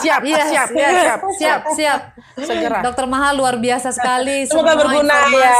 Siap, 0.00 0.20
Yes, 0.22 0.46
siap, 0.48 0.68
yes. 0.80 1.04
siap, 1.04 1.20
siap, 1.36 1.60
siap. 1.76 2.00
Segera. 2.40 2.80
Dokter 2.80 3.04
Maha 3.04 3.36
luar 3.36 3.60
biasa 3.60 3.92
sekali. 3.92 4.48
Semoga 4.48 4.72
semua 4.72 4.80
berguna 4.80 5.16
informasi. 5.20 5.36
ya. 5.36 5.54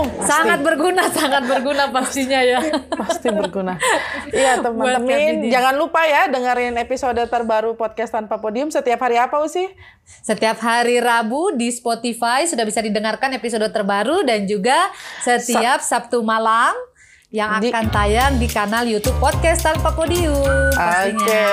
Oh, 0.00 0.06
pasti. 0.08 0.28
sangat 0.28 0.58
berguna, 0.64 1.02
sangat 1.12 1.42
berguna 1.44 1.82
pastinya 1.92 2.40
ya. 2.40 2.60
pasti 2.96 3.28
berguna. 3.28 3.74
Iya 4.30 4.62
teman-teman, 4.62 5.50
jangan 5.50 5.74
lupa 5.74 6.06
ya 6.06 6.30
dengerin 6.30 6.78
episode 6.78 7.18
terbaru 7.26 7.74
podcast 7.74 8.14
tanpa 8.14 8.38
podium 8.38 8.70
setiap 8.70 9.02
hari 9.02 9.18
apa 9.18 9.42
Usi? 9.42 9.66
Setiap 10.06 10.62
hari 10.62 11.02
Rabu 11.02 11.58
di 11.58 11.66
Spotify 11.74 12.46
sudah 12.46 12.62
bisa 12.62 12.78
didengarkan 12.78 13.34
episode 13.34 13.66
terbaru 13.74 14.22
dan 14.22 14.46
juga 14.46 14.78
setiap 15.22 15.82
Sabtu 15.82 16.22
malam 16.22 16.72
yang 17.30 17.62
Di- 17.62 17.70
akan 17.70 17.86
tayang 17.94 18.32
di 18.42 18.50
kanal 18.50 18.82
YouTube 18.82 19.14
Podcast 19.22 19.62
Tanpa 19.62 19.94
Podium 19.94 20.34
Oke. 20.42 20.74
pastinya. 20.74 21.46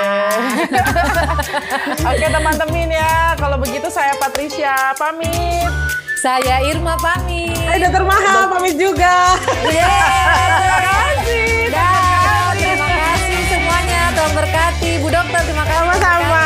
Oke 2.10 2.26
teman-teman 2.28 2.90
ya, 2.90 3.38
kalau 3.38 3.62
begitu 3.62 3.86
saya 3.86 4.18
Patricia 4.18 4.74
pamit. 4.98 5.70
Saya 6.18 6.66
Irma 6.66 6.98
pamit. 6.98 7.54
Hai 7.70 7.78
dokter 7.78 8.02
Maha, 8.02 8.50
pamit 8.50 8.74
juga. 8.74 9.38
Terima 9.62 10.82
kasih. 10.82 11.70
Dah, 11.70 12.58
terima 12.58 12.88
kasih 12.90 13.40
semuanya. 13.46 14.02
Tuhan 14.18 14.32
berkati. 14.34 14.92
Bu 14.98 15.14
Dokter, 15.14 15.42
terima 15.46 15.62
kasih. 15.62 15.78
Sama-sama. 15.78 16.37